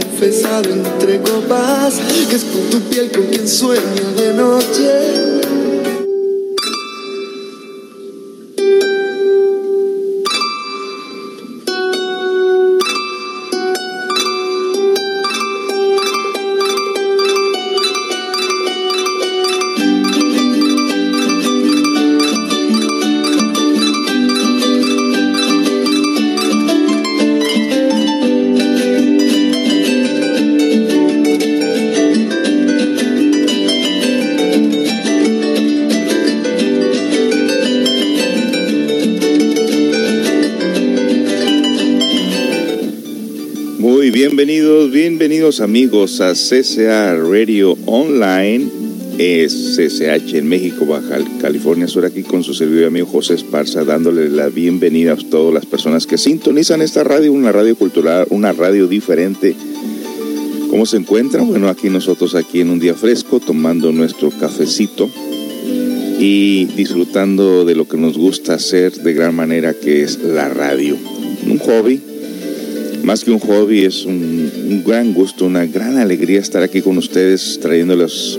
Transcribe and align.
Confesado 0.00 0.74
entre 0.74 1.20
copas, 1.22 1.94
que 2.28 2.36
es 2.36 2.44
con 2.44 2.68
tu 2.68 2.80
piel 2.90 3.10
con 3.12 3.26
quien 3.28 3.48
sueño 3.48 4.12
de 4.14 4.34
noche. 4.34 5.45
Bienvenidos 45.46 45.60
amigos 45.60 46.20
a 46.20 46.32
CCA 46.32 47.14
Radio 47.14 47.78
Online, 47.86 48.66
es 49.16 49.76
CCH 49.76 50.34
en 50.34 50.48
México, 50.48 50.86
Baja 50.86 51.18
California 51.40 51.86
Sur, 51.86 52.04
aquí 52.04 52.24
con 52.24 52.42
su 52.42 52.52
servidor 52.52 52.86
amigo 52.86 53.06
José 53.06 53.34
Esparza, 53.34 53.84
dándole 53.84 54.28
la 54.28 54.48
bienvenida 54.48 55.12
a 55.12 55.16
todas 55.16 55.54
las 55.54 55.64
personas 55.64 56.08
que 56.08 56.18
sintonizan 56.18 56.82
esta 56.82 57.04
radio, 57.04 57.32
una 57.32 57.52
radio 57.52 57.76
cultural, 57.76 58.26
una 58.30 58.52
radio 58.52 58.88
diferente. 58.88 59.54
¿Cómo 60.68 60.84
se 60.84 60.96
encuentran? 60.96 61.46
Bueno, 61.46 61.68
aquí 61.68 61.90
nosotros, 61.90 62.34
aquí 62.34 62.60
en 62.60 62.70
un 62.70 62.80
día 62.80 62.94
fresco, 62.94 63.38
tomando 63.38 63.92
nuestro 63.92 64.30
cafecito 64.30 65.08
y 66.18 66.64
disfrutando 66.76 67.64
de 67.64 67.76
lo 67.76 67.86
que 67.86 67.98
nos 67.98 68.18
gusta 68.18 68.54
hacer 68.54 68.92
de 68.94 69.14
gran 69.14 69.36
manera, 69.36 69.74
que 69.74 70.02
es 70.02 70.18
la 70.18 70.48
radio. 70.48 70.96
Un 71.48 71.58
hobby 71.58 72.00
más 73.06 73.22
que 73.22 73.30
un 73.30 73.38
hobby, 73.38 73.84
es 73.84 74.04
un, 74.04 74.82
gran 74.84 75.14
gusto, 75.14 75.46
una 75.46 75.64
gran 75.64 75.96
alegría 75.96 76.40
estar 76.40 76.64
aquí 76.64 76.82
con 76.82 76.98
ustedes 76.98 77.60
trayéndoles 77.62 78.36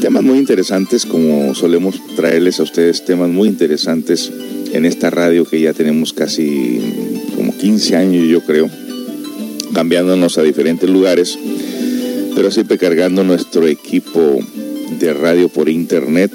temas 0.00 0.24
muy 0.24 0.38
interesantes, 0.38 1.06
como 1.06 1.54
solemos 1.54 1.94
traerles 2.16 2.58
a 2.58 2.64
ustedes 2.64 3.04
temas 3.04 3.30
muy 3.30 3.46
interesantes 3.46 4.32
en 4.72 4.86
esta 4.86 5.10
radio 5.10 5.44
que 5.44 5.60
ya 5.60 5.72
tenemos 5.72 6.12
casi 6.12 6.80
como 7.36 7.56
15 7.56 7.94
años, 7.94 8.28
yo 8.28 8.40
creo, 8.40 8.68
cambiándonos 9.72 10.36
a 10.36 10.42
diferentes 10.42 10.90
lugares, 10.90 11.38
pero 12.34 12.50
siempre 12.50 12.78
cargando 12.78 13.22
nuestro 13.22 13.68
equipo 13.68 14.40
de 14.98 15.14
radio 15.14 15.48
por 15.48 15.68
internet 15.68 16.32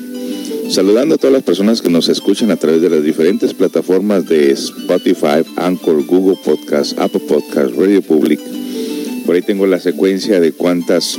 Saludando 0.72 1.16
a 1.16 1.18
todas 1.18 1.34
las 1.34 1.44
personas 1.44 1.82
que 1.82 1.90
nos 1.90 2.08
escuchan 2.08 2.50
a 2.50 2.56
través 2.56 2.82
de 2.82 2.90
las 2.90 3.04
diferentes 3.04 3.54
plataformas 3.54 4.30
de 4.30 4.52
Spotify, 4.52 5.44
Anchor, 5.58 6.06
Google 6.06 6.38
Podcast, 6.46 6.98
Apple 6.98 7.20
Podcast, 7.28 7.76
Radio 7.76 8.02
Public. 8.02 8.40
Por 9.26 9.36
ahí 9.36 9.42
tengo 9.42 9.68
la 9.68 9.82
secuencia 9.82 10.40
de 10.40 10.54
cuántas, 10.54 11.18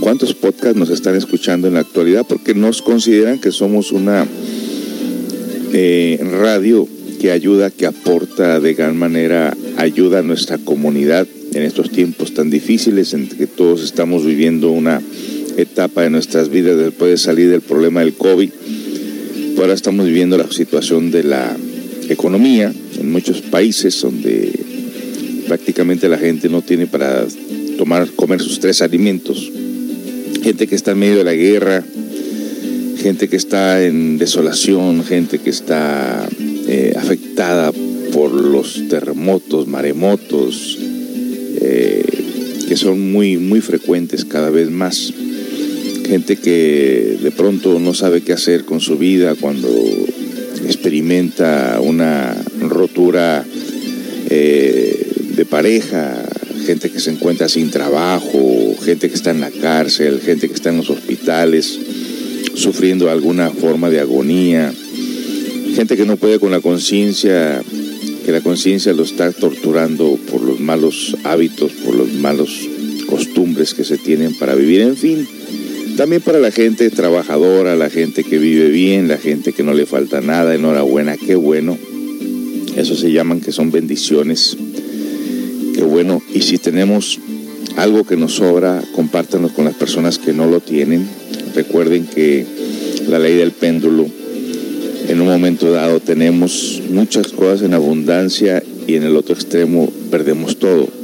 cuántos 0.00 0.34
podcasts 0.34 0.76
nos 0.76 0.90
están 0.90 1.14
escuchando 1.14 1.68
en 1.68 1.74
la 1.74 1.80
actualidad, 1.80 2.26
porque 2.28 2.54
nos 2.54 2.82
consideran 2.82 3.38
que 3.38 3.52
somos 3.52 3.92
una 3.92 4.26
eh, 5.72 6.18
radio 6.40 6.88
que 7.20 7.30
ayuda, 7.30 7.70
que 7.70 7.86
aporta 7.86 8.58
de 8.58 8.74
gran 8.74 8.96
manera, 8.96 9.56
ayuda 9.76 10.18
a 10.18 10.22
nuestra 10.22 10.58
comunidad 10.58 11.28
en 11.54 11.62
estos 11.62 11.90
tiempos 11.90 12.34
tan 12.34 12.50
difíciles 12.50 13.14
en 13.14 13.28
que 13.28 13.46
todos 13.46 13.84
estamos 13.84 14.26
viviendo 14.26 14.72
una 14.72 15.00
etapa 15.56 16.02
de 16.02 16.10
nuestras 16.10 16.48
vidas 16.48 16.76
después 16.76 17.12
de 17.12 17.16
salir 17.16 17.48
del 17.48 17.60
problema 17.60 18.00
del 18.00 18.14
COVID 18.14 18.50
ahora 19.60 19.74
estamos 19.74 20.06
viviendo 20.06 20.38
la 20.38 20.50
situación 20.50 21.10
de 21.10 21.24
la 21.24 21.56
economía 22.08 22.72
en 22.98 23.10
muchos 23.10 23.40
países 23.40 24.00
donde 24.00 24.52
prácticamente 25.46 26.08
la 26.08 26.18
gente 26.18 26.48
no 26.48 26.62
tiene 26.62 26.86
para 26.86 27.26
tomar, 27.76 28.08
comer 28.12 28.40
sus 28.40 28.60
tres 28.60 28.82
alimentos. 28.82 29.50
Gente 30.42 30.66
que 30.66 30.74
está 30.74 30.92
en 30.92 30.98
medio 30.98 31.16
de 31.16 31.24
la 31.24 31.34
guerra, 31.34 31.82
gente 32.98 33.28
que 33.28 33.36
está 33.36 33.84
en 33.84 34.18
desolación, 34.18 35.04
gente 35.04 35.38
que 35.38 35.50
está 35.50 36.28
eh, 36.68 36.94
afectada 36.96 37.72
por 38.12 38.32
los 38.32 38.88
terremotos, 38.88 39.66
maremotos, 39.66 40.78
eh, 41.60 42.04
que 42.68 42.76
son 42.76 43.12
muy, 43.12 43.38
muy 43.38 43.60
frecuentes 43.60 44.24
cada 44.24 44.50
vez 44.50 44.70
más 44.70 45.12
gente 46.08 46.36
que 46.36 47.18
de 47.22 47.30
pronto 47.30 47.78
no 47.78 47.92
sabe 47.92 48.22
qué 48.22 48.32
hacer 48.32 48.64
con 48.64 48.80
su 48.80 48.96
vida 48.96 49.34
cuando 49.34 49.68
experimenta 50.64 51.78
una 51.82 52.34
rotura 52.60 53.44
eh, 54.30 55.06
de 55.36 55.44
pareja, 55.44 56.24
gente 56.64 56.90
que 56.90 56.98
se 56.98 57.10
encuentra 57.10 57.48
sin 57.48 57.70
trabajo, 57.70 58.74
gente 58.82 59.10
que 59.10 59.14
está 59.14 59.32
en 59.32 59.42
la 59.42 59.50
cárcel, 59.50 60.20
gente 60.24 60.48
que 60.48 60.54
está 60.54 60.70
en 60.70 60.78
los 60.78 60.88
hospitales 60.88 61.78
sufriendo 62.54 63.10
alguna 63.10 63.50
forma 63.50 63.90
de 63.90 64.00
agonía, 64.00 64.72
gente 65.74 65.96
que 65.96 66.06
no 66.06 66.16
puede 66.16 66.40
con 66.40 66.50
la 66.50 66.60
conciencia, 66.60 67.62
que 68.24 68.32
la 68.32 68.40
conciencia 68.40 68.94
lo 68.94 69.02
está 69.02 69.30
torturando 69.30 70.18
por 70.30 70.42
los 70.42 70.58
malos 70.58 71.16
hábitos, 71.24 71.70
por 71.84 71.94
los 71.94 72.12
malos 72.14 72.66
costumbres 73.06 73.74
que 73.74 73.84
se 73.84 73.98
tienen 73.98 74.34
para 74.38 74.54
vivir, 74.54 74.80
en 74.80 74.96
fin 74.96 75.28
también 75.98 76.22
para 76.22 76.38
la 76.38 76.52
gente 76.52 76.90
trabajadora, 76.90 77.74
la 77.74 77.90
gente 77.90 78.22
que 78.22 78.38
vive 78.38 78.68
bien, 78.68 79.08
la 79.08 79.18
gente 79.18 79.52
que 79.52 79.64
no 79.64 79.74
le 79.74 79.84
falta 79.84 80.20
nada, 80.20 80.54
enhorabuena, 80.54 81.16
qué 81.16 81.34
bueno. 81.34 81.76
Eso 82.76 82.94
se 82.94 83.10
llaman 83.10 83.40
que 83.40 83.50
son 83.50 83.72
bendiciones. 83.72 84.56
Qué 85.74 85.82
bueno. 85.82 86.22
Y 86.32 86.42
si 86.42 86.58
tenemos 86.58 87.18
algo 87.74 88.04
que 88.04 88.16
nos 88.16 88.34
sobra, 88.34 88.80
compártanos 88.94 89.50
con 89.50 89.64
las 89.64 89.74
personas 89.74 90.20
que 90.20 90.32
no 90.32 90.46
lo 90.46 90.60
tienen. 90.60 91.04
Recuerden 91.56 92.06
que 92.06 92.46
la 93.08 93.18
ley 93.18 93.34
del 93.34 93.50
péndulo, 93.50 94.06
en 95.08 95.20
un 95.20 95.26
momento 95.26 95.72
dado 95.72 95.98
tenemos 95.98 96.80
muchas 96.90 97.26
cosas 97.32 97.62
en 97.62 97.74
abundancia 97.74 98.62
y 98.86 98.94
en 98.94 99.02
el 99.02 99.16
otro 99.16 99.34
extremo 99.34 99.92
perdemos 100.12 100.60
todo. 100.60 100.97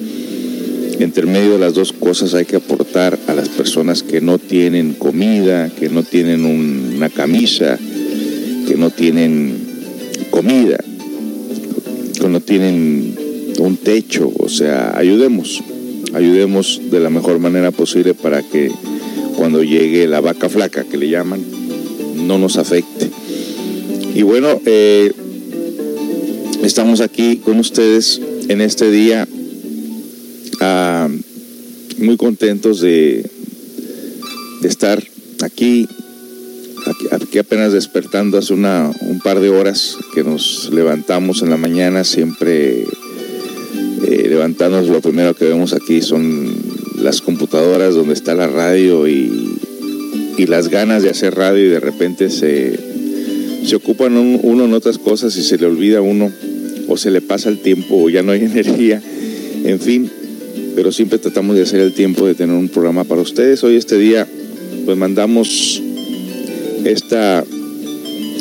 Entre 1.01 1.27
medio 1.27 1.53
de 1.53 1.59
las 1.59 1.75
dos 1.75 1.93
cosas 1.93 2.35
hay 2.35 2.45
que 2.45 2.57
aportar 2.57 3.19
a 3.27 3.35
las 3.35 3.49
personas 3.49 4.03
que 4.03 4.21
no 4.21 4.39
tienen 4.39 4.95
comida, 4.95 5.69
que 5.71 5.89
no 5.89 6.03
tienen 6.05 6.45
una 6.45 7.11
camisa, 7.11 7.79
que 8.67 8.77
no 8.77 8.91
tienen 8.91 9.57
comida, 10.31 10.79
que 12.21 12.29
no 12.29 12.41
tienen 12.41 13.17
un 13.59 13.77
techo. 13.77 14.33
O 14.39 14.49
sea, 14.49 14.97
ayudemos, 14.97 15.63
ayudemos 16.13 16.81
de 16.91 17.01
la 17.01 17.11
mejor 17.11 17.41
manera 17.41 17.73
posible 17.73 18.15
para 18.15 18.43
que 18.43 18.71
cuando 19.37 19.65
llegue 19.65 20.07
la 20.07 20.21
vaca 20.21 20.49
flaca, 20.49 20.85
que 20.85 20.97
le 20.97 21.09
llaman, 21.09 21.43
no 22.27 22.39
nos 22.39 22.57
afecte. 22.57 23.11
Y 24.15 24.23
bueno, 24.23 24.61
eh, 24.65 25.13
estamos 26.63 27.01
aquí 27.01 27.39
con 27.39 27.59
ustedes 27.59 28.21
en 28.49 28.61
este 28.61 28.91
día 28.93 29.27
muy 32.05 32.17
contentos 32.17 32.81
de, 32.81 33.25
estar 34.63 35.03
aquí, 35.43 35.89
aquí, 37.11 37.39
apenas 37.39 37.73
despertando 37.73 38.39
hace 38.39 38.55
una, 38.55 38.91
un 39.01 39.21
par 39.21 39.41
de 39.41 39.51
horas 39.51 39.97
que 40.15 40.23
nos 40.23 40.71
levantamos 40.73 41.43
en 41.43 41.51
la 41.51 41.57
mañana, 41.57 42.05
siempre 42.05 42.85
eh, 44.07 44.27
levantándonos, 44.29 44.89
lo 44.89 45.01
primero 45.01 45.35
que 45.35 45.47
vemos 45.47 45.73
aquí 45.73 46.03
son 46.03 46.55
las 46.99 47.21
computadoras 47.21 47.95
donde 47.95 48.15
está 48.15 48.35
la 48.35 48.47
radio 48.47 49.09
y, 49.09 49.51
las 50.47 50.69
ganas 50.69 51.03
de 51.03 51.11
hacer 51.11 51.35
radio 51.37 51.65
y 51.65 51.69
de 51.69 51.81
repente 51.81 52.29
se, 52.29 52.79
se 53.65 53.77
ocupan 53.77 54.17
uno 54.17 54.65
en 54.67 54.75
otras 54.75 54.99
cosas 54.99 55.35
y 55.37 55.43
se 55.43 55.57
le 55.57 55.67
olvida 55.67 56.03
uno 56.03 56.31
o 56.87 56.97
se 56.99 57.11
le 57.11 57.23
pasa 57.23 57.49
el 57.49 57.61
tiempo 57.61 57.97
o 57.97 58.11
ya 58.11 58.23
no 58.23 58.33
hay 58.33 58.41
energía. 58.45 59.01
En 59.65 59.81
fin, 59.81 60.11
pero 60.75 60.93
siempre 60.93 61.19
tratamos 61.19 61.57
de 61.57 61.63
hacer 61.63 61.81
el 61.81 61.95
tiempo 61.95 62.27
de 62.27 62.35
tener 62.35 62.57
un 62.57 62.69
programa 62.69 63.05
para 63.05 63.21
ustedes. 63.21 63.63
Hoy 63.65 63.77
este 63.77 63.99
día 63.99 64.27
pues 64.85 64.97
mandamos 64.97 65.83
esta 66.85 67.45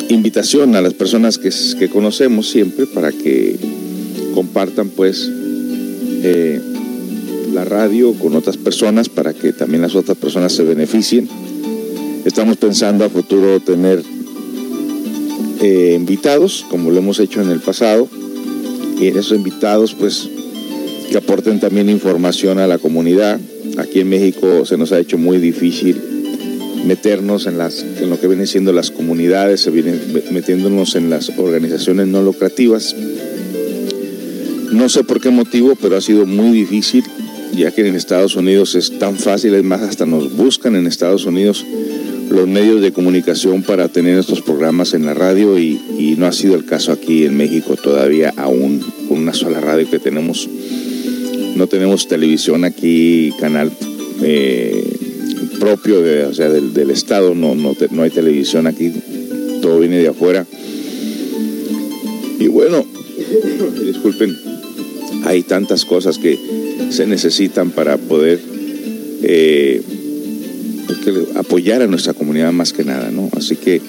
invitación 0.10 0.76
a 0.76 0.82
las 0.82 0.94
personas 0.94 1.38
que, 1.38 1.50
que 1.80 1.90
conocemos 1.90 2.50
siempre 2.50 2.86
para 2.88 3.12
que 3.12 3.58
compartan 4.34 4.90
pues 4.90 5.30
eh, 6.24 6.60
la 7.54 7.66
radio 7.66 8.14
con 8.14 8.36
otras 8.36 8.58
personas 8.58 9.10
para 9.10 9.34
que 9.34 9.54
también 9.54 9.82
las 9.82 9.96
otras 9.96 10.18
personas 10.18 10.54
se 10.54 10.64
beneficien. 10.64 11.30
Estamos 12.26 12.58
pensando 12.58 13.06
a 13.06 13.10
futuro 13.10 13.60
tener 13.60 14.02
eh, 15.62 15.94
invitados, 15.96 16.66
como 16.70 16.90
lo 16.90 16.98
hemos 16.98 17.20
hecho 17.20 17.42
en 17.42 17.50
el 17.50 17.60
pasado, 17.60 18.08
y 19.00 19.08
en 19.08 19.18
esos 19.18 19.38
invitados 19.38 19.94
pues 19.94 20.30
que 21.13 21.19
aporten 21.19 21.60
también 21.60 21.92
información 21.92 22.57
a 22.57 22.65
la 22.65 22.80
comunidad. 22.80 23.39
Aquí 23.77 24.00
en 24.00 24.10
México 24.10 24.65
se 24.65 24.77
nos 24.77 24.92
ha 24.94 25.00
hecho 25.00 25.19
muy 25.19 25.38
difícil 25.38 26.01
meternos 26.88 27.45
en, 27.45 27.60
las, 27.60 27.83
en 27.83 28.10
lo 28.10 28.19
que 28.19 28.25
vienen 28.25 28.48
siendo 28.48 28.74
las 28.74 28.89
comunidades, 28.89 29.62
se 29.62 29.69
vienen 29.69 30.01
metiéndonos 30.31 30.95
en 30.95 31.12
las 31.12 31.30
organizaciones 31.38 32.07
no 32.07 32.24
lucrativas. 32.24 32.95
No 34.71 34.89
sé 34.89 35.04
por 35.04 35.21
qué 35.21 35.30
motivo, 35.30 35.77
pero 35.80 35.98
ha 35.98 36.01
sido 36.01 36.25
muy 36.25 36.50
difícil, 36.50 37.04
ya 37.56 37.69
que 37.69 37.88
en 37.88 37.94
Estados 37.94 38.36
Unidos 38.36 38.74
es 38.74 38.98
tan 38.98 39.15
fácil, 39.15 39.54
es 39.54 39.63
más, 39.63 39.83
hasta 39.83 40.07
nos 40.07 40.36
buscan 40.36 40.75
en 40.75 40.88
Estados 40.88 41.25
Unidos 41.27 41.63
los 42.31 42.48
medios 42.48 42.81
de 42.81 42.92
comunicación 42.92 43.62
para 43.62 43.88
tener 43.88 44.18
estos 44.18 44.42
programas 44.42 44.95
en 44.95 45.06
la 45.06 45.13
radio 45.13 45.60
y, 45.60 46.15
no 46.18 46.25
ha 46.25 46.31
sido 46.31 46.56
el 46.56 46.65
caso 46.65 46.92
aquí 46.92 47.25
en 47.25 47.38
México 47.38 47.75
todavía 47.75 48.33
aún 48.36 48.83
con 49.07 49.19
una 49.19 49.33
sola 49.33 49.62
radio 49.62 49.88
que 49.88 50.00
tenemos. 50.00 50.50
No 51.56 51.68
tenemos 51.68 52.08
televisión 52.08 52.64
aquí, 52.64 53.34
canal 53.40 53.72
eh, 54.22 54.84
propio 55.60 56.02
de, 56.02 56.26
o 56.26 56.34
sea, 56.34 56.50
del, 56.50 56.90
Estado, 56.90 57.36
no, 57.36 57.56
no, 57.56 58.02
hay 58.02 58.10
televisión 58.10 58.68
aquí, 58.68 58.92
todo 59.62 59.80
viene 59.80 59.98
de 59.98 60.08
afuera. 60.08 60.46
Y 62.40 62.48
bueno, 62.48 62.86
disculpen, 63.86 64.36
hay 65.26 65.44
tantas 65.44 65.86
cosas 65.86 66.18
que 66.18 66.38
se 66.90 67.08
necesitan 67.08 67.72
para 67.72 67.98
poder 67.98 68.40
eh, 69.24 69.82
apoyar 71.36 71.82
a 71.82 71.88
nuestra 71.88 72.14
comunidad 72.14 72.52
más 72.52 72.74
que 72.74 72.84
nada, 72.84 73.10
¿no? 73.12 73.30
Así 73.38 73.56
que 73.56 73.82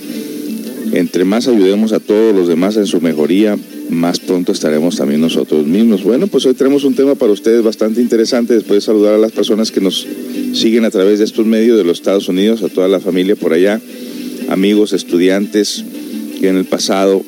entre 0.93 1.25
más 1.25 1.49
ayudemos 1.49 1.93
a 1.93 2.00
todos 2.00 2.34
los 2.34 2.46
demás 2.46 2.76
en 2.76 2.87
su 2.87 3.00
mejoría, 3.00 3.56
más 3.94 4.20
pronto 4.20 4.52
estaremos 4.52 4.96
también 4.96 5.20
nosotros 5.20 5.67
mismos. 5.67 6.02
Bueno, 6.02 6.26
pues 6.26 6.44
hoy 6.46 6.55
tenemos 6.55 6.85
un 6.85 6.94
tema 6.94 7.14
para 7.14 7.32
ustedes 7.32 7.62
bastante 7.62 8.00
interesante. 8.00 8.55
Después 8.55 8.79
de 8.79 8.87
saludar 8.87 9.14
a 9.14 9.19
las 9.19 9.32
personas 9.32 9.70
que 9.70 9.81
nos 9.81 10.06
siguen 10.52 10.85
a 10.85 10.91
través 10.91 11.19
de 11.19 11.25
estos 11.25 11.46
medios 11.46 11.79
de 11.79 11.85
los 11.85 11.99
Estados 11.99 12.29
Unidos, 12.29 12.62
a 12.62 12.69
toda 12.69 12.88
la 12.88 13.00
familia 13.00 13.37
por 13.37 13.52
allá, 13.52 13.81
amigos, 14.49 14.93
estudiantes 14.93 15.85
que 16.41 16.49
en 16.49 16.56
el 16.56 16.64
pasado 16.64 17.25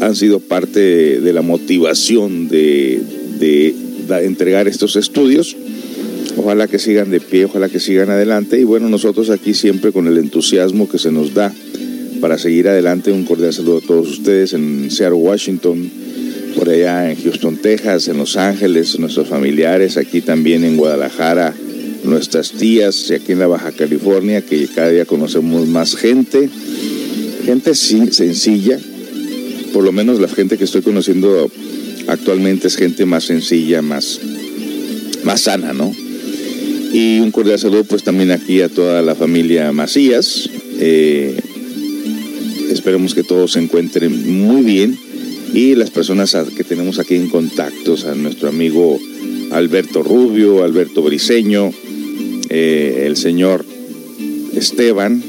han 0.00 0.16
sido 0.16 0.40
parte 0.40 1.20
de 1.20 1.32
la 1.32 1.42
motivación 1.42 2.48
de, 2.48 3.00
de 3.38 3.74
entregar 4.24 4.66
estos 4.66 4.96
estudios 4.96 5.56
Ojalá 6.38 6.68
que 6.68 6.78
sigan 6.78 7.10
de 7.10 7.20
pie, 7.20 7.46
ojalá 7.46 7.68
que 7.68 7.80
sigan 7.80 8.10
adelante. 8.10 8.60
Y 8.60 8.64
bueno, 8.64 8.88
nosotros 8.88 9.28
aquí 9.30 9.54
siempre 9.54 9.90
con 9.90 10.06
el 10.06 10.18
entusiasmo 10.18 10.88
que 10.88 10.98
se 10.98 11.10
nos 11.10 11.34
da 11.34 11.52
para 12.20 12.38
seguir 12.38 12.68
adelante. 12.68 13.12
Un 13.12 13.24
cordial 13.24 13.52
saludo 13.52 13.78
a 13.78 13.86
todos 13.86 14.08
ustedes 14.08 14.52
en 14.52 14.90
Seattle, 14.90 15.18
Washington, 15.18 15.90
por 16.56 16.68
allá 16.68 17.10
en 17.10 17.22
Houston, 17.22 17.56
Texas, 17.56 18.08
en 18.08 18.18
Los 18.18 18.36
Ángeles, 18.36 18.98
nuestros 18.98 19.28
familiares, 19.28 19.96
aquí 19.96 20.20
también 20.20 20.64
en 20.64 20.76
Guadalajara, 20.76 21.54
nuestras 22.04 22.52
tías, 22.52 23.10
y 23.10 23.14
aquí 23.14 23.32
en 23.32 23.38
la 23.38 23.46
Baja 23.46 23.72
California, 23.72 24.42
que 24.42 24.66
cada 24.68 24.90
día 24.90 25.04
conocemos 25.04 25.66
más 25.66 25.96
gente, 25.96 26.48
gente 27.44 27.74
sencilla, 27.74 28.78
por 29.72 29.84
lo 29.84 29.92
menos 29.92 30.20
la 30.20 30.28
gente 30.28 30.58
que 30.58 30.64
estoy 30.64 30.82
conociendo 30.82 31.50
actualmente 32.08 32.68
es 32.68 32.76
gente 32.76 33.06
más 33.06 33.24
sencilla, 33.24 33.82
más, 33.82 34.20
más 35.24 35.42
sana, 35.42 35.72
¿no? 35.72 35.94
Y 36.92 37.20
un 37.20 37.30
cordial 37.30 37.58
saludo 37.58 37.84
pues 37.84 38.02
también 38.02 38.30
aquí 38.30 38.62
a 38.62 38.68
toda 38.68 39.02
la 39.02 39.14
familia 39.14 39.70
Macías. 39.72 40.48
Eh, 40.80 41.36
esperemos 42.78 43.14
que 43.14 43.24
todos 43.24 43.52
se 43.52 43.58
encuentren 43.60 44.38
muy 44.44 44.62
bien. 44.62 44.98
Y 45.52 45.74
las 45.74 45.90
personas 45.90 46.36
que 46.56 46.64
tenemos 46.64 46.98
aquí 46.98 47.14
en 47.14 47.28
contactos, 47.28 48.04
a 48.04 48.14
nuestro 48.14 48.48
amigo 48.48 48.98
Alberto 49.50 50.02
Rubio, 50.02 50.62
Alberto 50.62 51.02
Briseño, 51.02 51.72
eh, 52.50 53.04
el 53.06 53.16
señor 53.16 53.64
Esteban, 54.54 55.22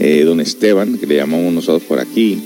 eh, 0.00 0.22
don 0.24 0.40
Esteban, 0.40 0.98
que 0.98 1.06
le 1.06 1.16
llamamos 1.16 1.52
nosotros 1.52 1.82
por 1.82 2.00
aquí. 2.00 2.38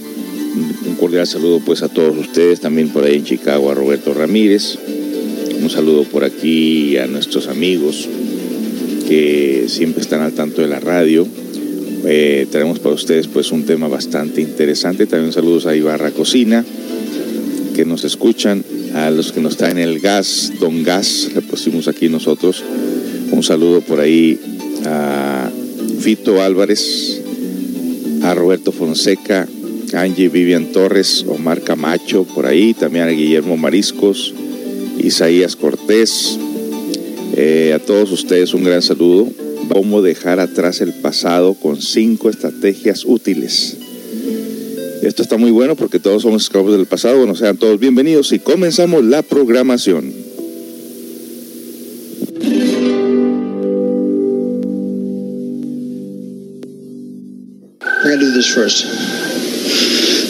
Un 0.87 0.95
cordial 0.97 1.27
saludo 1.27 1.61
pues 1.65 1.83
a 1.83 1.89
todos 1.89 2.17
ustedes, 2.17 2.61
también 2.61 2.89
por 2.89 3.05
ahí 3.05 3.17
en 3.17 3.25
Chicago 3.25 3.71
a 3.71 3.75
Roberto 3.75 4.15
Ramírez. 4.15 4.79
Un 5.63 5.71
saludo 5.71 6.05
por 6.05 6.25
aquí 6.25 6.97
a 6.97 7.07
nuestros 7.07 7.49
amigos 7.49 8.09
que 9.09 9.67
siempre 9.69 10.03
están 10.03 10.21
al 10.21 10.33
tanto 10.33 10.61
de 10.61 10.69
la 10.69 10.81
radio. 10.81 11.27
Eh, 12.05 12.47
tenemos 12.51 12.79
para 12.79 12.95
ustedes 12.95 13.27
pues 13.27 13.51
un 13.53 13.65
tema 13.65 13.89
bastante 13.89 14.41
interesante. 14.41 15.07
También 15.07 15.33
saludos 15.33 15.67
a 15.67 15.75
Ibarra 15.75 16.11
Cocina, 16.11 16.65
que 17.75 17.85
nos 17.85 18.05
escuchan, 18.05 18.65
a 18.95 19.11
los 19.11 19.33
que 19.33 19.41
nos 19.41 19.53
están 19.53 19.73
en 19.73 19.79
el 19.79 20.01
gas, 20.01 20.53
Don 20.61 20.83
Gas, 20.83 21.31
le 21.35 21.43
pusimos 21.43 21.89
aquí 21.89 22.09
nosotros. 22.09 22.63
Un 23.31 23.43
saludo 23.43 23.81
por 23.81 24.01
ahí 24.01 24.39
a 24.85 25.51
Fito 26.01 26.43
Álvarez, 26.43 27.21
a 28.23 28.35
Roberto 28.35 28.73
Fonseca, 28.73 29.49
Angie 29.95 30.29
Vivian 30.29 30.73
Torres, 30.73 31.25
Omar 31.29 31.63
Camacho, 31.63 32.25
por 32.25 32.47
ahí, 32.47 32.75
también 32.75 33.07
a 33.07 33.11
Guillermo 33.11 33.57
Mariscos, 33.57 34.35
Isaías 34.99 35.57
Cortés, 35.57 36.39
eh, 37.37 37.73
a 37.75 37.79
todos 37.79 38.13
ustedes 38.13 38.55
un 38.55 38.65
gran 38.65 38.83
saludo. 38.83 39.29
Cómo 39.69 40.03
dejar 40.03 40.41
atrás 40.41 40.81
el 40.81 40.93
pasado 40.95 41.55
con 41.55 41.81
cinco 41.81 42.31
estrategias 42.31 43.05
útiles. 43.05 43.77
Esto 45.03 45.23
está 45.23 45.37
muy 45.37 45.51
bueno 45.51 45.77
porque 45.77 45.99
todos 45.99 46.23
somos 46.23 46.45
esclavos 46.45 46.73
del 46.73 46.87
pasado. 46.87 47.19
Bueno, 47.19 47.35
sean 47.35 47.57
todos 47.57 47.79
bienvenidos 47.79 48.33
y 48.33 48.39
comenzamos 48.39 49.05
la 49.05 49.23
programación. 49.23 50.13
I 58.07 58.09
gotta 58.09 58.19
do 58.19 58.33
this 58.33 58.53
first. 58.53 58.85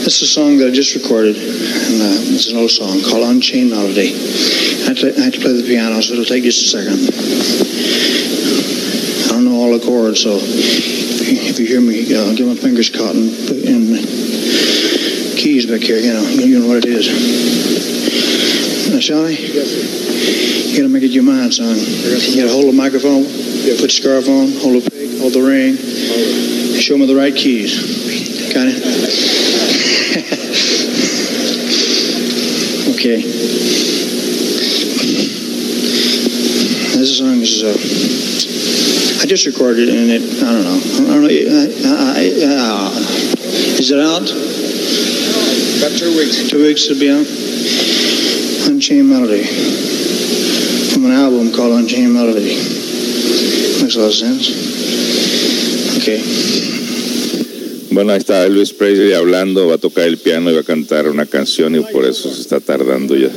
This 0.06 0.22
is 0.22 0.30
a 0.30 0.32
song 0.32 0.58
that 0.58 0.68
I 0.68 0.70
just 0.70 0.94
recorded, 0.94 1.36
and 1.36 2.00
uh, 2.00 2.34
it's 2.34 2.48
an 2.48 2.56
old 2.56 2.70
song 2.70 3.02
called 3.02 3.24
Unchained 3.24 3.70
Melody. 3.70 4.14
I 4.14 4.88
have, 4.88 4.98
to, 4.98 5.12
I 5.18 5.24
have 5.24 5.34
to 5.34 5.40
play 5.40 5.52
the 5.52 5.66
piano, 5.66 6.00
so 6.00 6.12
it'll 6.12 6.24
take 6.24 6.44
just 6.44 6.62
a 6.62 6.78
second. 6.78 7.00
I 9.56 9.58
don't 9.58 9.70
know 9.70 9.72
all 9.72 9.78
the 9.78 9.86
chords, 9.86 10.20
so 10.20 10.36
if 10.38 11.58
you 11.58 11.66
hear 11.66 11.80
me, 11.80 12.14
uh, 12.14 12.34
get 12.34 12.46
my 12.46 12.56
fingers 12.56 12.90
caught 12.90 13.14
in, 13.14 13.28
in 13.64 13.86
keys 15.40 15.64
back 15.64 15.80
here, 15.80 15.96
you 15.96 16.12
know, 16.12 16.28
you 16.28 16.58
know 16.60 16.68
what 16.68 16.84
it 16.84 16.86
is. 16.86 17.08
Now, 18.92 19.00
Shawnee? 19.00 19.32
Yes, 19.32 19.70
sir. 19.70 19.80
You 20.68 20.76
gotta 20.76 20.90
make 20.92 21.04
it 21.04 21.12
your 21.12 21.22
mind, 21.22 21.54
son. 21.54 21.78
You 21.78 22.36
gotta 22.36 22.52
hold 22.52 22.66
the 22.66 22.72
microphone, 22.76 23.24
yes. 23.24 23.80
put 23.80 23.88
the 23.88 23.96
scarf 23.96 24.28
on, 24.28 24.52
hold 24.60 24.82
the 24.82 24.90
pig, 24.90 25.18
hold 25.20 25.32
the 25.32 25.40
ring, 25.40 25.76
right. 25.76 26.78
show 26.78 26.98
me 26.98 27.06
the 27.06 27.16
right 27.16 27.34
keys. 27.34 27.80
Got 28.52 28.66
it? 28.68 28.76
okay. 32.94 33.95
This 37.06 37.18
song 37.18 37.40
is. 37.40 37.62
Uh, 37.62 39.22
I 39.22 39.26
just 39.26 39.46
recorded 39.46 39.88
it, 39.88 39.94
and 39.94 40.10
it. 40.10 40.42
I 40.42 40.50
don't 40.50 40.64
know. 40.66 40.80
I 41.06 41.14
don't 41.14 41.22
know. 41.22 41.30
I, 41.30 41.70
I, 42.18 42.34
uh, 42.42 42.90
is 43.78 43.90
it 43.94 44.00
out? 44.00 44.26
About 45.78 45.94
two 45.96 46.10
weeks. 46.18 46.50
Two 46.50 46.62
weeks 46.66 46.86
to 46.88 46.98
be 46.98 47.10
out. 47.10 47.26
Unchained 48.68 49.08
Melody 49.08 49.44
from 50.90 51.04
an 51.06 51.12
album 51.12 51.52
called 51.52 51.78
Unchained 51.78 52.12
Melody. 52.12 52.56
Makes 53.82 53.94
a 53.94 54.00
lot 54.00 54.10
of 54.10 54.14
sense. 54.14 54.50
Okay. 56.02 56.22
Bueno, 57.92 58.12
ahí 58.12 58.18
está 58.18 58.44
Elvis 58.44 58.72
Presley 58.72 59.12
hablando, 59.14 59.68
va 59.68 59.76
a 59.76 59.78
tocar 59.78 60.06
el 60.06 60.18
piano 60.18 60.50
y 60.50 60.54
va 60.54 60.60
a 60.60 60.64
cantar 60.64 61.08
una 61.08 61.24
canción 61.24 61.76
y 61.76 61.80
por 61.80 62.04
eso 62.04 62.30
se 62.34 62.42
está 62.42 62.60
tardando 62.60 63.16
ya. 63.16 63.30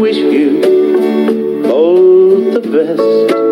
wish 0.00 0.16
you 0.16 1.62
all 1.70 2.50
the 2.50 2.60
best. 2.60 3.43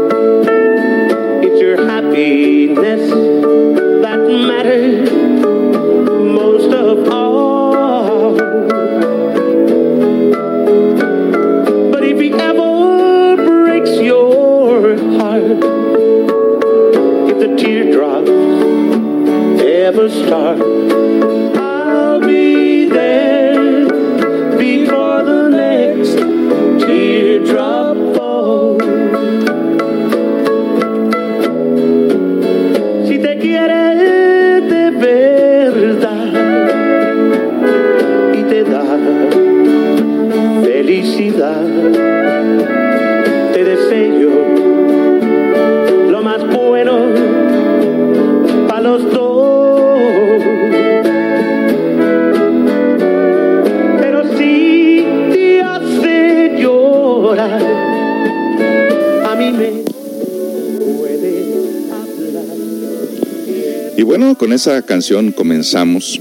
con 64.53 64.57
esa 64.57 64.83
canción 64.83 65.33
comenzamos. 65.33 66.21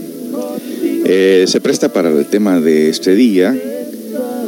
Eh, 1.03 1.43
se 1.49 1.59
presta 1.59 1.91
para 1.91 2.07
el 2.07 2.25
tema 2.27 2.61
de 2.61 2.87
este 2.87 3.13
día. 3.13 3.53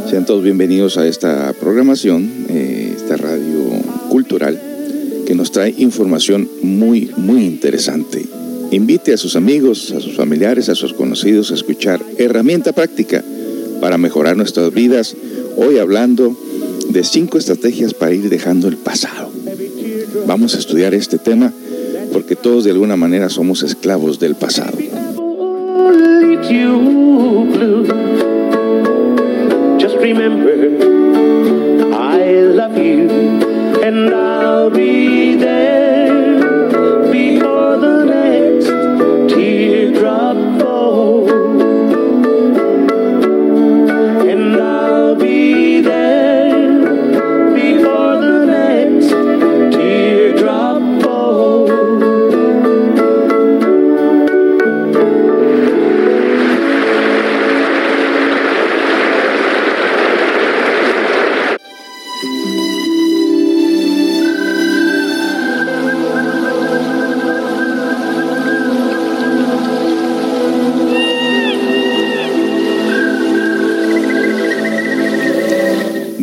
Sean 0.10 0.26
todos 0.26 0.42
bienvenidos 0.42 0.98
a 0.98 1.06
esta 1.06 1.52
programación, 1.60 2.46
eh, 2.48 2.94
esta 2.96 3.18
radio 3.18 3.60
cultural, 4.08 4.58
que 5.28 5.36
nos 5.36 5.52
trae 5.52 5.76
información 5.78 6.50
muy, 6.62 7.12
muy 7.18 7.44
interesante. 7.44 8.26
Invite 8.72 9.16
a 9.16 9.18
sus 9.18 9.36
amigos, 9.36 9.92
a 9.92 10.00
sus 10.00 10.16
familiares, 10.16 10.70
a 10.70 10.76
sus 10.76 10.94
conocidos 10.94 11.52
a 11.52 11.56
escuchar 11.56 12.02
herramienta 12.18 12.72
práctica 12.72 13.22
para 13.82 13.98
mejorar 13.98 14.38
nuestras 14.38 14.74
vidas. 14.74 15.14
Hoy 15.58 15.80
hablando 15.80 16.38
de 16.88 17.04
cinco 17.04 17.38
estrategias 17.38 17.94
para 17.94 18.14
ir 18.14 18.30
dejando 18.30 18.70
el 18.70 18.78
pasado. 18.78 19.30
Vamos 20.26 20.56
a 20.56 20.60
estudiar 20.60 20.94
este 20.94 21.18
tema 21.18 21.52
porque 22.14 22.36
todos 22.36 22.64
de 22.64 22.72
alguna 22.72 22.96
manera 22.96 23.28
somos 23.28 23.64
esclavos 23.64 24.20
del 24.20 24.36
pasado. 24.36 24.78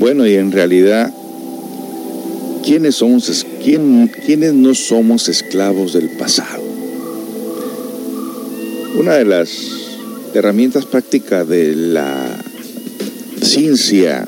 Bueno, 0.01 0.27
y 0.27 0.33
en 0.33 0.51
realidad, 0.51 1.13
¿quiénes, 2.65 2.95
somos, 2.95 3.47
quién, 3.63 4.63
no 4.63 4.75
somos 4.75 5.29
esclavos 5.29 5.93
del 5.93 6.09
pasado? 6.17 6.63
Una 8.99 9.17
de 9.17 9.27
las 9.27 9.51
herramientas 10.33 10.87
prácticas 10.87 11.47
de 11.47 11.77
la 11.77 12.17
ciencia 13.43 14.27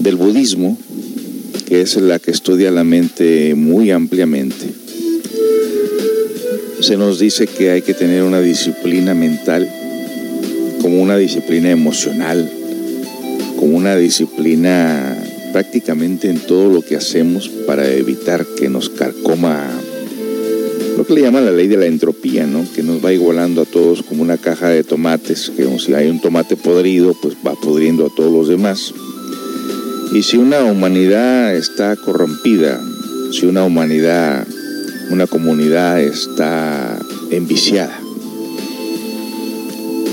del 0.00 0.16
budismo, 0.16 0.76
que 1.68 1.80
es 1.80 1.94
la 1.94 2.18
que 2.18 2.32
estudia 2.32 2.72
la 2.72 2.82
mente 2.82 3.54
muy 3.54 3.92
ampliamente, 3.92 4.66
se 6.80 6.96
nos 6.96 7.20
dice 7.20 7.46
que 7.46 7.70
hay 7.70 7.82
que 7.82 7.94
tener 7.94 8.24
una 8.24 8.40
disciplina 8.40 9.14
mental 9.14 9.70
como 10.82 11.00
una 11.00 11.16
disciplina 11.16 11.70
emocional 11.70 12.56
como 13.60 13.76
una 13.76 13.94
disciplina 13.94 15.16
prácticamente 15.52 16.30
en 16.30 16.40
todo 16.40 16.70
lo 16.70 16.80
que 16.80 16.96
hacemos 16.96 17.50
para 17.66 17.86
evitar 17.92 18.46
que 18.58 18.70
nos 18.70 18.88
carcoma 18.88 19.68
lo 20.96 21.04
que 21.06 21.14
le 21.14 21.22
llaman 21.22 21.44
la 21.44 21.52
ley 21.52 21.68
de 21.68 21.76
la 21.76 21.86
entropía, 21.86 22.46
¿no? 22.46 22.64
que 22.74 22.82
nos 22.82 23.04
va 23.04 23.12
igualando 23.12 23.62
a 23.62 23.64
todos 23.66 24.02
como 24.02 24.22
una 24.22 24.38
caja 24.38 24.68
de 24.68 24.82
tomates, 24.82 25.52
que 25.54 25.66
si 25.78 25.94
hay 25.94 26.08
un 26.08 26.20
tomate 26.20 26.56
podrido, 26.56 27.14
pues 27.20 27.36
va 27.46 27.54
podriendo 27.54 28.06
a 28.06 28.14
todos 28.14 28.32
los 28.32 28.48
demás. 28.48 28.94
Y 30.12 30.22
si 30.22 30.38
una 30.38 30.64
humanidad 30.64 31.54
está 31.54 31.96
corrompida, 31.96 32.80
si 33.32 33.46
una 33.46 33.64
humanidad, 33.64 34.46
una 35.10 35.26
comunidad 35.26 36.00
está 36.00 36.98
enviciada, 37.30 37.99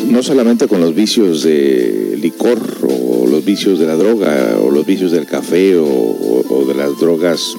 no 0.09 0.23
solamente 0.23 0.67
con 0.67 0.81
los 0.81 0.95
vicios 0.95 1.43
de 1.43 2.17
licor 2.21 2.59
o 2.83 3.27
los 3.27 3.43
vicios 3.43 3.79
de 3.79 3.85
la 3.85 3.95
droga 3.95 4.57
o 4.61 4.71
los 4.71 4.85
vicios 4.85 5.11
del 5.11 5.25
café 5.25 5.77
o, 5.77 6.65
de 6.67 6.73
las 6.73 6.97
drogas 6.99 7.55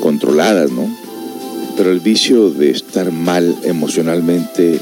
controladas, 0.00 0.70
¿no? 0.70 0.88
Pero 1.76 1.90
el 1.90 2.00
vicio 2.00 2.50
de 2.50 2.70
estar 2.70 3.10
mal 3.10 3.56
emocionalmente, 3.64 4.80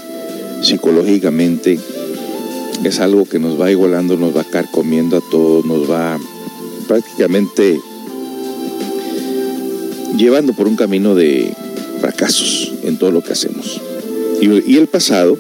psicológicamente, 0.63 1.79
es 2.85 3.01
algo 3.01 3.25
que 3.25 3.39
nos 3.39 3.61
va 3.61 3.71
igualando, 3.71 4.17
nos 4.17 4.37
va 4.37 4.45
carcomiendo 4.45 5.19
a 5.19 5.31
todos, 5.31 5.65
nos 5.65 5.91
va 5.91 6.19
prácticamente 6.89 7.81
llevando 10.17 10.53
por 10.53 10.69
un 10.69 10.77
camino 10.77 11.15
de 11.15 11.55
fracasos 12.01 12.73
en 12.83 12.99
todo 12.99 13.11
lo 13.11 13.23
que 13.23 13.33
hacemos. 13.33 13.81
Y 14.41 14.77
el 14.77 14.89
pasado, 14.89 15.39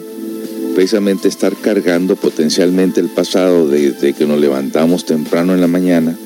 precisamente 0.74 1.28
estar 1.28 1.54
cargando 1.56 2.16
potencialmente 2.16 3.00
el 3.00 3.08
pasado 3.08 3.68
desde 3.68 4.14
que 4.14 4.26
nos 4.26 4.40
levantamos 4.40 5.04
temprano 5.04 5.54
en 5.54 5.60
la 5.60 5.66
mañana, 5.66 6.16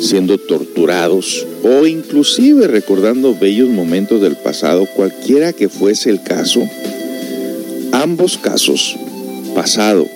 siendo 0.00 0.38
torturados 0.38 1.46
o 1.62 1.86
inclusive 1.86 2.66
recordando 2.66 3.36
bellos 3.38 3.68
momentos 3.68 4.20
del 4.20 4.36
pasado, 4.36 4.86
cualquiera 4.96 5.52
que 5.52 5.68
fuese 5.68 6.10
el 6.10 6.22
caso, 6.22 6.62
ambos 7.92 8.38
casos, 8.38 8.96
pasado, 9.54 10.06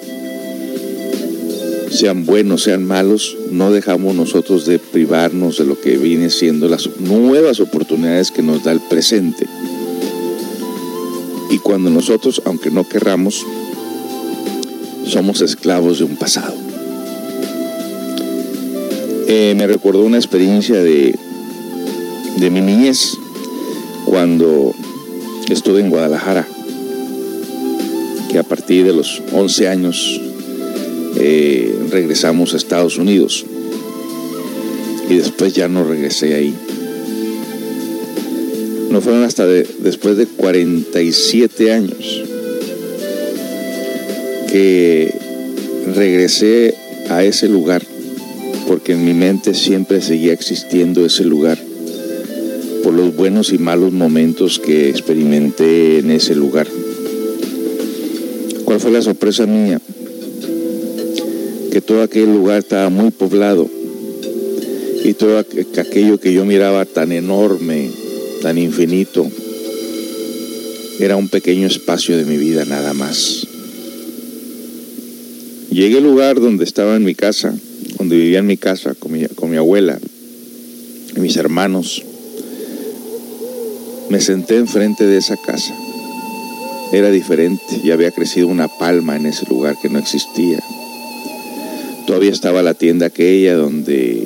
sean 1.90 2.26
buenos, 2.26 2.64
sean 2.64 2.84
malos, 2.84 3.36
no 3.50 3.72
dejamos 3.72 4.14
nosotros 4.14 4.66
de 4.66 4.78
privarnos 4.78 5.58
de 5.58 5.64
lo 5.64 5.80
que 5.80 5.96
viene 5.96 6.30
siendo 6.30 6.68
las 6.68 6.88
nuevas 6.98 7.60
oportunidades 7.60 8.30
que 8.30 8.42
nos 8.42 8.64
da 8.64 8.72
el 8.72 8.80
presente. 8.80 9.46
Y 11.50 11.58
cuando 11.58 11.90
nosotros, 11.90 12.42
aunque 12.44 12.70
no 12.70 12.88
querramos, 12.88 13.46
somos 15.06 15.40
esclavos 15.40 15.98
de 15.98 16.04
un 16.04 16.16
pasado. 16.16 16.54
Eh, 19.28 19.54
me 19.56 19.66
recordó 19.66 20.04
una 20.04 20.18
experiencia 20.18 20.82
de, 20.82 21.18
de 22.36 22.50
mi 22.50 22.60
niñez 22.60 23.16
cuando 24.04 24.74
estuve 25.48 25.80
en 25.80 25.90
Guadalajara, 25.90 26.46
que 28.30 28.38
a 28.38 28.42
partir 28.42 28.84
de 28.84 28.92
los 28.92 29.22
11 29.32 29.68
años 29.68 30.20
eh, 31.16 31.74
regresamos 31.90 32.52
a 32.52 32.56
Estados 32.56 32.98
Unidos 32.98 33.46
y 35.08 35.14
después 35.14 35.54
ya 35.54 35.68
no 35.68 35.84
regresé 35.84 36.34
ahí. 36.34 36.54
No 38.96 39.02
fueron 39.02 39.24
hasta 39.24 39.46
de- 39.46 39.66
después 39.80 40.16
de 40.16 40.24
47 40.24 41.70
años 41.70 42.22
que 44.50 45.12
regresé 45.94 46.72
a 47.10 47.22
ese 47.22 47.46
lugar, 47.46 47.82
porque 48.66 48.92
en 48.92 49.04
mi 49.04 49.12
mente 49.12 49.52
siempre 49.52 50.00
seguía 50.00 50.32
existiendo 50.32 51.04
ese 51.04 51.24
lugar, 51.24 51.58
por 52.82 52.94
los 52.94 53.14
buenos 53.14 53.52
y 53.52 53.58
malos 53.58 53.92
momentos 53.92 54.58
que 54.58 54.88
experimenté 54.88 55.98
en 55.98 56.10
ese 56.10 56.34
lugar. 56.34 56.66
¿Cuál 58.64 58.80
fue 58.80 58.92
la 58.92 59.02
sorpresa 59.02 59.44
mía? 59.44 59.78
Que 61.70 61.82
todo 61.82 62.00
aquel 62.00 62.32
lugar 62.32 62.60
estaba 62.60 62.88
muy 62.88 63.10
poblado 63.10 63.68
y 65.04 65.12
todo 65.12 65.38
aqu- 65.38 65.78
aquello 65.78 66.18
que 66.18 66.32
yo 66.32 66.46
miraba 66.46 66.86
tan 66.86 67.12
enorme, 67.12 67.90
tan 68.46 68.58
infinito, 68.58 69.28
era 71.00 71.16
un 71.16 71.28
pequeño 71.28 71.66
espacio 71.66 72.16
de 72.16 72.24
mi 72.24 72.36
vida 72.36 72.64
nada 72.64 72.94
más. 72.94 73.44
Llegué 75.68 75.96
al 75.96 76.04
lugar 76.04 76.40
donde 76.40 76.62
estaba 76.62 76.94
en 76.94 77.02
mi 77.02 77.16
casa, 77.16 77.52
donde 77.98 78.16
vivía 78.16 78.38
en 78.38 78.46
mi 78.46 78.56
casa 78.56 78.94
con 78.94 79.10
mi, 79.10 79.26
con 79.26 79.50
mi 79.50 79.56
abuela 79.56 79.98
y 81.16 81.18
mis 81.18 81.36
hermanos. 81.36 82.04
Me 84.10 84.20
senté 84.20 84.58
enfrente 84.58 85.06
de 85.06 85.16
esa 85.16 85.36
casa. 85.36 85.74
Era 86.92 87.10
diferente, 87.10 87.80
ya 87.82 87.94
había 87.94 88.12
crecido 88.12 88.46
una 88.46 88.68
palma 88.68 89.16
en 89.16 89.26
ese 89.26 89.44
lugar 89.46 89.74
que 89.82 89.88
no 89.88 89.98
existía. 89.98 90.62
Todavía 92.06 92.30
estaba 92.30 92.62
la 92.62 92.74
tienda 92.74 93.06
aquella 93.06 93.56
donde 93.56 94.22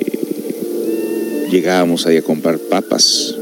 llegábamos 1.49 2.05
ahí 2.05 2.17
a 2.17 2.21
comprar 2.21 2.59
papas 2.59 3.37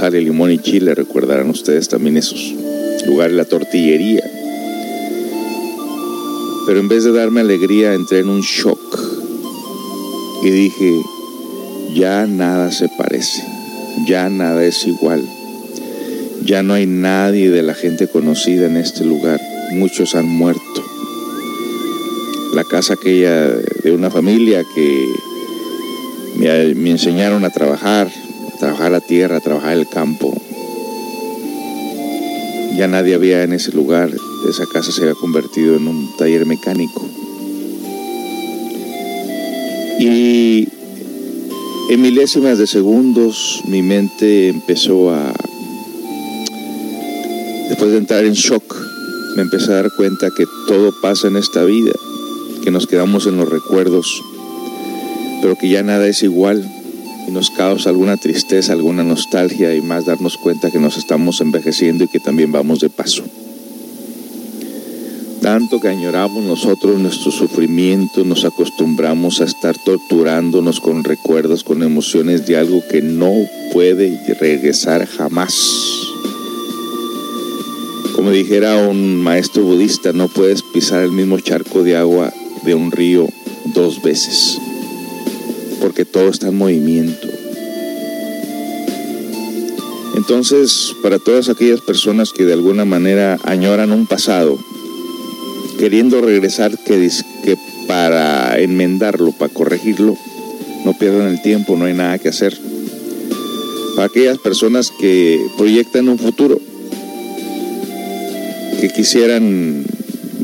y 0.00 0.24
limón 0.24 0.50
y 0.50 0.58
chile, 0.58 0.94
recordarán 0.94 1.50
ustedes 1.50 1.88
también 1.88 2.16
esos 2.16 2.54
lugares, 3.06 3.36
la 3.36 3.44
tortillería. 3.44 4.24
Pero 6.66 6.80
en 6.80 6.88
vez 6.88 7.04
de 7.04 7.12
darme 7.12 7.42
alegría, 7.42 7.92
entré 7.92 8.20
en 8.20 8.30
un 8.30 8.40
shock 8.40 8.80
y 10.42 10.50
dije, 10.50 11.02
ya 11.94 12.26
nada 12.26 12.72
se 12.72 12.88
parece, 12.88 13.44
ya 14.06 14.30
nada 14.30 14.64
es 14.64 14.86
igual, 14.86 15.22
ya 16.46 16.62
no 16.62 16.72
hay 16.72 16.86
nadie 16.86 17.50
de 17.50 17.62
la 17.62 17.74
gente 17.74 18.08
conocida 18.08 18.66
en 18.66 18.78
este 18.78 19.04
lugar, 19.04 19.40
muchos 19.72 20.14
han 20.14 20.26
muerto. 20.26 20.82
La 22.54 22.64
casa 22.64 22.94
aquella 22.94 23.48
de 23.48 23.92
una 23.92 24.10
familia 24.10 24.64
que 24.74 25.06
me, 26.36 26.90
enseñaron 26.90 27.44
a 27.44 27.50
trabajar, 27.50 28.10
trabajar 28.62 28.92
la 28.92 29.00
tierra, 29.00 29.40
trabajar 29.40 29.76
el 29.76 29.88
campo. 29.88 30.32
Ya 32.76 32.86
nadie 32.86 33.16
había 33.16 33.42
en 33.42 33.52
ese 33.52 33.72
lugar, 33.72 34.08
esa 34.48 34.66
casa 34.72 34.92
se 34.92 35.02
había 35.02 35.16
convertido 35.16 35.74
en 35.74 35.88
un 35.88 36.16
taller 36.16 36.46
mecánico. 36.46 37.04
Y 39.98 40.68
en 41.90 42.02
milésimas 42.02 42.56
de 42.58 42.68
segundos 42.68 43.62
mi 43.66 43.82
mente 43.82 44.50
empezó 44.50 45.10
a, 45.10 45.34
después 47.68 47.90
de 47.90 47.98
entrar 47.98 48.24
en 48.24 48.34
shock, 48.34 48.76
me 49.34 49.42
empecé 49.42 49.72
a 49.72 49.82
dar 49.82 49.90
cuenta 49.96 50.30
que 50.30 50.44
todo 50.68 50.94
pasa 51.02 51.26
en 51.26 51.36
esta 51.36 51.64
vida, 51.64 51.90
que 52.62 52.70
nos 52.70 52.86
quedamos 52.86 53.26
en 53.26 53.38
los 53.38 53.48
recuerdos, 53.48 54.22
pero 55.42 55.56
que 55.58 55.68
ya 55.68 55.82
nada 55.82 56.06
es 56.06 56.22
igual 56.22 56.64
y 57.26 57.30
nos 57.30 57.50
causa 57.50 57.90
alguna 57.90 58.16
tristeza, 58.16 58.72
alguna 58.72 59.04
nostalgia 59.04 59.74
y 59.74 59.80
más 59.80 60.06
darnos 60.06 60.36
cuenta 60.36 60.70
que 60.70 60.78
nos 60.78 60.96
estamos 60.96 61.40
envejeciendo 61.40 62.04
y 62.04 62.08
que 62.08 62.20
también 62.20 62.52
vamos 62.52 62.80
de 62.80 62.90
paso. 62.90 63.24
Tanto 65.42 65.80
que 65.80 65.88
añoramos 65.88 66.44
nosotros 66.44 67.00
nuestro 67.00 67.32
sufrimiento, 67.32 68.24
nos 68.24 68.44
acostumbramos 68.44 69.40
a 69.40 69.44
estar 69.44 69.76
torturándonos 69.76 70.78
con 70.78 71.02
recuerdos, 71.02 71.64
con 71.64 71.82
emociones 71.82 72.46
de 72.46 72.56
algo 72.56 72.80
que 72.88 73.02
no 73.02 73.32
puede 73.72 74.20
regresar 74.38 75.04
jamás. 75.06 75.52
Como 78.14 78.30
dijera 78.30 78.86
un 78.86 79.20
maestro 79.20 79.64
budista, 79.64 80.12
no 80.12 80.28
puedes 80.28 80.62
pisar 80.62 81.02
el 81.02 81.10
mismo 81.10 81.40
charco 81.40 81.82
de 81.82 81.96
agua 81.96 82.32
de 82.64 82.76
un 82.76 82.92
río 82.92 83.28
dos 83.74 84.00
veces, 84.00 84.60
porque 85.82 86.04
todo 86.04 86.28
está 86.28 86.46
en 86.48 86.56
movimiento. 86.56 87.26
Entonces, 90.16 90.94
para 91.02 91.18
todas 91.18 91.48
aquellas 91.48 91.80
personas 91.80 92.32
que 92.32 92.44
de 92.44 92.52
alguna 92.52 92.84
manera 92.84 93.36
añoran 93.42 93.90
un 93.90 94.06
pasado, 94.06 94.56
queriendo 95.80 96.20
regresar 96.20 96.78
que, 96.78 97.10
para 97.88 98.60
enmendarlo, 98.60 99.32
para 99.32 99.52
corregirlo, 99.52 100.16
no 100.84 100.96
pierdan 100.96 101.28
el 101.28 101.42
tiempo, 101.42 101.76
no 101.76 101.86
hay 101.86 101.94
nada 101.94 102.18
que 102.18 102.28
hacer. 102.28 102.56
Para 103.96 104.06
aquellas 104.06 104.38
personas 104.38 104.92
que 105.00 105.44
proyectan 105.58 106.08
un 106.08 106.18
futuro, 106.18 106.60
que 108.80 108.88
quisieran 108.88 109.84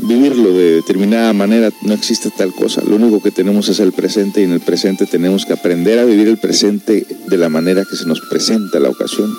vivirlo 0.09 0.51
de 0.53 0.71
determinada 0.71 1.31
manera, 1.33 1.71
no 1.83 1.93
existe 1.93 2.31
tal 2.35 2.51
cosa. 2.51 2.81
Lo 2.83 2.95
único 2.95 3.21
que 3.21 3.29
tenemos 3.29 3.69
es 3.69 3.79
el 3.79 3.91
presente 3.91 4.41
y 4.41 4.45
en 4.45 4.53
el 4.53 4.59
presente 4.59 5.05
tenemos 5.05 5.45
que 5.45 5.53
aprender 5.53 5.99
a 5.99 6.03
vivir 6.03 6.27
el 6.27 6.39
presente 6.39 7.05
de 7.27 7.37
la 7.37 7.47
manera 7.47 7.85
que 7.85 7.95
se 7.95 8.07
nos 8.07 8.19
presenta 8.21 8.79
la 8.79 8.89
ocasión. 8.89 9.31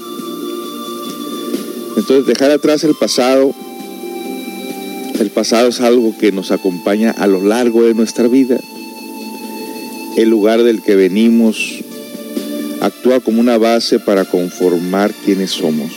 Entonces, 1.96 2.24
dejar 2.24 2.52
atrás 2.52 2.84
el 2.84 2.94
pasado, 2.94 3.52
el 5.18 5.30
pasado 5.30 5.68
es 5.68 5.80
algo 5.80 6.16
que 6.16 6.30
nos 6.30 6.52
acompaña 6.52 7.10
a 7.10 7.26
lo 7.26 7.42
largo 7.42 7.82
de 7.82 7.94
nuestra 7.94 8.28
vida. 8.28 8.56
El 10.16 10.30
lugar 10.30 10.62
del 10.62 10.82
que 10.82 10.94
venimos 10.94 11.82
actúa 12.80 13.18
como 13.18 13.40
una 13.40 13.58
base 13.58 13.98
para 13.98 14.24
conformar 14.24 15.12
quiénes 15.24 15.50
somos, 15.50 15.90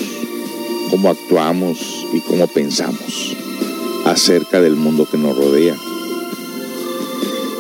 cómo 0.90 1.12
actuamos 1.12 1.78
y 2.12 2.22
cómo 2.22 2.48
pensamos 2.48 3.43
acerca 4.06 4.62
del 4.62 4.76
mundo 4.76 5.08
que 5.10 5.18
nos 5.18 5.36
rodea. 5.36 5.76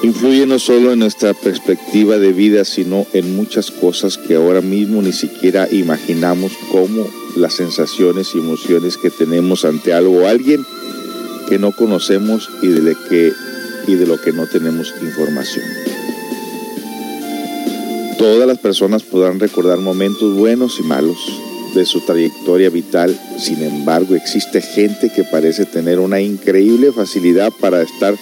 Influye 0.04 0.46
no 0.46 0.60
solo 0.60 0.92
en 0.92 1.00
nuestra 1.00 1.34
perspectiva 1.34 2.18
de 2.18 2.34
vida, 2.34 2.66
sino 2.66 3.08
en 3.14 3.38
muchas 3.38 3.72
cosas 3.72 4.18
que 4.18 4.36
ahora 4.36 4.60
mismo 4.60 5.02
ni 5.02 5.14
siquiera 5.14 5.68
imaginamos 5.72 6.52
como 6.72 7.08
las 7.38 7.54
sensaciones 7.54 8.36
y 8.36 8.40
emociones 8.40 8.98
que 8.98 9.10
tenemos 9.10 9.64
ante 9.64 9.94
algo 9.94 10.24
o 10.24 10.28
alguien 10.28 10.66
que 11.48 11.58
no 11.58 11.72
conocemos 11.72 12.50
y 12.62 12.68
de, 12.68 13.34
y 13.88 13.96
de 13.96 14.06
lo 14.06 14.20
que 14.20 14.34
no 14.34 14.46
tenemos 14.48 14.94
información. 15.02 15.64
Todas 18.18 18.46
las 18.46 18.58
personas 18.58 19.04
podrán 19.04 19.40
recordar 19.40 19.80
momentos 19.80 20.36
buenos 20.36 20.80
y 20.80 20.84
malos, 20.84 21.18
de 21.74 21.86
su 21.86 22.02
trayectoria 22.02 22.70
vital. 22.70 23.18
Sin 23.38 23.62
embargo, 23.62 24.16
existe 24.16 24.62
gente 24.62 25.12
que 25.12 25.24
parece 25.24 25.66
tener 25.66 26.00
una 26.00 26.22
increíble 26.22 26.92
facilidad 26.92 27.52
para 27.60 27.82
estar 27.82 28.16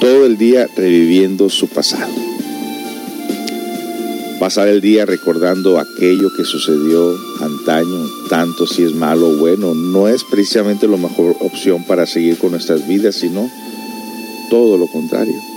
todo 0.00 0.26
el 0.26 0.36
día 0.36 0.68
reviviendo 0.76 1.48
su 1.48 1.68
pasado. 1.68 2.12
Pasar 4.40 4.68
el 4.68 4.80
día 4.80 5.06
recordando 5.06 5.78
aquello 5.78 6.28
que 6.36 6.44
sucedió 6.44 7.16
antaño, 7.40 8.08
tanto 8.28 8.66
si 8.66 8.82
es 8.82 8.92
malo 8.92 9.28
o 9.28 9.36
bueno, 9.36 9.74
no 9.74 10.08
es 10.08 10.24
precisamente 10.24 10.88
la 10.88 10.96
mejor 10.96 11.36
opción 11.40 11.84
para 11.84 12.06
seguir 12.06 12.38
con 12.38 12.50
nuestras 12.50 12.86
vidas, 12.88 13.14
sino 13.14 13.48
todo 14.50 14.76
lo 14.76 14.88
contrario 14.88 15.51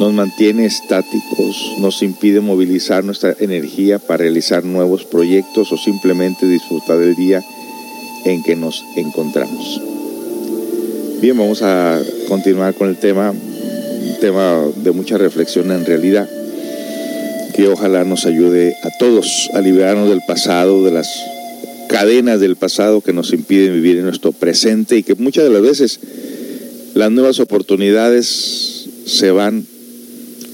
nos 0.00 0.14
mantiene 0.14 0.64
estáticos, 0.64 1.74
nos 1.78 2.02
impide 2.02 2.40
movilizar 2.40 3.04
nuestra 3.04 3.36
energía 3.38 3.98
para 3.98 4.22
realizar 4.22 4.64
nuevos 4.64 5.04
proyectos 5.04 5.70
o 5.72 5.76
simplemente 5.76 6.46
disfrutar 6.46 6.96
del 6.96 7.14
día 7.14 7.44
en 8.24 8.42
que 8.42 8.56
nos 8.56 8.82
encontramos. 8.96 9.78
Bien, 11.20 11.36
vamos 11.36 11.60
a 11.60 12.00
continuar 12.28 12.72
con 12.72 12.88
el 12.88 12.96
tema, 12.96 13.30
un 13.32 14.20
tema 14.22 14.64
de 14.74 14.90
mucha 14.92 15.18
reflexión 15.18 15.70
en 15.70 15.84
realidad, 15.84 16.26
que 17.54 17.68
ojalá 17.68 18.02
nos 18.04 18.24
ayude 18.24 18.74
a 18.82 18.88
todos 18.98 19.50
a 19.52 19.60
liberarnos 19.60 20.08
del 20.08 20.22
pasado, 20.26 20.82
de 20.82 20.92
las 20.92 21.08
cadenas 21.90 22.40
del 22.40 22.56
pasado 22.56 23.02
que 23.02 23.12
nos 23.12 23.34
impiden 23.34 23.74
vivir 23.74 23.98
en 23.98 24.04
nuestro 24.04 24.32
presente 24.32 24.96
y 24.96 25.02
que 25.02 25.14
muchas 25.16 25.44
de 25.44 25.50
las 25.50 25.60
veces 25.60 26.00
las 26.94 27.10
nuevas 27.10 27.38
oportunidades 27.38 28.88
se 29.04 29.30
van 29.30 29.66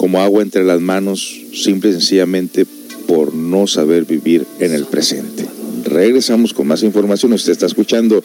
como 0.07 0.21
agua 0.21 0.41
entre 0.41 0.63
las 0.63 0.81
manos, 0.81 1.37
simple 1.53 1.91
y 1.91 1.95
sencillamente 1.95 2.65
por 3.09 3.35
no 3.35 3.67
saber 3.67 4.05
vivir 4.05 4.47
en 4.61 4.73
el 4.73 4.85
presente. 4.85 5.45
Regresamos 5.83 6.55
con 6.55 6.69
más 6.69 6.85
información. 6.85 7.33
Usted 7.33 7.51
está 7.51 7.67
escuchando 7.67 8.23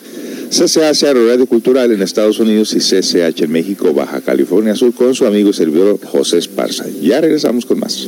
CCH 0.52 1.02
Radio 1.12 1.48
Cultural 1.48 1.92
en 1.92 2.04
Estados 2.04 2.40
Unidos 2.40 2.76
y 2.76 2.78
CCH 2.78 3.42
en 3.42 3.52
México, 3.52 3.96
Baja 3.96 4.22
California 4.22 4.76
Sur, 4.76 4.94
con 4.94 5.16
su 5.16 5.26
amigo 5.26 5.50
y 5.50 5.54
servidor 5.54 6.00
José 6.06 6.38
Esparza. 6.38 6.86
Ya 7.02 7.20
regresamos 7.20 7.66
con 7.66 7.80
más. 7.80 8.08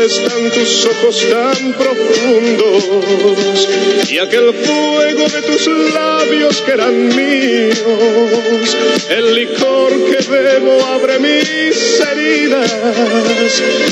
¿Dónde 0.00 0.14
están 0.14 0.50
tus 0.52 0.86
ojos 0.86 1.28
tan 1.28 1.74
profundos? 1.74 3.68
Y 4.08 4.16
aquel 4.16 4.54
fuego 4.54 5.28
de 5.28 5.42
tus 5.42 5.66
labios 5.92 6.62
que 6.62 6.72
eran 6.72 7.08
míos. 7.08 8.76
El 9.10 9.34
licor 9.34 9.92
que 10.10 10.26
bebo 10.26 10.82
abre 10.86 11.18
mis 11.18 12.00
heridas. 12.00 12.72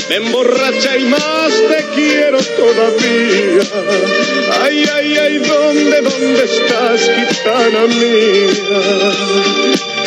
Me 0.09 0.15
emborracha 0.15 0.97
y 0.97 1.03
más 1.05 1.53
te 1.53 1.85
quiero 1.93 2.39
todavía. 2.39 3.61
Ay, 4.63 4.83
ay, 4.91 5.15
ay, 5.15 5.37
¿dónde, 5.37 6.01
dónde 6.01 6.43
estás, 6.43 7.01
gitana 7.01 7.85
mía? 7.85 8.79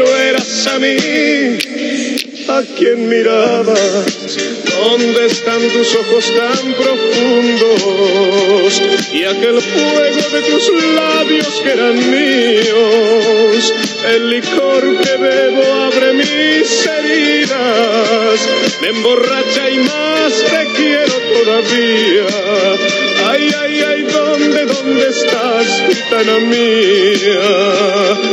pero 0.00 0.16
eras 0.16 0.66
a 0.66 0.78
mí 0.78 0.96
a 2.48 2.62
quien 2.78 3.06
mirabas. 3.08 4.38
¿Dónde 4.78 5.26
están 5.26 5.60
tus 5.60 5.94
ojos 5.94 6.32
tan 6.34 6.72
profundos? 6.72 8.80
Y 9.12 9.24
aquel 9.24 9.60
fuego 9.60 10.22
de 10.32 10.42
tus 10.42 10.70
labios 10.94 11.60
que 11.62 11.70
eran 11.70 12.10
míos. 12.10 13.74
El 14.08 14.30
licor 14.30 14.96
que 15.02 15.16
bebo 15.18 15.62
abre 15.84 16.14
mis 16.14 16.86
heridas. 16.86 18.48
Me 18.80 18.88
emborracha 18.88 19.68
y 19.70 19.80
más 19.80 20.32
te 20.32 20.66
quiero 20.76 21.12
todavía. 21.34 22.24
Ay, 23.26 23.50
ay, 23.60 23.82
ay, 23.86 24.02
¿dónde, 24.04 24.64
dónde 24.64 25.08
estás, 25.08 25.82
gitana 25.88 26.38
mía? 26.38 28.29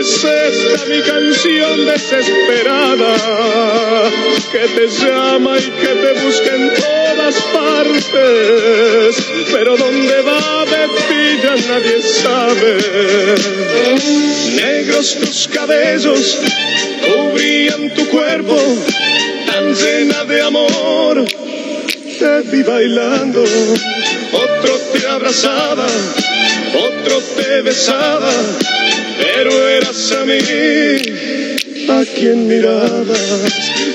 Es 0.00 0.24
esta 0.24 0.86
mi 0.86 1.02
canción 1.02 1.84
desesperada 1.84 3.14
que 4.50 4.66
te 4.68 4.88
llama 4.88 5.58
y 5.58 5.62
que 5.62 5.88
te 5.88 6.24
busca 6.24 6.54
en 6.54 6.70
todas 6.72 7.34
partes, 7.52 9.16
pero 9.52 9.76
dónde 9.76 10.22
va 10.22 10.64
de 10.64 10.88
ti 11.06 11.40
ya 11.42 11.54
nadie 11.68 12.00
sabe. 12.00 12.78
Negros 14.56 15.18
tus 15.20 15.48
cabellos 15.48 16.38
cubrían 17.04 17.90
tu 17.90 18.08
cuerpo 18.08 18.56
tan 19.44 19.74
llena 19.74 20.24
de 20.24 20.40
amor. 20.40 21.26
Te 22.20 22.42
vi 22.42 22.62
bailando, 22.62 23.42
otro 23.42 24.78
te 24.92 25.06
abrazaba, 25.06 25.86
otro 26.74 27.22
te 27.34 27.62
besaba, 27.62 28.30
pero 29.18 29.50
eras 29.70 30.12
a 30.12 30.24
mí 30.26 30.38
a 31.88 32.04
quien 32.14 32.46
mirabas, 32.46 33.18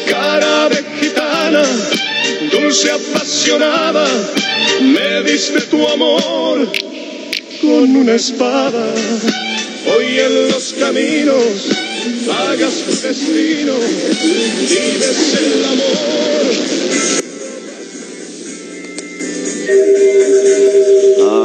cara 0.09 0.69
de 0.69 0.83
gitana, 0.99 1.63
dulce 2.51 2.89
apasionada, 2.93 4.07
me 4.81 5.21
diste 5.21 5.61
tu 5.61 5.87
amor 5.87 6.67
con 7.61 7.95
una 7.95 8.15
espada. 8.15 8.87
Hoy 9.95 10.19
en 10.19 10.47
los 10.49 10.73
caminos 10.79 11.69
hagas 12.33 12.73
tu 12.73 13.07
destino, 13.07 13.73
vives 14.67 15.37
el 15.39 15.65
amor. 15.65 16.44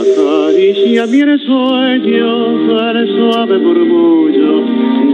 Acaricia 0.01 1.07
mi 1.07 1.21
sueño 1.39 2.31
el 2.97 3.09
suave 3.17 3.59
murmullo 3.59 4.55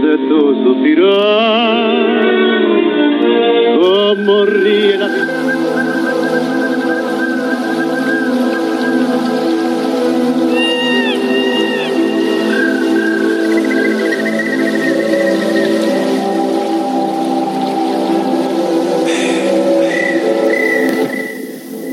de 0.01 0.17
tu 0.27 0.39
suspirar. 0.63 1.97
Como 3.79 4.45
ríe 4.45 4.97
la 4.97 5.07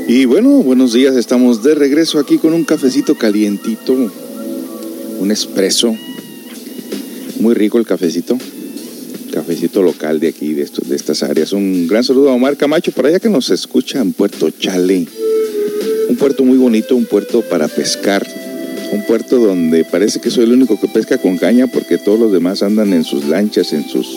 Y 0.07 0.25
bueno, 0.25 0.49
buenos 0.63 0.93
días, 0.93 1.15
estamos 1.15 1.63
de 1.63 1.73
regreso 1.75 2.19
aquí 2.19 2.37
con 2.37 2.53
un 2.53 2.63
cafecito 2.63 3.15
calientito, 3.15 3.93
un 5.19 5.31
espresso, 5.31 5.95
muy 7.39 7.55
rico 7.55 7.79
el 7.79 7.85
cafecito, 7.87 8.37
cafecito 9.33 9.81
local 9.81 10.19
de 10.19 10.27
aquí, 10.27 10.53
de, 10.53 10.61
esto- 10.61 10.83
de 10.85 10.95
estas 10.95 11.23
áreas. 11.23 11.53
Un 11.53 11.87
gran 11.87 12.03
saludo 12.03 12.29
a 12.29 12.33
Omar 12.33 12.55
Camacho, 12.55 12.91
por 12.91 13.07
allá 13.07 13.19
que 13.19 13.29
nos 13.29 13.49
escucha 13.49 13.99
en 13.99 14.13
Puerto 14.13 14.51
Chale, 14.51 15.07
un 16.07 16.15
puerto 16.17 16.43
muy 16.43 16.57
bonito, 16.57 16.95
un 16.95 17.05
puerto 17.05 17.41
para 17.41 17.67
pescar, 17.67 18.25
un 18.91 19.03
puerto 19.07 19.39
donde 19.39 19.85
parece 19.85 20.21
que 20.21 20.29
soy 20.29 20.43
el 20.43 20.51
único 20.53 20.79
que 20.79 20.87
pesca 20.87 21.17
con 21.17 21.37
caña 21.37 21.65
porque 21.65 21.97
todos 21.97 22.19
los 22.19 22.31
demás 22.31 22.61
andan 22.61 22.93
en 22.93 23.03
sus 23.03 23.25
lanchas, 23.25 23.73
en 23.73 23.89
sus, 23.89 24.07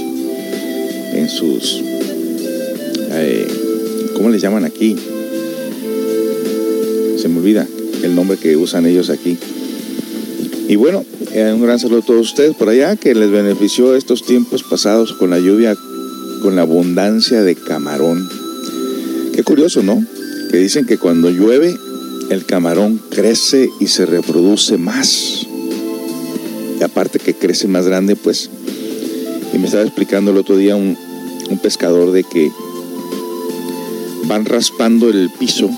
en 1.15 1.29
sus, 1.31 1.83
eh, 3.13 3.47
¿cómo 4.15 4.29
les 4.29 4.43
llaman 4.43 4.67
aquí? 4.67 4.95
Olvida 7.39 7.67
el 8.03 8.15
nombre 8.15 8.37
que 8.37 8.57
usan 8.57 8.87
ellos 8.87 9.11
aquí. 9.11 9.39
Y 10.69 10.77
bueno, 10.77 11.05
eh, 11.33 11.51
un 11.55 11.63
gran 11.63 11.79
saludo 11.79 12.01
a 12.01 12.05
todos 12.05 12.21
ustedes 12.21 12.55
por 12.55 12.69
allá 12.69 12.97
que 12.97 13.15
les 13.15 13.31
benefició 13.31 13.95
estos 13.95 14.25
tiempos 14.25 14.63
pasados 14.63 15.15
con 15.15 15.31
la 15.31 15.39
lluvia, 15.39 15.77
con 16.43 16.57
la 16.57 16.63
abundancia 16.63 17.43
de 17.43 17.55
camarón. 17.55 18.29
Qué 19.35 19.43
curioso, 19.43 19.83
¿no? 19.83 20.05
Que 20.51 20.59
dicen 20.59 20.85
que 20.85 20.99
cuando 20.99 21.31
llueve 21.31 21.75
el 22.31 22.45
camarón 22.45 23.01
crece 23.11 23.71
y 23.81 23.87
se 23.87 24.05
reproduce 24.05 24.77
más. 24.77 25.47
Y 26.79 26.83
aparte 26.83 27.19
que 27.19 27.35
crece 27.35 27.67
más 27.67 27.87
grande, 27.87 28.15
pues. 28.15 28.51
Y 29.55 29.59
me 29.59 29.67
estaba 29.67 29.85
explicando 29.85 30.33
el 30.33 30.37
otro 30.37 30.57
día 30.57 30.77
un 30.77 30.97
pescador 31.63 32.13
de 32.13 32.25
que 32.25 32.51
van 34.27 34.45
raspando 34.45 35.09
el 35.09 35.31
piso 35.39 35.71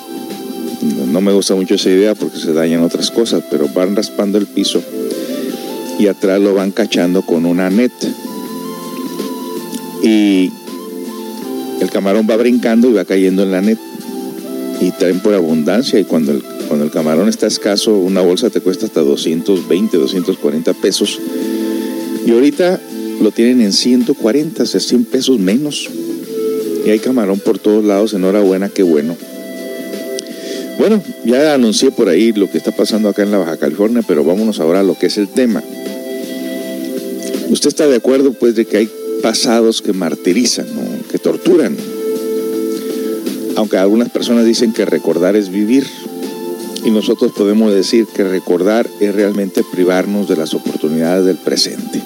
no 1.10 1.20
me 1.20 1.32
gusta 1.32 1.54
mucho 1.54 1.74
esa 1.74 1.90
idea 1.90 2.14
porque 2.14 2.38
se 2.38 2.52
dañan 2.52 2.82
otras 2.82 3.10
cosas, 3.10 3.42
pero 3.50 3.68
van 3.74 3.96
raspando 3.96 4.38
el 4.38 4.46
piso 4.46 4.82
y 6.00 6.06
atrás 6.06 6.40
lo 6.40 6.54
van 6.54 6.70
cachando 6.70 7.22
con 7.22 7.44
una 7.44 7.68
net. 7.68 7.92
Y 10.02 10.50
el 11.80 11.90
camarón 11.90 12.26
va 12.28 12.36
brincando 12.36 12.88
y 12.88 12.94
va 12.94 13.04
cayendo 13.04 13.42
en 13.42 13.52
la 13.52 13.60
net. 13.60 13.78
Y 14.80 14.92
traen 14.92 15.20
por 15.20 15.34
abundancia 15.34 16.00
y 16.00 16.04
cuando 16.04 16.32
el, 16.32 16.42
cuando 16.68 16.86
el 16.86 16.90
camarón 16.90 17.28
está 17.28 17.46
escaso, 17.46 17.98
una 17.98 18.22
bolsa 18.22 18.48
te 18.48 18.62
cuesta 18.62 18.86
hasta 18.86 19.02
220, 19.02 19.98
240 19.98 20.72
pesos. 20.72 21.20
Y 22.24 22.30
ahorita 22.30 22.80
lo 23.20 23.30
tienen 23.30 23.60
en 23.60 23.74
140, 23.74 24.62
o 24.62 24.66
sea, 24.66 24.80
100 24.80 25.04
pesos 25.04 25.38
menos. 25.38 25.90
Y 26.86 26.88
hay 26.88 26.98
camarón 26.98 27.40
por 27.40 27.58
todos 27.58 27.84
lados, 27.84 28.14
enhorabuena, 28.14 28.70
qué 28.70 28.82
bueno. 28.82 29.16
Bueno, 30.80 31.02
ya 31.26 31.52
anuncié 31.52 31.90
por 31.90 32.08
ahí 32.08 32.32
lo 32.32 32.50
que 32.50 32.56
está 32.56 32.72
pasando 32.72 33.10
acá 33.10 33.22
en 33.22 33.30
la 33.30 33.36
Baja 33.36 33.58
California, 33.58 34.00
pero 34.08 34.24
vámonos 34.24 34.60
ahora 34.60 34.80
a 34.80 34.82
lo 34.82 34.98
que 34.98 35.08
es 35.08 35.18
el 35.18 35.28
tema. 35.28 35.62
¿Usted 37.50 37.68
está 37.68 37.86
de 37.86 37.96
acuerdo 37.96 38.32
pues 38.32 38.54
de 38.54 38.64
que 38.64 38.78
hay 38.78 38.90
pasados 39.22 39.82
que 39.82 39.92
martirizan, 39.92 40.66
que 41.10 41.18
torturan? 41.18 41.76
Aunque 43.56 43.76
algunas 43.76 44.08
personas 44.08 44.46
dicen 44.46 44.72
que 44.72 44.86
recordar 44.86 45.36
es 45.36 45.50
vivir, 45.50 45.86
y 46.82 46.90
nosotros 46.90 47.32
podemos 47.36 47.74
decir 47.74 48.06
que 48.06 48.24
recordar 48.24 48.88
es 49.00 49.14
realmente 49.14 49.62
privarnos 49.70 50.30
de 50.30 50.36
las 50.36 50.54
oportunidades 50.54 51.26
del 51.26 51.36
presente. 51.36 52.00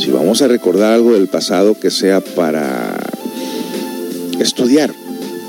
Si 0.00 0.10
vamos 0.10 0.42
a 0.42 0.48
recordar 0.48 0.94
algo 0.94 1.12
del 1.12 1.28
pasado 1.28 1.78
que 1.78 1.92
sea 1.92 2.20
para 2.20 2.96
estudiar 4.40 5.03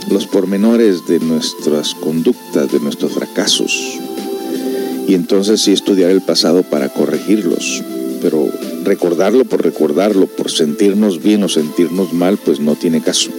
los 0.09 0.27
pormenores 0.27 1.07
de 1.07 1.19
nuestras 1.19 1.93
conductas, 1.95 2.71
de 2.71 2.79
nuestros 2.79 3.13
fracasos. 3.13 3.99
Y 5.07 5.13
entonces 5.13 5.61
sí 5.61 5.71
estudiar 5.71 6.11
el 6.11 6.21
pasado 6.21 6.63
para 6.63 6.89
corregirlos. 6.89 7.83
Pero 8.21 8.49
recordarlo 8.83 9.45
por 9.45 9.63
recordarlo, 9.63 10.27
por 10.27 10.49
sentirnos 10.49 11.21
bien 11.21 11.43
o 11.43 11.49
sentirnos 11.49 12.13
mal, 12.13 12.37
pues 12.37 12.59
no 12.59 12.75
tiene 12.75 13.01
caso. 13.01 13.29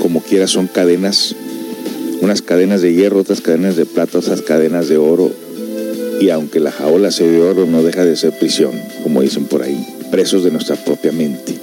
Como 0.00 0.22
quiera 0.22 0.46
son 0.46 0.66
cadenas, 0.66 1.34
unas 2.20 2.42
cadenas 2.42 2.80
de 2.80 2.94
hierro, 2.94 3.20
otras 3.20 3.40
cadenas 3.40 3.76
de 3.76 3.86
plata, 3.86 4.18
otras 4.18 4.42
cadenas 4.42 4.88
de 4.88 4.96
oro. 4.96 5.30
Y 6.20 6.30
aunque 6.30 6.60
la 6.60 6.72
jaula 6.72 7.10
sea 7.10 7.26
de 7.26 7.40
oro, 7.42 7.66
no 7.66 7.82
deja 7.82 8.04
de 8.04 8.16
ser 8.16 8.36
prisión, 8.38 8.72
como 9.02 9.22
dicen 9.22 9.44
por 9.44 9.62
ahí, 9.62 9.86
presos 10.10 10.44
de 10.44 10.50
nuestra 10.50 10.76
propia 10.76 11.12
mente. 11.12 11.54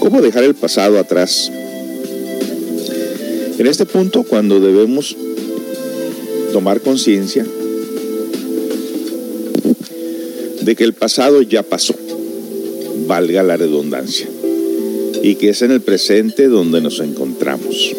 ¿Cómo 0.00 0.20
dejar 0.20 0.44
el 0.44 0.54
pasado 0.54 0.98
atrás? 0.98 1.50
En 3.60 3.66
este 3.66 3.84
punto, 3.84 4.22
cuando 4.22 4.58
debemos 4.58 5.14
tomar 6.50 6.80
conciencia 6.80 7.46
de 10.62 10.74
que 10.74 10.82
el 10.82 10.94
pasado 10.94 11.42
ya 11.42 11.62
pasó, 11.62 11.94
valga 13.06 13.42
la 13.42 13.58
redundancia, 13.58 14.30
y 15.22 15.34
que 15.34 15.50
es 15.50 15.60
en 15.60 15.72
el 15.72 15.82
presente 15.82 16.48
donde 16.48 16.80
nos 16.80 17.00
encontramos. 17.00 17.94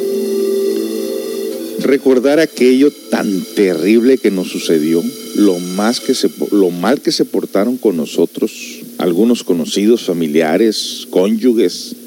Recordar 1.83 2.39
aquello 2.39 2.91
tan 3.11 3.43
terrible 3.53 4.17
que 4.17 4.31
nos 4.31 4.47
sucedió, 4.47 5.03
lo, 5.35 5.59
mal 5.59 5.95
que 6.01 7.11
se 7.11 7.25
portaron 7.25 7.77
con 7.77 7.97
nosotros, 7.97 8.79
algunos 8.97 9.43
conocidos, 9.43 10.01
familiares, 10.01 11.05
cónyuges, 11.11 11.97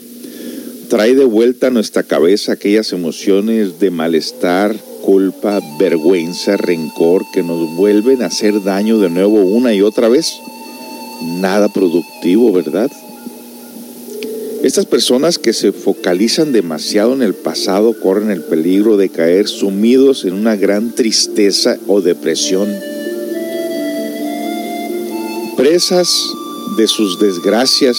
trae 0.94 1.16
de 1.16 1.24
vuelta 1.24 1.66
a 1.66 1.70
nuestra 1.70 2.04
cabeza 2.04 2.52
aquellas 2.52 2.92
emociones 2.92 3.80
de 3.80 3.90
malestar, 3.90 4.76
culpa, 5.02 5.60
vergüenza, 5.76 6.56
rencor 6.56 7.24
que 7.32 7.42
nos 7.42 7.74
vuelven 7.74 8.22
a 8.22 8.26
hacer 8.26 8.62
daño 8.62 9.00
de 9.00 9.10
nuevo 9.10 9.42
una 9.42 9.74
y 9.74 9.82
otra 9.82 10.08
vez. 10.08 10.32
Nada 11.40 11.68
productivo, 11.68 12.52
¿verdad? 12.52 12.92
Estas 14.62 14.86
personas 14.86 15.36
que 15.40 15.52
se 15.52 15.72
focalizan 15.72 16.52
demasiado 16.52 17.12
en 17.12 17.22
el 17.22 17.34
pasado 17.34 17.98
corren 18.00 18.30
el 18.30 18.42
peligro 18.42 18.96
de 18.96 19.08
caer 19.08 19.48
sumidos 19.48 20.24
en 20.24 20.34
una 20.34 20.54
gran 20.54 20.94
tristeza 20.94 21.76
o 21.88 22.02
depresión. 22.02 22.68
Presas 25.56 26.08
de 26.76 26.86
sus 26.86 27.18
desgracias 27.18 27.98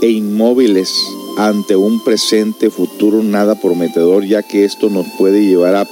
e 0.00 0.10
inmóviles 0.10 0.92
ante 1.36 1.76
un 1.76 2.02
presente 2.04 2.70
futuro 2.70 3.22
nada 3.22 3.54
prometedor, 3.54 4.24
ya 4.24 4.42
que 4.42 4.64
esto 4.64 4.90
nos 4.90 5.06
puede 5.18 5.44
llevar 5.44 5.74
a 5.74 5.86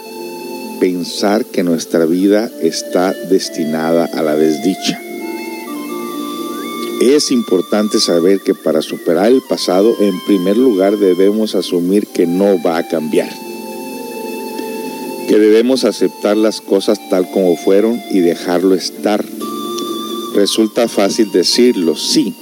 pensar 0.81 1.45
que 1.45 1.63
nuestra 1.63 2.05
vida 2.07 2.51
está 2.63 3.13
destinada 3.29 4.09
a 4.13 4.23
la 4.23 4.37
desdicha. 4.37 5.01
Es 7.01 7.31
importante 7.31 8.01
saber 8.01 8.41
que 8.41 8.55
para 8.55 8.83
superar 8.83 9.31
el 9.31 9.41
pasado, 9.49 9.95
en 10.01 10.19
primer 10.27 10.57
lugar 10.57 10.97
debemos 10.99 11.55
asumir 11.55 12.09
que 12.09 12.27
no 12.27 12.61
va 12.61 12.79
a 12.79 12.89
cambiar. 12.89 13.31
Que 15.29 15.39
debemos 15.39 15.85
aceptar 15.85 16.37
las 16.37 16.61
cosas 16.61 16.99
tal 17.09 17.31
como 17.31 17.57
fueron 17.57 18.01
y 18.11 18.19
dejarlo 18.19 18.75
estar. 18.75 19.25
Resulta 20.35 20.89
fácil 20.89 21.31
decirlo, 21.31 21.95
sí, 21.95 22.35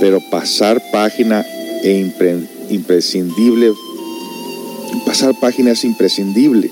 pero 0.00 0.20
pasar 0.30 0.82
página 0.90 1.46
e 1.84 2.12
imprescindible, 2.70 3.72
pasar 5.04 5.38
página 5.38 5.72
es 5.72 5.84
imprescindible. 5.84 6.70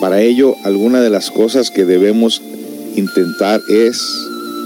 Para 0.00 0.22
ello, 0.22 0.54
alguna 0.64 1.00
de 1.02 1.10
las 1.10 1.30
cosas 1.30 1.70
que 1.70 1.84
debemos 1.84 2.40
intentar 2.96 3.60
es 3.68 4.00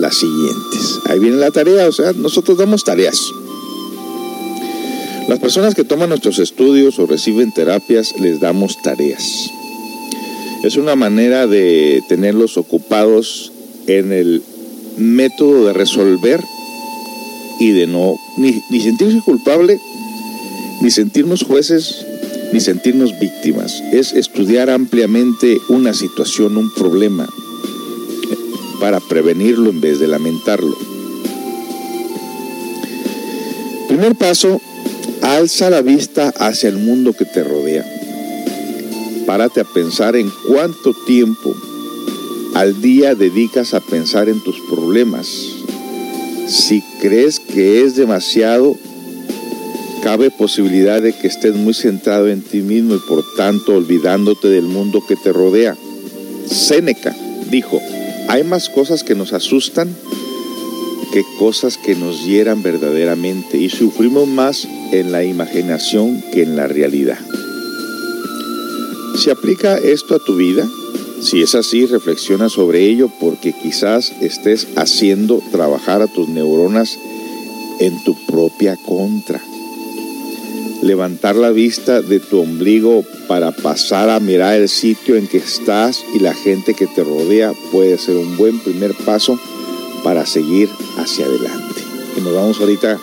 las 0.01 0.15
siguientes. 0.17 1.01
Ahí 1.07 1.19
viene 1.19 1.39
la 1.39 1.51
tarea, 1.51 1.89
o 1.89 1.93
sea, 1.93 2.13
nosotros 2.13 2.59
damos 2.59 2.85
tareas. 2.85 3.19
Las 5.29 5.39
personas 5.39 5.75
que 5.75 5.85
toman 5.85 6.11
nuestros 6.11 6.39
estudios 6.39 6.99
o 6.99 7.07
reciben 7.07 7.53
terapias 7.53 8.15
les 8.21 8.41
damos 8.41 8.77
tareas. 8.83 9.51
Es 10.63 10.77
una 10.77 10.95
manera 10.95 11.47
de 11.47 12.03
tenerlos 12.09 12.59
ocupados 12.59 13.51
en 13.87 14.13
el 14.13 14.43
método 14.99 15.67
de 15.67 15.73
resolver 15.73 16.41
y 17.59 17.71
de 17.71 17.87
no 17.87 18.17
ni, 18.37 18.63
ni 18.71 18.81
sentirse 18.81 19.21
culpable, 19.21 19.81
ni 20.81 20.91
sentirnos 20.91 21.43
jueces, 21.43 22.05
ni 22.53 22.61
sentirnos 22.61 23.19
víctimas. 23.19 23.83
Es 23.93 24.13
estudiar 24.13 24.71
ampliamente 24.71 25.59
una 25.69 25.95
situación, 25.95 26.57
un 26.57 26.73
problema, 26.75 27.29
para 28.81 29.01
prevenirlo 29.01 29.71
en 29.71 29.81
vez 29.81 29.99
de 29.99 30.09
lamentarlo. 30.09 30.77
Primer 33.89 34.17
paso, 34.17 34.61
alza 35.23 35.71
la 35.71 35.81
vista 35.81 36.33
hacia 36.39 36.69
el 36.69 36.77
mundo 36.77 37.13
que 37.13 37.25
te 37.25 37.45
rodea. 37.45 37.85
Párate 39.27 39.61
a 39.61 39.65
pensar 39.65 40.17
en 40.17 40.31
cuánto 40.49 40.93
tiempo 41.07 41.55
al 42.55 42.81
día 42.81 43.15
dedicas 43.15 43.75
a 43.75 43.81
pensar 43.81 44.29
en 44.29 44.41
tus 44.43 44.57
problemas. 44.71 45.54
Si 46.47 46.83
crees 47.01 47.41
que 47.41 47.83
es 47.83 47.97
demasiado, 47.97 48.77
cabe 50.03 50.31
posibilidad 50.31 51.01
de 51.01 51.15
que 51.15 51.27
estés 51.27 51.55
muy 51.55 51.73
centrado 51.73 52.29
en 52.29 52.43
ti 52.43 52.61
mismo 52.61 52.95
y 52.95 52.99
por 52.99 53.25
tanto 53.37 53.75
olvidándote 53.75 54.49
del 54.49 54.65
mundo 54.65 55.03
que 55.07 55.17
te 55.17 55.33
rodea. 55.33 55.77
Séneca 56.47 57.17
dijo, 57.51 57.81
hay 58.29 58.45
más 58.45 58.69
cosas 58.69 59.03
que 59.03 59.15
nos 59.15 59.33
asustan 59.33 59.89
que 61.15 61.25
cosas 61.39 61.79
que 61.79 61.95
nos 61.95 62.27
hieran 62.27 62.63
verdaderamente 62.63 63.57
y 63.57 63.71
sufrimos 63.71 64.27
más 64.27 64.67
en 64.93 65.13
la 65.13 65.23
imaginación 65.23 66.21
que 66.33 66.43
en 66.43 66.57
la 66.57 66.67
realidad. 66.67 67.19
¿Se 69.17 69.31
aplica 69.31 69.79
esto 69.79 70.17
a 70.17 70.19
tu 70.19 70.37
vida? 70.37 70.69
Si 71.25 71.41
es 71.41 71.55
así, 71.55 71.87
reflexiona 71.87 72.51
sobre 72.51 72.85
ello 72.85 73.09
porque 73.19 73.55
quizás 73.55 74.13
estés 74.21 74.69
haciendo 74.77 75.43
trabajar 75.51 76.03
a 76.03 76.07
tus 76.07 76.29
neuronas 76.29 76.99
en 77.81 78.05
tu 78.05 78.15
propia 78.27 78.77
contra. 78.77 79.41
Levantar 80.83 81.37
la 81.37 81.51
vista 81.51 82.03
de 82.03 82.21
tu 82.21 82.41
ombligo 82.41 83.07
para 83.27 83.53
pasar 83.53 84.11
a 84.11 84.21
mirar 84.21 84.61
el 84.61 84.69
sitio 84.69 85.17
en 85.17 85.27
que 85.27 85.39
estás 85.39 86.05
y 86.15 86.19
la 86.19 86.35
gente 86.35 86.75
que 86.75 86.87
te 86.87 87.03
rodea 87.03 87.55
puede 87.73 87.97
ser 87.97 88.17
un 88.19 88.37
buen 88.37 88.61
primer 88.61 88.93
paso 88.93 89.41
para 90.05 90.27
seguir 90.27 90.69
hacia 90.99 91.25
adelante. 91.25 91.81
Y 92.19 92.21
nos 92.21 92.35
vamos 92.35 92.61
ahorita 92.61 93.01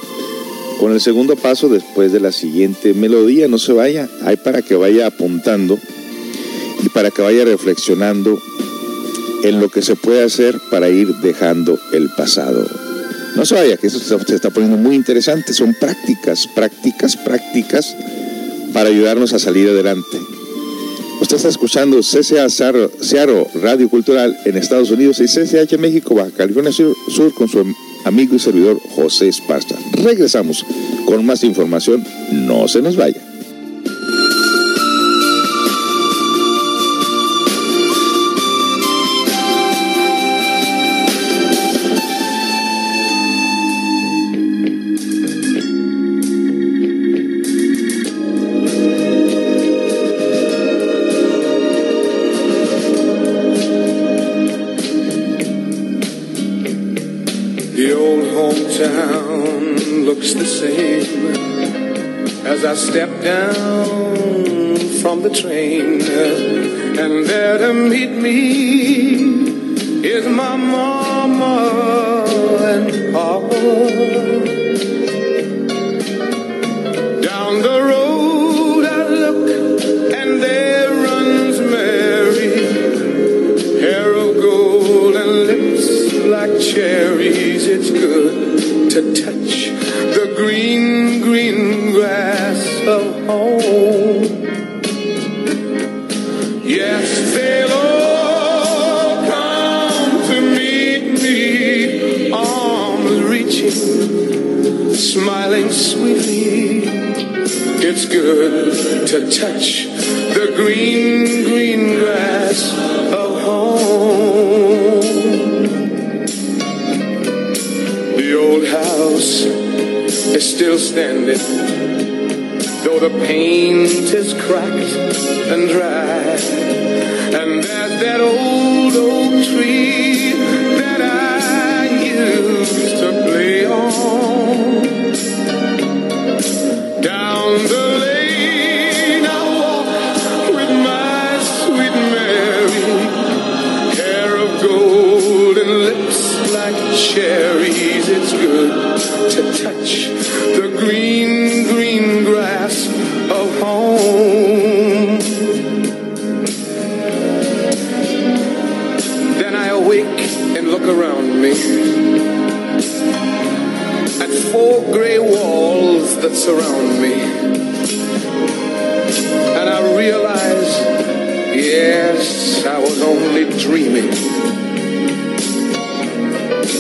con 0.80 0.92
el 0.92 1.02
segundo 1.02 1.36
paso 1.36 1.70
después 1.70 2.12
de 2.12 2.20
la 2.20 2.32
siguiente 2.32 2.94
melodía. 2.94 3.48
No 3.48 3.58
se 3.58 3.74
vaya, 3.74 4.08
hay 4.24 4.38
para 4.38 4.62
que 4.62 4.76
vaya 4.76 5.08
apuntando 5.08 5.80
y 6.84 6.90
para 6.90 7.12
que 7.12 7.22
vaya 7.22 7.46
reflexionando 7.46 8.40
en 9.44 9.60
lo 9.60 9.70
que 9.70 9.82
se 9.82 9.96
puede 9.96 10.24
hacer 10.24 10.60
para 10.70 10.90
ir 10.90 11.08
dejando 11.18 11.80
el 11.94 12.10
pasado. 12.10 12.66
No 13.36 13.46
se 13.46 13.56
vaya, 13.56 13.78
que 13.78 13.88
eso 13.88 14.00
se 14.00 14.36
está 14.36 14.50
poniendo 14.50 14.78
muy 14.78 14.96
interesante. 14.96 15.54
Son 15.54 15.74
prácticas, 15.80 16.48
prácticas, 16.48 17.16
prácticas 17.16 17.96
para 18.74 18.90
ayudarnos 18.90 19.34
a 19.34 19.40
salir 19.40 19.70
adelante. 19.70 20.20
Usted 21.22 21.38
está 21.38 21.50
escuchando 21.50 22.00
CCA 22.02 22.50
Searo 22.50 23.48
Radio 23.62 23.90
Cultural 23.90 24.36
en 24.46 24.58
Estados 24.58 24.90
Unidos 24.92 25.20
y 25.20 25.26
CCH 25.26 25.78
México, 25.78 26.16
Baja 26.16 26.32
California 26.36 26.72
Sur, 26.72 26.96
Sur 27.10 27.34
con 27.34 27.48
su 27.48 27.64
amigo 28.06 28.36
y 28.36 28.40
servidor 28.40 28.80
José 28.96 29.28
Esparza. 29.28 29.76
Regresamos 29.94 30.66
con 31.06 31.26
más 31.26 31.44
información. 31.44 32.04
No 32.32 32.68
se 32.68 32.82
nos 32.82 32.96
vaya. 32.96 33.31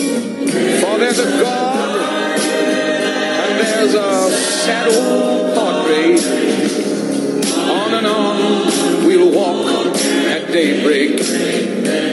For 0.01 0.97
there's 0.97 1.19
a 1.19 1.29
God 1.39 1.99
and 2.39 3.59
there's 3.59 3.93
a 3.93 4.31
sad 4.31 4.87
old 4.87 5.53
portrait. 5.53 6.19
On 7.69 7.93
and 7.93 8.07
on 8.07 9.05
we'll 9.05 9.31
walk 9.31 9.67
at 9.95 10.47
daybreak. 10.51 12.10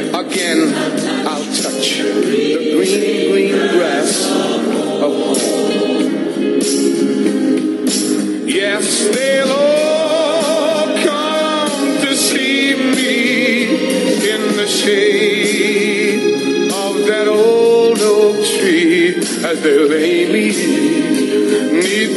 Tree 19.63 19.83
as 19.83 19.89
they 19.89 20.27
lay 20.29 20.51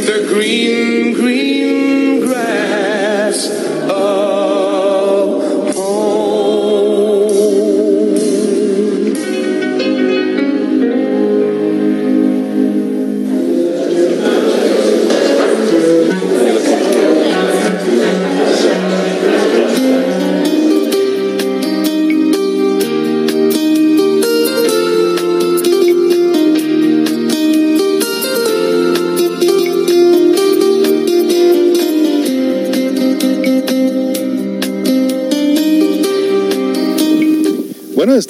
the 0.05 0.25
green, 0.27 1.13
green 1.13 1.40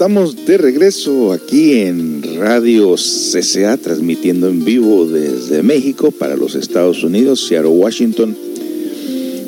estamos 0.02 0.48
de 0.48 0.58
regreso 0.58 1.32
aquí 1.32 1.82
en 1.82 2.24
Radio 2.40 2.96
CCA, 2.96 3.78
transmitiendo 3.78 4.50
en 4.50 4.66
vivo 4.66 5.06
desde 5.06 5.62
México 5.62 6.10
para 6.10 6.36
los 6.36 6.56
Estados 6.56 7.04
Unidos, 7.04 7.46
Seattle, 7.46 7.70
Washington, 7.70 8.36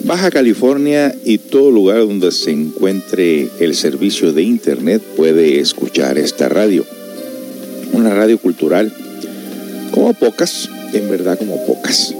Baja 0.03 0.29
California 0.29 1.15
y 1.25 1.39
todo 1.39 1.71
lugar 1.71 2.01
donde 2.01 2.31
se 2.31 2.51
encuentre 2.51 3.49
el 3.59 3.73
servicio 3.73 4.31
de 4.31 4.43
Internet 4.43 5.01
puede 5.17 5.59
escuchar 5.59 6.19
esta 6.19 6.49
radio. 6.49 6.85
Una 7.91 8.13
radio 8.13 8.37
cultural, 8.37 8.93
como 9.89 10.13
pocas, 10.13 10.69
en 10.93 11.09
verdad 11.09 11.39
como 11.39 11.65
pocas. 11.65 12.13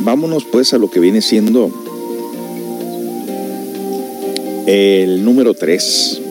Vámonos 0.00 0.46
pues 0.50 0.72
a 0.72 0.78
lo 0.78 0.90
que 0.90 1.00
viene 1.00 1.20
siendo 1.20 1.70
el 4.66 5.22
número 5.22 5.52
3. 5.52 6.22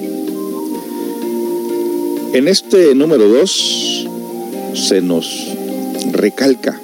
En 2.32 2.48
este 2.48 2.94
número 2.94 3.28
2 3.28 4.08
se 4.76 5.02
nos 5.02 5.48
recalca 6.12 6.80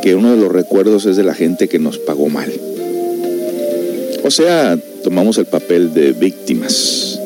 que 0.00 0.14
uno 0.14 0.30
de 0.30 0.40
los 0.40 0.52
recuerdos 0.52 1.06
es 1.06 1.16
de 1.16 1.24
la 1.24 1.34
gente 1.34 1.68
que 1.68 1.80
nos 1.80 1.98
pagó 1.98 2.28
mal. 2.28 2.52
O 4.22 4.30
sea, 4.30 4.78
tomamos 5.02 5.38
el 5.38 5.46
papel 5.46 5.92
de 5.92 6.12
víctimas. 6.12 7.18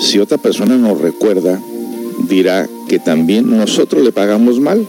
Si 0.00 0.20
otra 0.20 0.38
persona 0.38 0.76
nos 0.76 1.00
recuerda, 1.00 1.60
dirá 2.28 2.68
que 2.88 3.00
también 3.00 3.50
nosotros 3.50 4.04
le 4.04 4.12
pagamos 4.12 4.60
mal. 4.60 4.86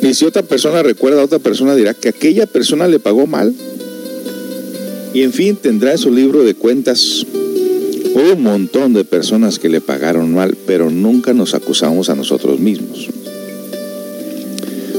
Y 0.00 0.14
si 0.14 0.24
otra 0.24 0.42
persona 0.42 0.82
recuerda 0.82 1.20
a 1.20 1.24
otra 1.26 1.40
persona, 1.40 1.74
dirá 1.74 1.92
que 1.92 2.08
aquella 2.08 2.46
persona 2.46 2.88
le 2.88 3.00
pagó 3.00 3.26
mal. 3.26 3.54
Y 5.12 5.22
en 5.22 5.32
fin, 5.34 5.56
tendrá 5.56 5.92
en 5.92 5.98
su 5.98 6.10
libro 6.10 6.42
de 6.42 6.54
cuentas 6.54 7.26
un 8.14 8.42
montón 8.42 8.94
de 8.94 9.04
personas 9.04 9.58
que 9.58 9.68
le 9.68 9.80
pagaron 9.80 10.32
mal, 10.32 10.56
pero 10.66 10.88
nunca 10.88 11.34
nos 11.34 11.54
acusamos 11.54 12.10
a 12.10 12.14
nosotros 12.14 12.60
mismos. 12.60 13.08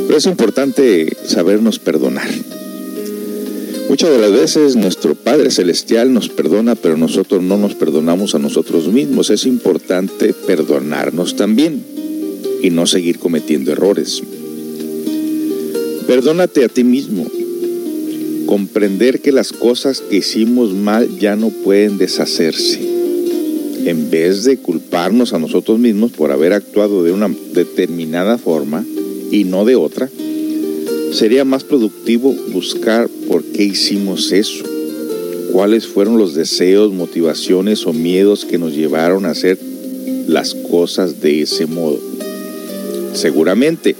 Pero 0.05 0.17
es 0.17 0.25
importante 0.25 1.15
sabernos 1.25 1.79
perdonar. 1.79 2.29
Muchas 3.87 4.09
de 4.09 4.17
las 4.17 4.31
veces 4.31 4.75
nuestro 4.75 5.15
Padre 5.15 5.49
Celestial 5.49 6.11
nos 6.13 6.27
perdona, 6.27 6.75
pero 6.75 6.97
nosotros 6.97 7.41
no 7.41 7.57
nos 7.57 7.75
perdonamos 7.75 8.35
a 8.35 8.39
nosotros 8.39 8.87
mismos. 8.87 9.29
Es 9.29 9.45
importante 9.45 10.33
perdonarnos 10.33 11.35
también 11.35 11.83
y 12.61 12.71
no 12.71 12.85
seguir 12.87 13.19
cometiendo 13.19 13.71
errores. 13.71 14.21
Perdónate 16.07 16.65
a 16.65 16.69
ti 16.69 16.83
mismo. 16.83 17.25
Comprender 18.45 19.21
que 19.21 19.31
las 19.31 19.53
cosas 19.53 20.01
que 20.01 20.17
hicimos 20.17 20.73
mal 20.73 21.17
ya 21.17 21.35
no 21.35 21.49
pueden 21.49 21.97
deshacerse. 21.97 22.94
En 23.85 24.09
vez 24.09 24.43
de 24.43 24.57
culparnos 24.57 25.33
a 25.33 25.39
nosotros 25.39 25.77
mismos 25.77 26.11
por 26.11 26.31
haber 26.31 26.53
actuado 26.53 27.03
de 27.03 27.11
una 27.11 27.29
determinada 27.53 28.39
forma 28.39 28.83
y 29.31 29.43
no 29.43 29.63
de 29.63 29.75
otra, 29.75 30.09
sería 31.11 31.45
más 31.45 31.63
productivo 31.63 32.33
buscar 32.51 33.07
por 33.27 33.43
qué 33.43 33.63
hicimos 33.63 34.31
eso, 34.31 34.65
cuáles 35.51 35.85
fueron 35.85 36.17
los 36.17 36.33
deseos, 36.33 36.93
motivaciones 36.93 37.85
o 37.85 37.93
miedos 37.93 38.43
que 38.43 38.57
nos 38.57 38.73
llevaron 38.73 39.25
a 39.25 39.29
hacer 39.29 39.59
las 40.27 40.55
cosas 40.55 41.21
de 41.21 41.43
ese 41.43 41.67
modo. 41.67 41.99
Seguramente, 43.13 43.95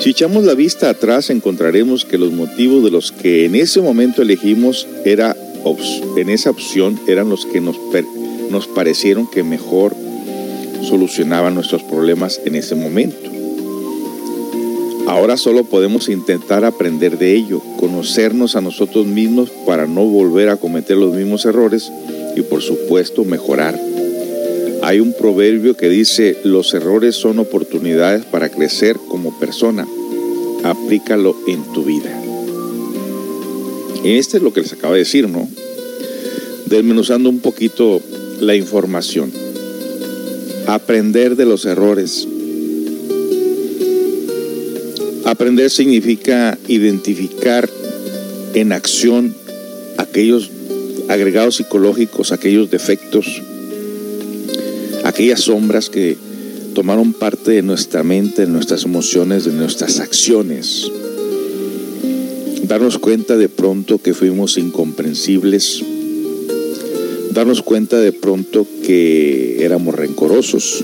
si 0.00 0.10
echamos 0.10 0.44
la 0.44 0.54
vista 0.54 0.90
atrás 0.90 1.28
encontraremos 1.30 2.04
que 2.04 2.18
los 2.18 2.32
motivos 2.32 2.82
de 2.84 2.90
los 2.90 3.10
que 3.10 3.44
en 3.44 3.56
ese 3.56 3.80
momento 3.80 4.22
elegimos 4.22 4.86
era 5.04 5.36
en 6.16 6.28
esa 6.28 6.50
opción 6.50 6.98
eran 7.06 7.28
los 7.28 7.46
que 7.46 7.60
nos, 7.60 7.76
nos 8.50 8.66
parecieron 8.66 9.26
que 9.26 9.42
mejor 9.42 9.94
solucionaban 10.82 11.54
nuestros 11.54 11.82
problemas 11.82 12.40
en 12.44 12.56
ese 12.56 12.74
momento. 12.74 13.30
Ahora 15.06 15.36
solo 15.36 15.64
podemos 15.64 16.08
intentar 16.08 16.64
aprender 16.64 17.18
de 17.18 17.34
ello, 17.34 17.60
conocernos 17.78 18.56
a 18.56 18.60
nosotros 18.60 19.06
mismos 19.06 19.50
para 19.66 19.86
no 19.86 20.04
volver 20.04 20.48
a 20.48 20.56
cometer 20.56 20.96
los 20.96 21.14
mismos 21.14 21.44
errores 21.44 21.90
y 22.36 22.42
por 22.42 22.62
supuesto 22.62 23.24
mejorar. 23.24 23.78
Hay 24.82 25.00
un 25.00 25.12
proverbio 25.12 25.76
que 25.76 25.88
dice, 25.88 26.36
los 26.44 26.72
errores 26.74 27.14
son 27.14 27.38
oportunidades 27.38 28.24
para 28.24 28.48
crecer 28.48 28.96
como 29.08 29.38
persona. 29.38 29.86
Aplícalo 30.64 31.36
en 31.46 31.62
tu 31.72 31.84
vida. 31.84 32.21
Este 34.04 34.38
es 34.38 34.42
lo 34.42 34.52
que 34.52 34.62
les 34.62 34.72
acabo 34.72 34.94
de 34.94 35.00
decir, 35.00 35.28
¿no? 35.28 35.48
Desmenuzando 36.66 37.28
un 37.28 37.38
poquito 37.38 38.00
la 38.40 38.56
información. 38.56 39.32
Aprender 40.66 41.36
de 41.36 41.46
los 41.46 41.64
errores. 41.64 42.26
Aprender 45.24 45.70
significa 45.70 46.58
identificar 46.66 47.70
en 48.54 48.72
acción 48.72 49.34
aquellos 49.98 50.50
agregados 51.08 51.56
psicológicos, 51.56 52.32
aquellos 52.32 52.70
defectos, 52.70 53.40
aquellas 55.04 55.42
sombras 55.42 55.90
que 55.90 56.16
tomaron 56.74 57.12
parte 57.12 57.52
de 57.52 57.62
nuestra 57.62 58.02
mente, 58.02 58.46
de 58.46 58.52
nuestras 58.52 58.84
emociones, 58.84 59.44
de 59.44 59.52
nuestras 59.52 60.00
acciones. 60.00 60.90
Darnos 62.72 62.96
cuenta 62.96 63.36
de 63.36 63.50
pronto 63.50 63.98
que 63.98 64.14
fuimos 64.14 64.56
incomprensibles, 64.56 65.84
darnos 67.32 67.60
cuenta 67.60 68.00
de 68.00 68.12
pronto 68.12 68.66
que 68.82 69.62
éramos 69.62 69.94
rencorosos, 69.94 70.82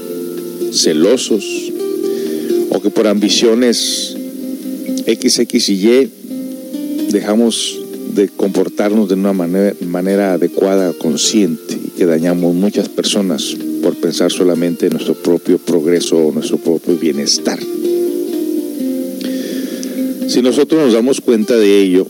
celosos, 0.71 1.73
o 2.69 2.83
que 2.83 2.91
por 2.91 3.07
ambiciones 3.07 4.15
X, 5.07 5.39
X 5.39 5.69
y 5.71 5.89
Y 5.89 6.11
dejamos 7.11 7.81
de 8.15 8.29
comportarnos 8.29 9.09
de 9.09 9.15
una 9.15 9.33
manera, 9.33 9.75
manera 9.87 10.35
adecuada, 10.35 10.93
consciente, 10.93 11.73
y 11.73 11.89
que 11.97 12.05
dañamos 12.05 12.55
muchas 12.55 12.91
personas 12.91 13.57
por 13.83 13.97
pensar 13.97 14.31
solamente 14.31 14.89
en 14.89 14.93
nuestro 14.93 15.15
propio 15.15 15.57
progreso 15.57 16.19
o 16.19 16.33
nuestro 16.33 16.59
propio 16.59 16.99
bienestar. 16.99 17.59
Si 20.39 20.43
nosotros 20.43 20.81
nos 20.81 20.93
damos 20.93 21.21
cuenta 21.21 21.57
de 21.57 21.81
ello, 21.81 22.07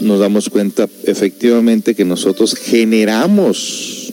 nos 0.00 0.18
damos 0.18 0.48
cuenta 0.48 0.88
efectivamente 1.04 1.94
que 1.94 2.04
nosotros 2.04 2.56
generamos 2.56 4.12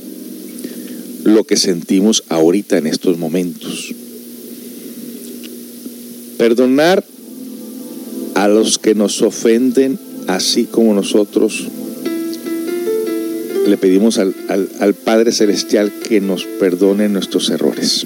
lo 1.24 1.44
que 1.44 1.58
sentimos 1.58 2.26
ahorita 2.30 2.78
en 2.78 2.86
estos 2.86 3.18
momentos. 3.18 3.92
Perdonar 6.38 7.04
a 8.36 8.48
los 8.50 8.78
que 8.78 8.94
nos 8.94 9.20
ofenden, 9.24 9.98
así 10.28 10.66
como 10.66 10.94
nosotros 10.94 11.70
le 13.66 13.78
pedimos 13.78 14.20
al, 14.20 14.36
al, 14.80 14.94
Padre 14.94 15.32
Celestial 15.32 15.92
que 16.08 16.22
nos 16.22 16.44
perdone 16.44 17.10
nuestros 17.10 17.50
errores. 17.50 18.06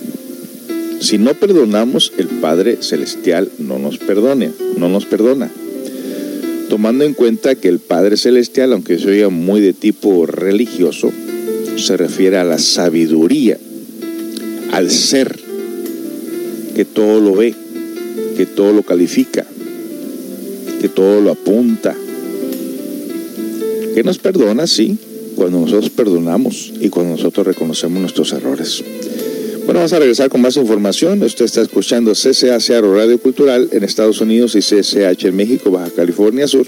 Si 1.00 1.18
no 1.18 1.36
perdonamos, 1.36 2.12
el 2.18 2.28
Padre 2.28 2.80
Celestial 2.82 3.50
no 3.60 3.78
nos 3.78 3.98
perdone, 3.98 4.52
no 4.78 4.89
nos 4.89 5.06
perdona. 5.06 5.50
Tomando 6.70 7.06
en 7.06 7.14
cuenta 7.14 7.56
que 7.56 7.68
el 7.68 7.80
Padre 7.80 8.18
Celestial, 8.18 8.74
aunque 8.74 8.98
se 8.98 9.08
oiga 9.08 9.30
muy 9.30 9.62
de 9.62 9.74
tipo 9.74 10.26
religioso, 10.26 11.12
se 11.78 11.98
refiere 11.98 12.38
a 12.38 12.43
la 12.43 12.58
sabiduría, 12.58 13.58
al 14.72 14.89
ser 14.89 15.39
que 16.76 16.84
todo 16.84 17.22
lo 17.22 17.36
ve, 17.36 17.54
que 18.36 18.45
todo 18.45 18.74
lo 18.74 18.84
califica, 18.84 19.45
que 20.82 20.89
todo 20.89 21.22
lo 21.22 21.32
apunta, 21.32 21.95
que 23.93 24.04
nos 24.04 24.18
perdona, 24.18 24.68
sí, 24.68 24.98
cuando 25.36 25.60
nosotros 25.60 25.91
perdonamos 25.91 26.74
y 26.80 26.89
cuando 26.89 27.16
nosotros 27.16 27.48
reconocemos 27.48 28.02
nuestros 28.02 28.34
errores. 28.34 28.84
Bueno, 29.68 29.82
vamos 29.82 29.91
a 29.91 29.99
regresar 29.99 30.30
con 30.30 30.39
más 30.39 30.55
información. 30.55 31.22
Usted 31.22 31.43
está 31.43 31.61
escuchando 31.61 32.13
CCA 32.13 32.57
Searo 32.61 32.95
Radio 32.95 33.20
Cultural 33.20 33.68
en 33.74 33.84
Estados 33.84 34.22
Unidos 34.22 34.55
y 34.55 34.59
CCH 34.59 35.26
en 35.26 35.36
México, 35.36 35.72
Baja 35.72 35.91
California 35.93 36.47
Sur, 36.47 36.65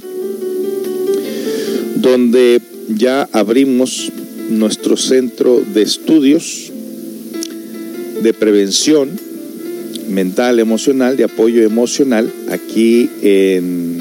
donde 1.96 2.60
ya 2.90 3.30
abrimos 3.32 4.12
nuestro 4.50 4.98
centro 4.98 5.64
de 5.74 5.82
estudios 5.82 6.74
de 8.22 8.34
prevención 8.34 9.18
mental, 10.10 10.60
emocional, 10.60 11.16
de 11.16 11.24
apoyo 11.24 11.64
emocional, 11.64 12.30
aquí 12.50 13.10
en 13.22 13.98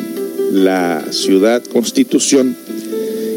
la 0.50 1.04
ciudad 1.12 1.62
Constitución. 1.62 2.56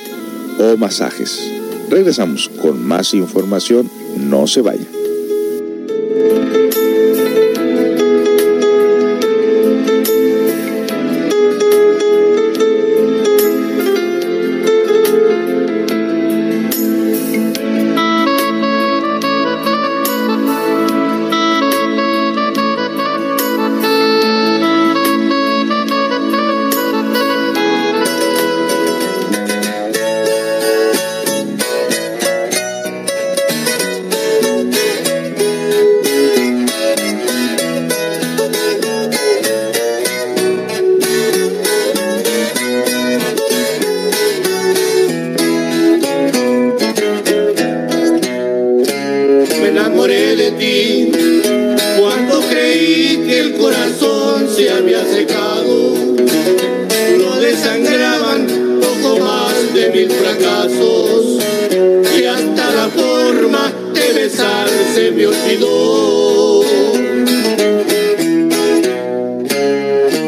o 0.59 0.77
masajes. 0.77 1.51
Regresamos 1.89 2.51
con 2.61 2.87
más 2.87 3.15
información. 3.15 3.91
No 4.17 4.47
se 4.47 4.61
vaya. 4.61 4.87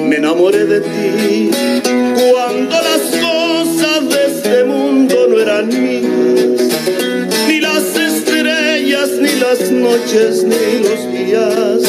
Me 0.08 0.16
enamoré 0.16 0.64
de 0.64 0.80
ti 0.80 1.50
cuando 2.30 2.76
las 2.76 3.02
cosas 3.20 4.08
de 4.08 4.26
este 4.26 4.64
mundo 4.64 5.26
no 5.28 5.40
eran 5.40 5.68
mías 5.68 6.72
ni 7.48 7.60
las 7.60 7.96
estrellas, 7.96 9.10
ni 9.20 9.32
las 9.40 9.70
noches, 9.70 10.44
ni 10.44 10.78
los 10.82 11.12
días. 11.12 11.80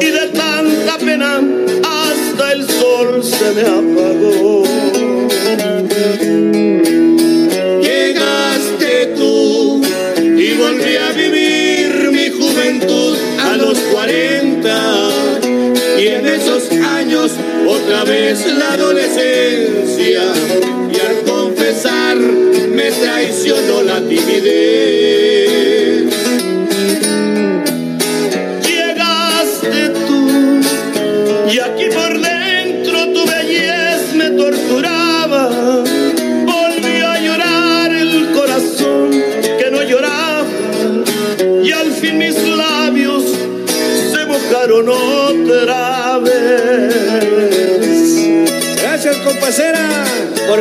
Y 0.00 0.06
de 0.06 0.26
tanta 0.32 0.98
pena 0.98 1.40
hasta 1.82 2.52
el 2.52 2.68
sol 2.68 3.22
se 3.22 3.52
me 3.54 3.62
apagó. 3.62 3.93
yeah. 20.14 20.63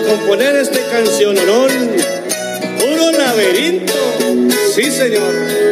Componer 0.04 0.56
esta 0.56 0.80
canción, 0.90 1.38
honor. 1.38 1.72
Puro 2.80 3.12
laberinto. 3.12 3.94
Sí, 4.74 4.92
señor. 4.92 5.63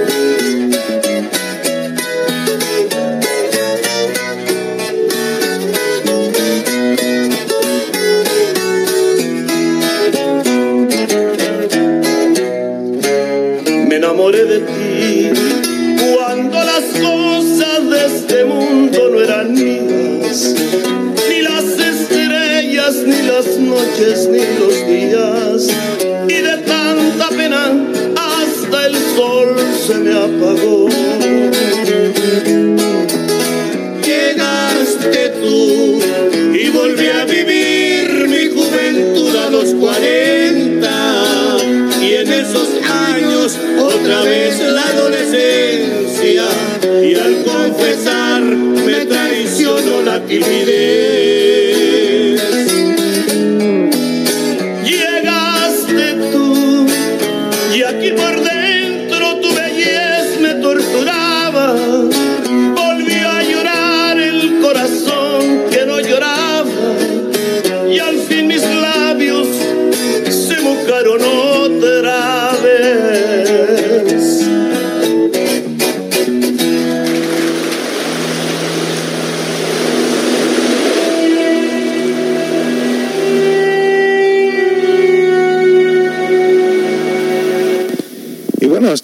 Ni 24.13 24.39
los 24.59 25.00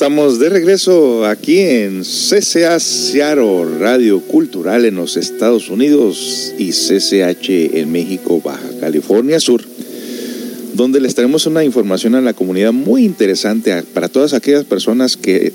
estamos 0.07 0.39
de 0.39 0.47
regreso 0.47 1.25
aquí 1.25 1.59
en 1.59 2.01
CCA 2.01 2.79
Seattle, 2.79 3.77
Radio 3.77 4.21
Cultural 4.21 4.85
en 4.85 4.95
los 4.95 5.17
Estados 5.17 5.69
Unidos 5.69 6.53
y 6.57 6.71
CCH 6.71 7.75
en 7.75 7.91
México, 7.91 8.39
Baja 8.41 8.69
California 8.79 9.37
Sur, 9.41 9.61
donde 10.75 11.01
les 11.01 11.13
traemos 11.13 11.45
una 11.45 11.65
información 11.65 12.15
a 12.15 12.21
la 12.21 12.31
comunidad 12.31 12.71
muy 12.71 13.03
interesante 13.03 13.83
para 13.93 14.07
todas 14.07 14.33
aquellas 14.33 14.63
personas 14.63 15.17
que 15.17 15.51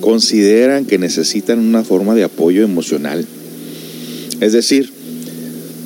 consideran 0.00 0.86
que 0.86 0.96
necesitan 0.96 1.58
una 1.58 1.84
forma 1.84 2.14
de 2.14 2.24
apoyo 2.24 2.64
emocional. 2.64 3.26
Es 4.40 4.54
decir, 4.54 4.90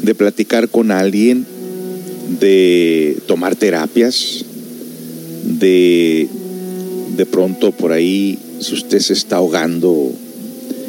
de 0.05 0.15
platicar 0.15 0.69
con 0.69 0.93
alguien, 0.93 1.45
de 2.39 3.17
tomar 3.27 3.57
terapias, 3.57 4.45
de 5.43 6.29
de 7.17 7.27
pronto 7.27 7.73
por 7.73 7.93
ahí, 7.93 8.39
si 8.61 8.75
usted 8.75 8.99
se 8.99 9.13
está 9.13 9.37
ahogando 9.37 10.13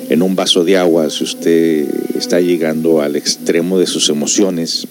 en 0.10 0.22
un 0.22 0.36
vaso 0.36 0.64
de 0.64 0.78
agua, 0.78 1.10
si 1.10 1.24
usted 1.24 1.88
está 2.16 2.40
llegando 2.40 3.02
al 3.02 3.16
extremo 3.16 3.80
de 3.80 3.88
sus 3.88 4.10
emociones, 4.10 4.88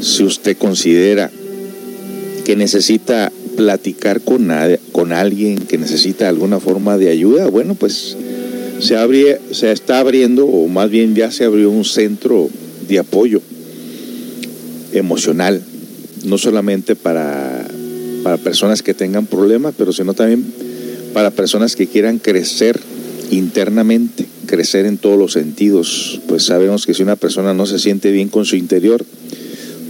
si 0.00 0.22
usted 0.22 0.56
considera 0.56 1.30
que 2.44 2.56
necesita 2.56 3.32
platicar 3.56 4.20
con, 4.20 4.50
con 4.92 5.12
alguien, 5.12 5.58
que 5.58 5.78
necesita 5.78 6.28
alguna 6.28 6.60
forma 6.60 6.98
de 6.98 7.10
ayuda, 7.10 7.48
bueno, 7.48 7.74
pues 7.74 8.16
se, 8.80 9.38
se 9.52 9.72
está 9.72 10.00
abriendo, 10.00 10.46
o 10.46 10.68
más 10.68 10.90
bien 10.90 11.14
ya 11.14 11.30
se 11.30 11.44
abrió 11.44 11.70
un 11.70 11.84
centro 11.84 12.48
de 12.88 12.98
apoyo 12.98 13.40
emocional, 14.92 15.62
no 16.24 16.38
solamente 16.38 16.96
para 16.96 17.66
para 18.24 18.38
personas 18.38 18.82
que 18.82 18.94
tengan 18.94 19.26
problemas, 19.26 19.74
pero 19.76 19.92
sino 19.92 20.14
también 20.14 20.44
para 21.12 21.30
personas 21.30 21.76
que 21.76 21.86
quieran 21.86 22.18
crecer 22.18 22.80
internamente, 23.30 24.24
crecer 24.46 24.86
en 24.86 24.96
todos 24.96 25.18
los 25.18 25.34
sentidos. 25.34 26.20
Pues 26.26 26.42
sabemos 26.44 26.86
que 26.86 26.94
si 26.94 27.02
una 27.02 27.16
persona 27.16 27.52
no 27.52 27.66
se 27.66 27.78
siente 27.78 28.10
bien 28.10 28.30
con 28.30 28.46
su 28.46 28.56
interior, 28.56 29.04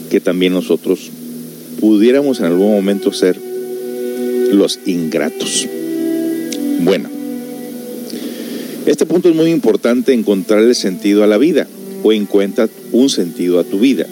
que 0.10 0.20
también 0.20 0.53
nosotros 0.53 1.12
pudiéramos 1.80 2.39
en 2.39 2.45
algún 2.45 2.72
momento 2.72 3.14
ser 3.14 3.39
los 4.51 4.80
ingratos. 4.86 5.68
Bueno, 6.82 7.10
este 8.86 9.05
punto 9.05 9.30
es 9.30 9.36
muy 9.36 9.51
importante 9.51 10.14
encontrarle 10.14 10.74
sentido 10.74 11.24
a 11.24 11.28
la 11.28 11.38
vida 11.38 11.68
o 12.03 12.12
encuentra 12.12 12.68
un 12.91 13.10
sentido 13.10 13.60
a 13.60 13.64
tu 13.64 13.80
vida. 13.80 14.05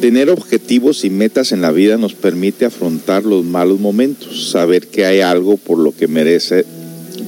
Tener 0.00 0.30
objetivos 0.30 1.04
y 1.04 1.10
metas 1.10 1.52
en 1.52 1.62
la 1.62 1.72
vida 1.72 1.96
nos 1.96 2.14
permite 2.14 2.64
afrontar 2.64 3.24
los 3.24 3.44
malos 3.44 3.80
momentos, 3.80 4.50
saber 4.50 4.88
que 4.88 5.06
hay 5.06 5.20
algo 5.20 5.56
por 5.56 5.78
lo 5.78 5.96
que 5.96 6.06
merece, 6.06 6.64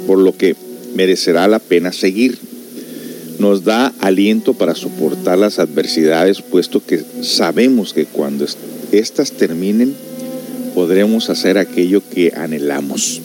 por 0.07 0.18
lo 0.18 0.36
que 0.36 0.55
merecerá 0.95 1.49
la 1.49 1.61
pena 1.61 1.93
seguir 1.93 2.47
nos 3.39 3.64
da 3.64 3.93
aliento 4.01 4.55
para 4.55 4.74
soportar 4.74 5.39
las 5.39 5.59
adversidades, 5.59 6.43
puesto 6.43 6.84
que 6.84 7.03
sabemos 7.22 7.95
que 7.95 8.05
cuando 8.05 8.47
éstas 8.93 9.32
terminen 9.32 9.95
podremos 10.74 11.30
hacer 11.30 11.59
aquello 11.59 12.03
que 12.09 12.32
anhelamos. 12.36 13.20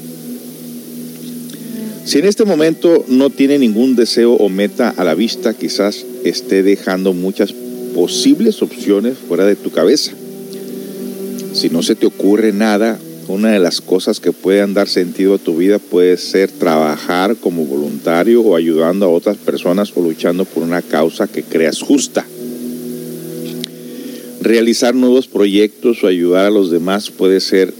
Si 2.05 2.19
en 2.19 2.25
este 2.25 2.43
momento 2.43 3.05
no 3.07 3.29
tiene 3.29 3.57
ningún 3.57 3.95
deseo 3.95 4.33
o 4.33 4.49
meta 4.49 4.89
a 4.89 5.03
la 5.03 5.15
vista, 5.15 5.53
quizás 5.53 6.05
esté 6.23 6.63
dejando 6.63 7.13
muchas 7.13 7.53
posibles 7.95 8.61
opciones 8.61 9.17
fuera 9.17 9.45
de 9.45 9.55
tu 9.55 9.71
cabeza. 9.71 10.11
Si 11.53 11.69
no 11.69 11.81
se 11.83 11.95
te 11.95 12.05
ocurre 12.05 12.51
nada, 12.51 12.99
una 13.27 13.51
de 13.51 13.59
las 13.59 13.81
cosas 13.81 14.19
que 14.19 14.31
pueden 14.31 14.73
dar 14.73 14.87
sentido 14.87 15.35
a 15.35 15.37
tu 15.37 15.57
vida 15.57 15.79
puede 15.79 16.17
ser 16.17 16.51
trabajar 16.51 17.35
como 17.37 17.65
voluntario 17.65 18.41
o 18.41 18.55
ayudando 18.55 19.05
a 19.05 19.09
otras 19.09 19.37
personas 19.37 19.93
o 19.95 20.01
luchando 20.01 20.45
por 20.45 20.63
una 20.63 20.81
causa 20.81 21.27
que 21.27 21.43
creas 21.43 21.81
justa. 21.81 22.25
Realizar 24.41 24.93
nuevos 24.93 25.27
proyectos 25.27 26.03
o 26.03 26.07
ayudar 26.07 26.45
a 26.45 26.51
los 26.51 26.69
demás 26.69 27.11
puede 27.11 27.39
ser 27.39 27.73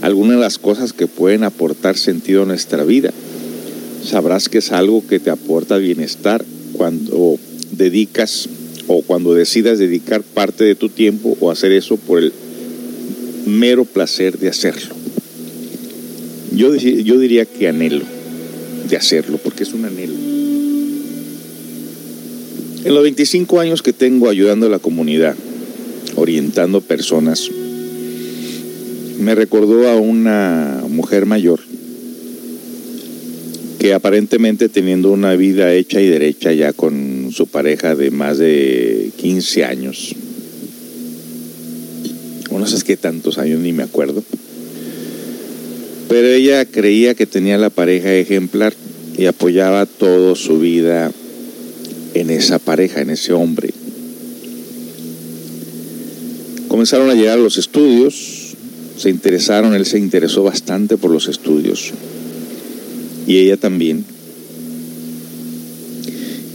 alguna 0.00 0.34
de 0.34 0.40
las 0.40 0.58
cosas 0.58 0.92
que 0.92 1.06
pueden 1.06 1.44
aportar 1.44 1.96
sentido 1.96 2.42
a 2.42 2.46
nuestra 2.46 2.84
vida. 2.84 3.12
Sabrás 4.02 4.48
que 4.48 4.58
es 4.58 4.72
algo 4.72 5.06
que 5.06 5.20
te 5.20 5.30
aporta 5.30 5.76
bienestar 5.76 6.44
cuando 6.72 7.38
dedicas 7.72 8.48
o 8.86 9.02
cuando 9.02 9.34
decidas 9.34 9.78
dedicar 9.78 10.22
parte 10.22 10.64
de 10.64 10.74
tu 10.74 10.88
tiempo 10.88 11.36
o 11.40 11.50
hacer 11.50 11.72
eso 11.72 11.96
por 11.96 12.18
el 12.18 12.32
mero 13.46 13.84
placer 13.84 14.38
de 14.38 14.48
hacerlo. 14.48 14.94
Yo, 16.54 16.74
yo 16.74 17.18
diría 17.18 17.46
que 17.46 17.68
anhelo 17.68 18.04
de 18.88 18.96
hacerlo, 18.96 19.38
porque 19.42 19.64
es 19.64 19.72
un 19.72 19.84
anhelo. 19.84 20.14
En 22.84 22.92
los 22.92 23.02
25 23.02 23.60
años 23.60 23.82
que 23.82 23.92
tengo 23.92 24.28
ayudando 24.28 24.66
a 24.66 24.68
la 24.68 24.78
comunidad, 24.78 25.34
orientando 26.16 26.80
personas, 26.80 27.50
me 29.18 29.34
recordó 29.34 29.88
a 29.88 29.96
una 29.96 30.82
mujer 30.88 31.24
mayor 31.24 31.60
que 33.78 33.92
aparentemente 33.92 34.68
teniendo 34.68 35.10
una 35.10 35.34
vida 35.36 35.74
hecha 35.74 36.00
y 36.00 36.08
derecha 36.08 36.52
ya 36.52 36.72
con 36.72 37.30
su 37.32 37.46
pareja 37.46 37.94
de 37.94 38.10
más 38.10 38.38
de 38.38 39.10
15 39.16 39.64
años, 39.64 40.14
no 42.58 42.66
sé 42.66 42.82
qué 42.84 42.96
tantos 42.96 43.38
años, 43.38 43.60
ni 43.60 43.72
me 43.72 43.82
acuerdo. 43.82 44.22
Pero 46.08 46.28
ella 46.28 46.64
creía 46.66 47.14
que 47.14 47.26
tenía 47.26 47.58
la 47.58 47.70
pareja 47.70 48.14
ejemplar 48.14 48.74
y 49.16 49.26
apoyaba 49.26 49.86
toda 49.86 50.34
su 50.34 50.58
vida 50.58 51.12
en 52.14 52.30
esa 52.30 52.58
pareja, 52.58 53.00
en 53.00 53.10
ese 53.10 53.32
hombre. 53.32 53.70
Comenzaron 56.68 57.10
a 57.10 57.14
llegar 57.14 57.38
los 57.38 57.56
estudios, 57.56 58.54
se 58.96 59.10
interesaron, 59.10 59.74
él 59.74 59.86
se 59.86 59.98
interesó 59.98 60.42
bastante 60.42 60.96
por 60.96 61.10
los 61.10 61.28
estudios. 61.28 61.92
y 63.26 63.38
ella 63.38 63.56
también. 63.56 64.04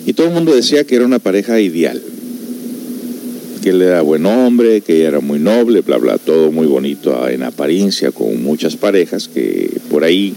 Y 0.05 0.13
todo 0.13 0.27
el 0.27 0.33
mundo 0.33 0.55
decía 0.55 0.83
que 0.83 0.95
era 0.95 1.05
una 1.05 1.19
pareja 1.19 1.59
ideal, 1.59 2.01
que 3.61 3.69
él 3.69 3.81
era 3.81 4.01
buen 4.01 4.25
hombre, 4.25 4.81
que 4.81 4.97
ella 4.97 5.09
era 5.09 5.19
muy 5.19 5.39
noble, 5.39 5.81
bla, 5.81 5.97
bla, 5.97 6.17
todo 6.17 6.51
muy 6.51 6.67
bonito 6.67 7.27
en 7.27 7.43
apariencia, 7.43 8.11
con 8.11 8.41
muchas 8.41 8.75
parejas 8.75 9.27
que 9.27 9.79
por 9.89 10.03
ahí 10.03 10.33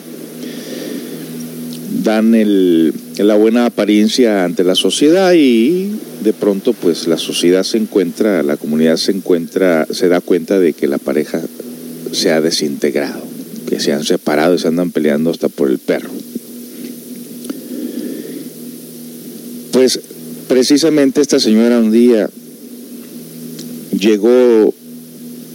dan 2.02 2.34
el, 2.34 2.92
la 3.18 3.36
buena 3.36 3.66
apariencia 3.66 4.44
ante 4.44 4.64
la 4.64 4.74
sociedad 4.74 5.32
y 5.34 5.90
de 6.24 6.32
pronto 6.32 6.72
pues 6.72 7.06
la 7.06 7.18
sociedad 7.18 7.62
se 7.62 7.78
encuentra, 7.78 8.42
la 8.42 8.56
comunidad 8.56 8.96
se 8.96 9.12
encuentra, 9.12 9.86
se 9.90 10.08
da 10.08 10.20
cuenta 10.20 10.58
de 10.58 10.72
que 10.72 10.88
la 10.88 10.98
pareja 10.98 11.40
se 12.12 12.30
ha 12.30 12.40
desintegrado, 12.40 13.22
que 13.68 13.80
se 13.80 13.92
han 13.92 14.04
separado 14.04 14.54
y 14.54 14.58
se 14.58 14.68
andan 14.68 14.90
peleando 14.90 15.30
hasta 15.30 15.48
por 15.48 15.70
el 15.70 15.78
perro. 15.78 16.10
Pues 19.72 20.00
precisamente 20.48 21.20
esta 21.20 21.40
señora 21.40 21.78
un 21.78 21.90
día 21.90 22.28
llegó, 24.03 24.74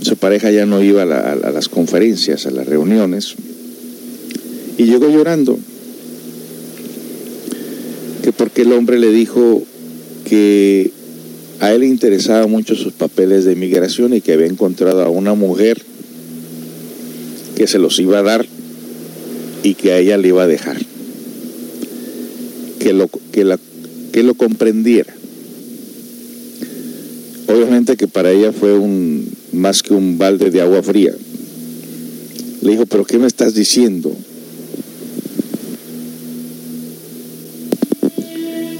su 0.01 0.15
pareja 0.15 0.51
ya 0.51 0.65
no 0.65 0.81
iba 0.81 1.03
a, 1.03 1.51
las 1.51 1.67
conferencias, 1.67 2.45
a 2.45 2.51
las 2.51 2.65
reuniones, 2.65 3.35
y 4.77 4.85
llegó 4.85 5.09
llorando 5.09 5.59
que 8.23 8.31
porque 8.31 8.61
el 8.61 8.71
hombre 8.71 8.99
le 8.99 9.11
dijo 9.11 9.63
que 10.25 10.91
a 11.59 11.73
él 11.73 11.81
le 11.81 11.87
interesaba 11.87 12.47
mucho 12.47 12.75
sus 12.75 12.93
papeles 12.93 13.45
de 13.45 13.53
inmigración 13.53 14.13
y 14.13 14.21
que 14.21 14.33
había 14.33 14.47
encontrado 14.47 15.03
a 15.03 15.09
una 15.09 15.33
mujer 15.33 15.81
que 17.55 17.67
se 17.67 17.79
los 17.79 17.99
iba 17.99 18.19
a 18.19 18.23
dar 18.23 18.45
y 19.63 19.73
que 19.73 19.91
a 19.91 19.97
ella 19.97 20.17
le 20.17 20.27
iba 20.29 20.43
a 20.43 20.47
dejar. 20.47 20.77
Que 22.79 22.93
lo, 22.93 23.09
que 23.31 23.43
la, 23.43 23.59
que 24.11 24.23
lo 24.23 24.35
comprendiera. 24.35 25.16
Obviamente 27.47 27.95
que 27.95 28.07
para 28.07 28.31
ella 28.31 28.51
fue 28.51 28.77
un, 28.77 29.27
más 29.53 29.81
que 29.81 29.93
un 29.93 30.17
balde 30.17 30.51
de 30.51 30.61
agua 30.61 30.83
fría. 30.83 31.13
Le 32.61 32.71
dijo, 32.71 32.85
pero 32.85 33.05
¿qué 33.05 33.17
me 33.17 33.27
estás 33.27 33.53
diciendo? 33.53 34.15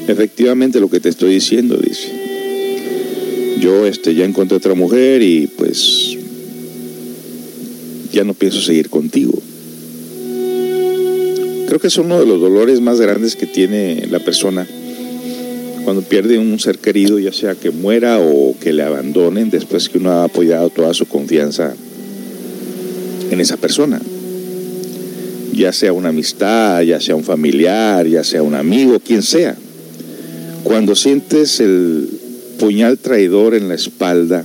Efectivamente 0.07 0.79
lo 0.79 0.89
que 0.89 0.99
te 0.99 1.09
estoy 1.09 1.33
diciendo, 1.33 1.77
dice. 1.77 2.11
Yo 3.61 3.85
este, 3.85 4.15
ya 4.15 4.25
encontré 4.25 4.57
otra 4.57 4.73
mujer 4.73 5.21
y 5.21 5.47
pues 5.47 6.17
ya 8.11 8.23
no 8.23 8.33
pienso 8.33 8.61
seguir 8.61 8.89
contigo. 8.89 9.33
Creo 11.67 11.79
que 11.79 11.87
es 11.87 11.97
uno 11.97 12.19
de 12.19 12.25
los 12.25 12.39
dolores 12.39 12.81
más 12.81 12.99
grandes 12.99 13.35
que 13.35 13.45
tiene 13.45 14.07
la 14.09 14.19
persona 14.19 14.67
cuando 15.87 16.03
pierde 16.03 16.37
un 16.37 16.59
ser 16.59 16.79
querido, 16.79 17.17
ya 17.17 17.31
sea 17.31 17.55
que 17.55 17.71
muera 17.71 18.19
o 18.19 18.53
que 18.59 18.73
le 18.73 18.83
abandonen 18.83 19.49
después 19.49 19.87
que 19.87 19.99
uno 19.99 20.11
ha 20.11 20.25
apoyado 20.25 20.69
toda 20.69 20.93
su 20.93 21.05
confianza 21.05 21.73
en 23.31 23.39
esa 23.39 23.55
persona. 23.55 24.01
Ya 25.53 25.71
sea 25.71 25.93
una 25.93 26.09
amistad, 26.09 26.81
ya 26.81 26.99
sea 26.99 27.15
un 27.15 27.23
familiar, 27.23 28.05
ya 28.05 28.25
sea 28.25 28.43
un 28.43 28.55
amigo, 28.55 28.99
quien 28.99 29.23
sea. 29.23 29.55
Cuando 30.65 30.93
sientes 30.93 31.61
el 31.61 32.09
puñal 32.59 32.97
traidor 32.97 33.55
en 33.55 33.69
la 33.69 33.75
espalda, 33.75 34.43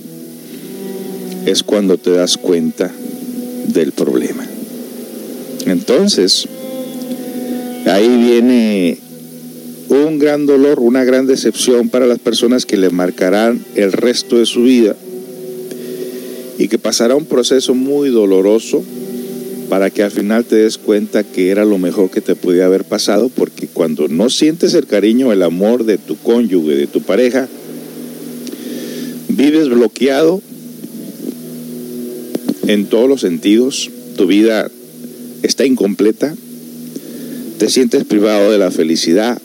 es 1.44 1.64
cuando 1.64 1.98
te 1.98 2.12
das 2.12 2.36
cuenta 2.36 2.88
del 3.66 3.90
problema. 3.90 4.46
Entonces, 5.66 6.46
ahí 7.84 8.06
viene 8.06 9.01
un 9.92 10.18
gran 10.18 10.46
dolor, 10.46 10.80
una 10.80 11.04
gran 11.04 11.26
decepción 11.26 11.88
para 11.90 12.06
las 12.06 12.18
personas 12.18 12.64
que 12.64 12.76
le 12.76 12.90
marcarán 12.90 13.62
el 13.74 13.92
resto 13.92 14.38
de 14.38 14.46
su 14.46 14.62
vida 14.62 14.96
y 16.58 16.68
que 16.68 16.78
pasará 16.78 17.14
un 17.14 17.26
proceso 17.26 17.74
muy 17.74 18.08
doloroso 18.08 18.82
para 19.68 19.90
que 19.90 20.02
al 20.02 20.10
final 20.10 20.44
te 20.44 20.56
des 20.56 20.78
cuenta 20.78 21.24
que 21.24 21.50
era 21.50 21.64
lo 21.64 21.76
mejor 21.76 22.10
que 22.10 22.20
te 22.20 22.34
podía 22.34 22.66
haber 22.66 22.84
pasado, 22.84 23.28
porque 23.28 23.66
cuando 23.66 24.08
no 24.08 24.30
sientes 24.30 24.74
el 24.74 24.86
cariño, 24.86 25.32
el 25.32 25.42
amor 25.42 25.84
de 25.84 25.98
tu 25.98 26.16
cónyuge, 26.16 26.74
de 26.74 26.86
tu 26.86 27.02
pareja, 27.02 27.48
vives 29.28 29.68
bloqueado 29.68 30.40
en 32.66 32.86
todos 32.86 33.08
los 33.08 33.20
sentidos, 33.20 33.90
tu 34.16 34.26
vida 34.26 34.70
está 35.42 35.66
incompleta, 35.66 36.34
te 37.58 37.68
sientes 37.68 38.04
privado 38.04 38.52
de 38.52 38.58
la 38.58 38.70
felicidad, 38.70 39.41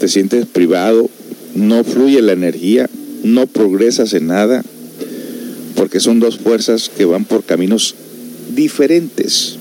te 0.00 0.08
sientes 0.08 0.46
privado, 0.46 1.10
no 1.54 1.84
fluye 1.84 2.22
la 2.22 2.32
energía, 2.32 2.88
no 3.22 3.46
progresas 3.46 4.14
en 4.14 4.28
nada, 4.28 4.64
porque 5.76 6.00
son 6.00 6.20
dos 6.20 6.38
fuerzas 6.38 6.90
que 6.96 7.04
van 7.04 7.26
por 7.26 7.44
caminos 7.44 7.94
diferentes, 8.54 9.56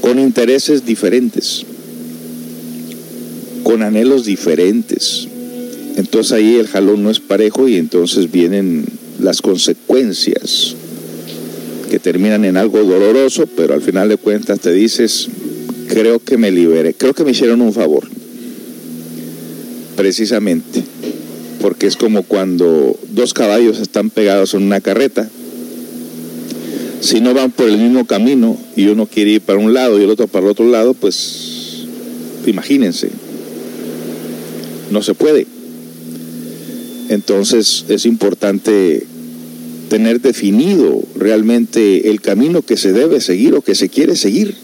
con 0.00 0.18
intereses 0.18 0.86
diferentes, 0.86 1.66
con 3.64 3.82
anhelos 3.82 4.24
diferentes. 4.24 5.28
Entonces 5.96 6.32
ahí 6.32 6.54
el 6.54 6.68
jalón 6.68 7.02
no 7.02 7.10
es 7.10 7.20
parejo 7.20 7.68
y 7.68 7.76
entonces 7.76 8.32
vienen 8.32 8.86
las 9.20 9.42
consecuencias 9.42 10.74
que 11.90 11.98
terminan 11.98 12.46
en 12.46 12.56
algo 12.56 12.82
doloroso, 12.82 13.46
pero 13.46 13.74
al 13.74 13.82
final 13.82 14.08
de 14.08 14.16
cuentas 14.16 14.60
te 14.60 14.72
dices, 14.72 15.28
creo 15.88 16.18
que 16.18 16.38
me 16.38 16.50
liberé, 16.50 16.94
creo 16.94 17.12
que 17.12 17.24
me 17.24 17.32
hicieron 17.32 17.60
un 17.60 17.74
favor. 17.74 18.17
Precisamente, 19.98 20.82
porque 21.60 21.86
es 21.86 21.96
como 21.96 22.22
cuando 22.22 22.98
dos 23.10 23.34
caballos 23.34 23.78
están 23.80 24.08
pegados 24.08 24.54
en 24.54 24.62
una 24.62 24.80
carreta 24.80 25.28
si 27.00 27.20
no 27.20 27.34
van 27.34 27.50
por 27.50 27.68
el 27.68 27.78
mismo 27.78 28.06
camino 28.06 28.56
y 28.76 28.86
uno 28.86 29.06
quiere 29.06 29.32
ir 29.32 29.40
para 29.40 29.58
un 29.58 29.72
lado 29.72 30.00
y 30.00 30.04
el 30.04 30.10
otro 30.10 30.26
para 30.26 30.46
el 30.46 30.50
otro 30.50 30.68
lado, 30.68 30.94
pues 30.94 31.84
imagínense, 32.46 33.10
no 34.90 35.02
se 35.02 35.14
puede. 35.14 35.46
Entonces 37.08 37.84
es 37.88 38.04
importante 38.04 39.06
tener 39.88 40.20
definido 40.20 41.02
realmente 41.16 42.10
el 42.10 42.20
camino 42.20 42.62
que 42.62 42.76
se 42.76 42.92
debe 42.92 43.20
seguir 43.20 43.54
o 43.54 43.62
que 43.62 43.74
se 43.74 43.88
quiere 43.88 44.16
seguir 44.16 44.54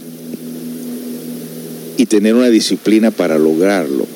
y 1.97 2.07
tener 2.07 2.35
una 2.35 2.51
disciplina 2.51 3.11
para 3.11 3.39
lograrlo, 3.39 4.07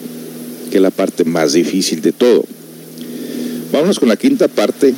que 0.68 0.76
es 0.76 0.82
la 0.82 0.90
parte 0.90 1.24
más 1.24 1.52
difícil 1.52 2.00
de 2.00 2.12
todo. 2.12 2.44
Vámonos 3.72 3.98
con 3.98 4.08
la 4.08 4.16
quinta 4.16 4.48
parte 4.48 4.94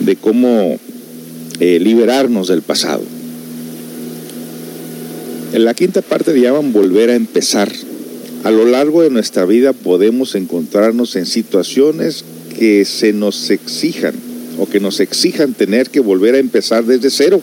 de 0.00 0.16
cómo 0.16 0.78
eh, 1.60 1.78
liberarnos 1.80 2.48
del 2.48 2.62
pasado. 2.62 3.02
En 5.52 5.64
la 5.64 5.74
quinta 5.74 6.02
parte 6.02 6.32
le 6.32 6.40
llaman 6.40 6.72
volver 6.72 7.10
a 7.10 7.14
empezar. 7.14 7.70
A 8.44 8.50
lo 8.50 8.64
largo 8.64 9.02
de 9.02 9.10
nuestra 9.10 9.44
vida 9.44 9.72
podemos 9.72 10.34
encontrarnos 10.34 11.16
en 11.16 11.26
situaciones 11.26 12.24
que 12.58 12.84
se 12.84 13.12
nos 13.12 13.50
exijan 13.50 14.14
o 14.58 14.68
que 14.68 14.80
nos 14.80 15.00
exijan 15.00 15.54
tener 15.54 15.90
que 15.90 16.00
volver 16.00 16.34
a 16.34 16.38
empezar 16.38 16.84
desde 16.84 17.10
cero. 17.10 17.40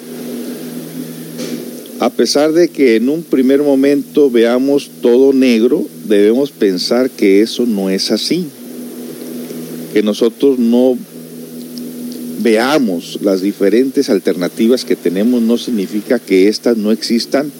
A 2.00 2.10
pesar 2.12 2.54
de 2.54 2.70
que 2.70 2.96
en 2.96 3.10
un 3.10 3.24
primer 3.24 3.62
momento 3.62 4.30
veamos 4.30 4.90
todo 5.02 5.34
negro, 5.34 5.86
debemos 6.08 6.52
pensar 6.52 7.10
que 7.10 7.42
eso 7.42 7.66
no 7.66 7.90
es 7.90 8.12
así. 8.12 8.46
Que 9.94 10.04
nosotros 10.04 10.60
no 10.60 10.98
veamos 12.40 13.20
las 13.22 13.42
diferentes 13.42 14.10
alternativas 14.10 14.86
que 14.86 14.96
tenemos 14.96 15.42
no 15.42 15.58
significa 15.58 16.20
que 16.20 16.48
éstas 16.48 16.78
no 16.78 16.92
existan 16.92 17.52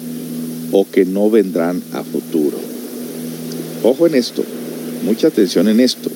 o 0.72 0.86
que 0.88 1.04
no 1.04 1.30
vendrán 1.30 1.82
a 1.92 2.02
futuro. 2.04 2.58
Ojo 3.82 4.06
en 4.06 4.14
esto, 4.14 4.44
mucha 5.04 5.28
atención 5.28 5.68
en 5.68 5.80
esto. 5.80 6.10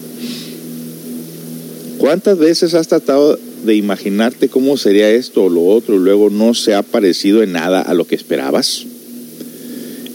¿Cuántas 1.98 2.38
veces 2.38 2.74
has 2.74 2.88
tratado 2.88 3.38
de 3.64 3.76
imaginarte 3.76 4.48
cómo 4.48 4.76
sería 4.76 5.10
esto 5.10 5.44
o 5.44 5.48
lo 5.48 5.64
otro 5.66 5.94
y 5.94 5.98
luego 5.98 6.30
no 6.30 6.52
se 6.54 6.74
ha 6.74 6.82
parecido 6.82 7.42
en 7.42 7.52
nada 7.52 7.80
a 7.80 7.94
lo 7.94 8.06
que 8.06 8.16
esperabas? 8.16 8.84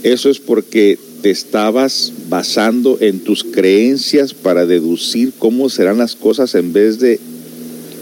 Eso 0.03 0.29
es 0.29 0.39
porque 0.39 0.99
te 1.27 1.31
estabas 1.31 2.13
basando 2.29 2.99
en 3.01 3.19
tus 3.19 3.43
creencias 3.43 4.33
para 4.33 4.65
deducir 4.65 5.33
cómo 5.37 5.67
serán 5.67 5.97
las 5.97 6.15
cosas 6.15 6.55
en 6.55 6.71
vez 6.71 7.01
de 7.01 7.19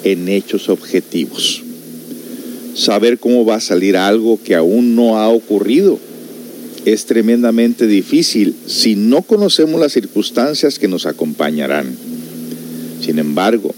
en 0.04 0.30
hechos 0.30 0.70
objetivos. 0.70 1.64
Saber 2.76 3.18
cómo 3.18 3.44
va 3.44 3.56
a 3.56 3.62
salir 3.62 3.98
algo 3.98 4.40
que 4.44 4.54
aún 4.54 4.96
no 4.96 5.18
ha 5.18 5.28
ocurrido 5.30 5.98
es 6.86 7.08
tremendamente 7.08 7.88
difícil 7.88 8.54
si 8.68 8.96
no 8.96 9.24
conocemos 9.24 9.82
las 9.82 9.94
circunstancias 9.94 10.78
que 10.78 10.88
nos 10.88 11.08
acompañarán. 11.08 11.96
Sin 13.02 13.18
embargo, 13.18 13.74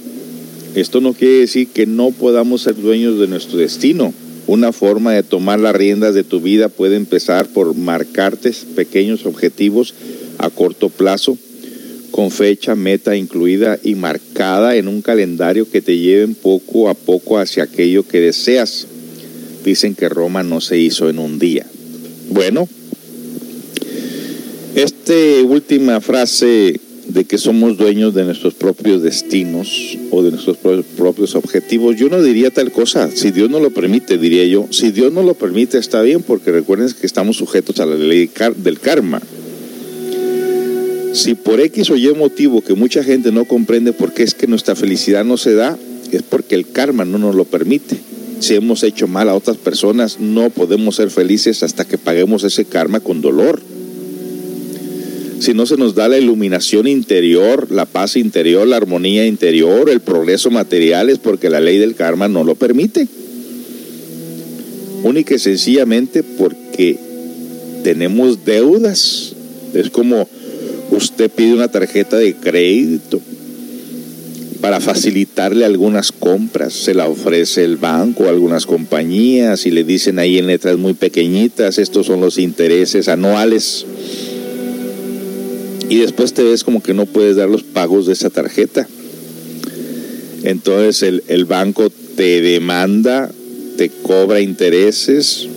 esto 0.76 1.00
no 1.00 1.14
quiere 1.14 1.36
decir 1.36 1.70
que 1.70 1.86
no 1.86 2.12
podamos 2.12 2.64
ser 2.64 2.76
dueños 2.76 3.18
de 3.18 3.30
nuestro 3.30 3.60
destino. 3.60 4.14
Una 4.48 4.72
forma 4.72 5.14
de 5.14 5.24
tomar 5.24 5.60
las 5.60 5.76
riendas 5.76 6.14
de 6.14 6.24
tu 6.24 6.40
vida 6.40 6.70
puede 6.70 6.96
empezar 6.96 7.48
por 7.48 7.76
marcarte 7.76 8.54
pequeños 8.76 9.26
objetivos 9.26 9.94
a 10.38 10.50
corto 10.50 10.88
plazo, 10.88 11.38
con 12.12 12.32
fecha, 12.32 12.74
meta 12.74 13.18
incluida 13.18 13.78
y 13.84 13.96
marcada 13.96 14.78
en 14.78 14.88
un 14.88 15.02
calendario 15.02 15.70
que 15.70 15.82
te 15.82 15.98
lleven 15.98 16.34
poco 16.34 16.88
a 16.90 16.94
poco 16.94 17.38
hacia 17.38 17.64
aquello 17.64 18.08
que 18.08 18.22
deseas. 18.22 18.88
Dicen 19.66 19.96
que 19.96 20.08
Roma 20.08 20.44
no 20.44 20.62
se 20.62 20.78
hizo 20.78 21.10
en 21.10 21.20
un 21.20 21.40
día. 21.40 21.66
Bueno, 22.30 22.70
esta 24.76 25.14
última 25.46 26.00
frase 26.00 26.80
de 27.18 27.26
que 27.26 27.40
somos 27.40 27.78
dueños 27.78 28.14
de 28.14 28.24
nuestros 28.26 28.54
propios 28.54 29.02
destinos 29.02 29.98
o 30.12 30.22
de 30.22 30.30
nuestros 30.30 30.56
propios 30.96 31.34
objetivos, 31.34 31.96
yo 31.96 32.10
no 32.10 32.22
diría 32.22 32.52
tal 32.52 32.72
cosa. 32.72 33.10
Si 33.10 33.32
Dios 33.32 33.50
no 33.50 33.60
lo 33.60 33.72
permite, 33.72 34.20
diría 34.20 34.46
yo. 34.46 34.68
Si 34.70 34.92
Dios 34.92 35.12
no 35.12 35.24
lo 35.24 35.34
permite, 35.34 35.80
está 35.80 36.04
bien, 36.04 36.22
porque 36.22 36.52
recuerden 36.52 36.92
que 36.92 37.08
estamos 37.08 37.38
sujetos 37.38 37.80
a 37.80 37.88
la 37.88 37.96
ley 37.96 38.30
del 38.58 38.80
karma. 38.80 39.20
Si 41.14 41.34
por 41.34 41.60
X 41.60 41.90
o 41.90 41.96
Y 41.96 42.14
motivo 42.14 42.62
que 42.62 42.76
mucha 42.76 43.04
gente 43.04 43.32
no 43.32 43.46
comprende 43.46 43.94
por 43.94 44.14
qué 44.14 44.22
es 44.22 44.36
que 44.36 44.46
nuestra 44.46 44.76
felicidad 44.76 45.26
no 45.26 45.38
se 45.38 45.56
da, 45.56 45.76
es 46.12 46.22
porque 46.22 46.54
el 46.54 46.70
karma 46.70 47.04
no 47.04 47.18
nos 47.18 47.34
lo 47.34 47.46
permite. 47.46 47.98
Si 48.42 48.54
hemos 48.54 48.84
hecho 48.84 49.08
mal 49.08 49.28
a 49.28 49.34
otras 49.34 49.58
personas, 49.58 50.20
no 50.20 50.52
podemos 50.52 50.98
ser 50.98 51.10
felices 51.10 51.64
hasta 51.64 51.84
que 51.84 51.98
paguemos 51.98 52.44
ese 52.44 52.66
karma 52.66 53.00
con 53.00 53.22
dolor 53.22 53.60
si 55.40 55.54
no 55.54 55.66
se 55.66 55.78
nos 55.78 55.94
da 55.96 56.08
la 56.08 56.18
iluminación 56.18 56.88
interior, 56.88 57.72
la 57.72 57.86
paz 57.86 58.16
interior, 58.16 58.68
la 58.68 58.78
armonía 58.78 59.26
interior, 59.26 59.90
el 59.90 60.02
progreso 60.02 60.50
material, 60.50 61.10
es 61.10 61.20
porque 61.20 61.50
la 61.50 61.60
ley 61.60 61.78
del 61.78 61.96
karma 61.96 62.28
no 62.28 62.44
lo 62.44 62.56
permite. 62.56 63.08
Única 65.04 65.36
y 65.36 65.40
sencillamente 65.40 66.24
porque 66.24 66.98
tenemos 67.84 68.46
deudas. 68.46 69.34
Es 69.74 69.90
como 69.90 70.28
usted 70.92 71.30
pide 71.30 71.54
una 71.54 71.68
tarjeta 71.68 72.18
de 72.18 72.34
crédito 72.36 73.22
para 74.60 74.80
facilitarle 74.80 75.66
algunas 75.66 76.12
compras. 76.12 76.74
Se 76.74 76.96
la 76.96 77.08
ofrece 77.08 77.64
el 77.64 77.78
banco, 77.78 78.28
algunas 78.28 78.66
compañías 78.66 79.68
y 79.68 79.72
le 79.72 79.84
dicen 79.84 80.18
ahí 80.18 80.40
en 80.40 80.48
letras 80.48 80.78
muy 80.78 80.94
pequeñitas, 80.94 81.78
estos 81.78 82.08
son 82.08 82.22
los 82.22 82.40
intereses 82.40 83.08
anuales 83.08 83.86
y 85.90 86.00
después 86.00 86.34
te 86.34 86.44
ves 86.44 86.64
como 86.64 86.82
que 86.82 86.94
no 86.94 87.06
puedes 87.06 87.36
dar 87.36 87.50
los 87.50 87.64
pagos 87.64 88.06
de 88.06 88.14
esa 88.14 88.30
tarjeta. 88.30 88.88
Entonces 90.44 91.02
el, 91.04 91.24
el 91.28 91.46
banco 91.46 91.90
te 92.16 92.42
demanda, 92.42 93.32
te 93.78 93.90
cobra 93.90 94.42
intereses 94.42 95.48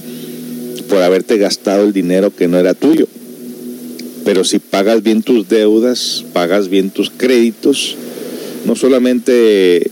por 0.89 1.03
haberte 1.03 1.39
gastado 1.39 1.85
el 1.85 1.93
dinero 1.93 2.35
que 2.35 2.49
no 2.49 2.59
era 2.59 2.74
tuyo. 2.74 3.07
Pero 4.24 4.45
si 4.45 4.59
pagas 4.59 5.03
bien 5.03 5.22
tus 5.22 5.49
deudas, 5.49 6.24
pagas 6.33 6.68
bien 6.68 6.91
tus 6.91 7.11
créditos, 7.11 7.97
no 8.66 8.76
solamente 8.76 9.91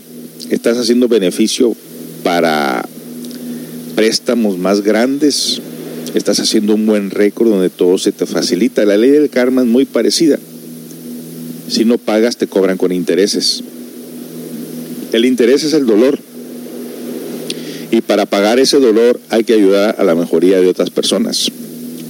estás 0.49 0.77
haciendo 0.77 1.07
beneficio 1.07 1.75
para 2.23 2.87
préstamos 3.95 4.57
más 4.57 4.81
grandes, 4.81 5.61
estás 6.15 6.39
haciendo 6.39 6.75
un 6.75 6.85
buen 6.85 7.11
récord 7.11 7.49
donde 7.49 7.69
todo 7.69 7.97
se 7.97 8.11
te 8.11 8.25
facilita. 8.25 8.85
La 8.85 8.97
ley 8.97 9.11
del 9.11 9.29
karma 9.29 9.61
es 9.61 9.67
muy 9.67 9.85
parecida. 9.85 10.39
Si 11.67 11.85
no 11.85 11.97
pagas, 11.97 12.37
te 12.37 12.47
cobran 12.47 12.77
con 12.77 12.91
intereses. 12.91 13.63
El 15.13 15.25
interés 15.25 15.63
es 15.63 15.73
el 15.73 15.85
dolor. 15.85 16.19
Y 17.91 18.01
para 18.01 18.25
pagar 18.25 18.59
ese 18.59 18.79
dolor 18.79 19.19
hay 19.29 19.43
que 19.43 19.53
ayudar 19.53 19.95
a 19.97 20.03
la 20.03 20.15
mejoría 20.15 20.59
de 20.59 20.67
otras 20.67 20.89
personas. 20.89 21.51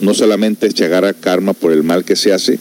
No 0.02 0.14
solamente 0.14 0.68
es 0.68 0.76
llegar 0.76 1.06
a 1.06 1.14
karma 1.14 1.54
por 1.54 1.72
el 1.72 1.84
mal 1.84 2.06
que 2.06 2.16
se 2.16 2.34
hace, 2.34 2.60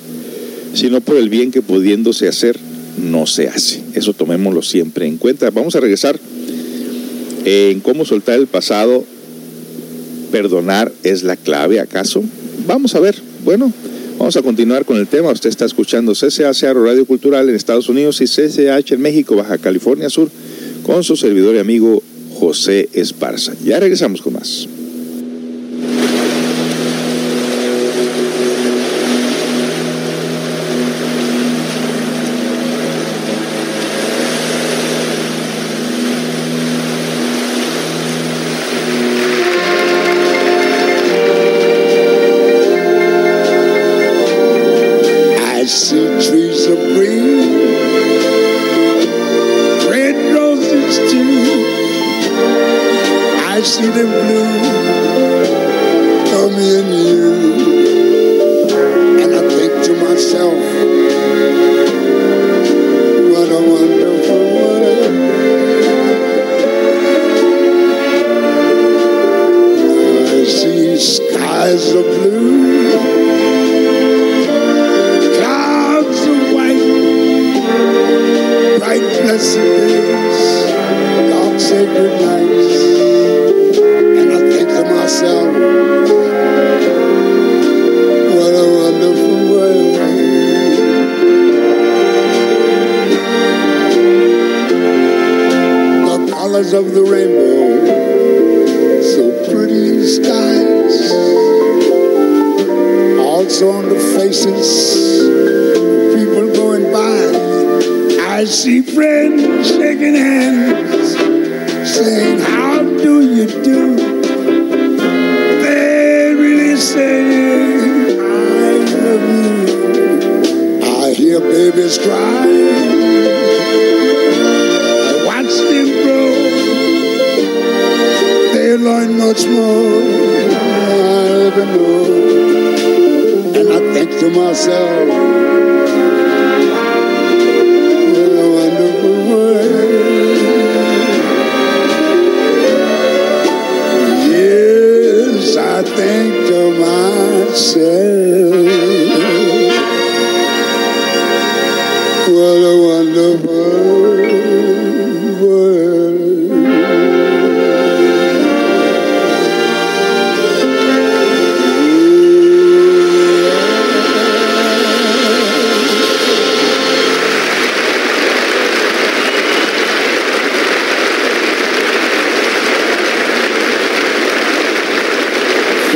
sino 0.75 1.01
por 1.01 1.17
el 1.17 1.29
bien 1.29 1.51
que 1.51 1.63
pudiéndose 1.63 2.29
hacer 2.29 2.59
no 2.99 3.27
se 3.27 3.49
hace. 3.49 3.83
Eso 3.95 4.13
tomémoslo 4.13 4.63
siempre 4.63 5.07
en 5.07 5.19
cuenta. 5.19 5.51
Vamos 5.51 5.77
a 5.77 5.81
regresar 5.81 6.19
en 7.45 7.81
cómo 7.81 8.05
soltar 8.05 8.39
el 8.39 8.47
pasado 8.47 9.05
¿Perdonar 10.31 10.93
es 11.03 11.23
la 11.23 11.37
clave 11.37 11.81
acaso? 11.81 12.23
Vamos 12.67 12.95
a 12.95 13.01
ver. 13.01 13.17
Bueno, 13.45 13.73
vamos 14.19 14.37
a 14.37 14.43
continuar 14.43 14.85
con 14.85 14.97
el 14.97 15.07
tema. 15.07 15.31
Usted 15.31 15.49
está 15.51 15.65
escuchando 15.65 16.13
CCH 16.13 16.63
Radio 16.75 17.07
Cultural 17.07 17.49
en 17.49 17.55
Estados 17.55 17.89
Unidos 17.89 18.21
y 18.21 18.27
CCH 18.27 18.93
en 18.93 19.01
México, 19.01 19.37
Baja 19.37 19.59
California 19.59 20.11
Sur, 20.11 20.31
con 20.85 21.05
su 21.05 21.17
servidor 21.17 21.57
y 21.57 21.59
amigo 21.59 22.03
José 22.39 22.89
Esparza. 22.93 23.55
Ya 23.65 23.81
regresamos 23.81 24.23
con 24.23 24.35
más. 24.35 24.69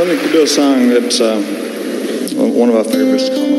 Let 0.04 0.20
me 0.20 0.32
do 0.32 0.42
a 0.42 0.46
song 0.48 0.88
that's 0.88 1.20
uh, 1.20 1.40
one 2.34 2.68
of 2.68 2.74
our 2.74 2.82
favorites. 2.82 3.51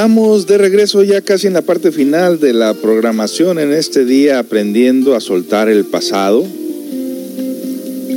Estamos 0.00 0.46
de 0.46 0.56
regreso 0.56 1.02
ya 1.02 1.20
casi 1.20 1.46
en 1.46 1.52
la 1.52 1.60
parte 1.60 1.92
final 1.92 2.40
de 2.40 2.54
la 2.54 2.72
programación 2.72 3.58
en 3.58 3.70
este 3.70 4.06
día 4.06 4.38
aprendiendo 4.38 5.14
a 5.14 5.20
soltar 5.20 5.68
el 5.68 5.84
pasado, 5.84 6.42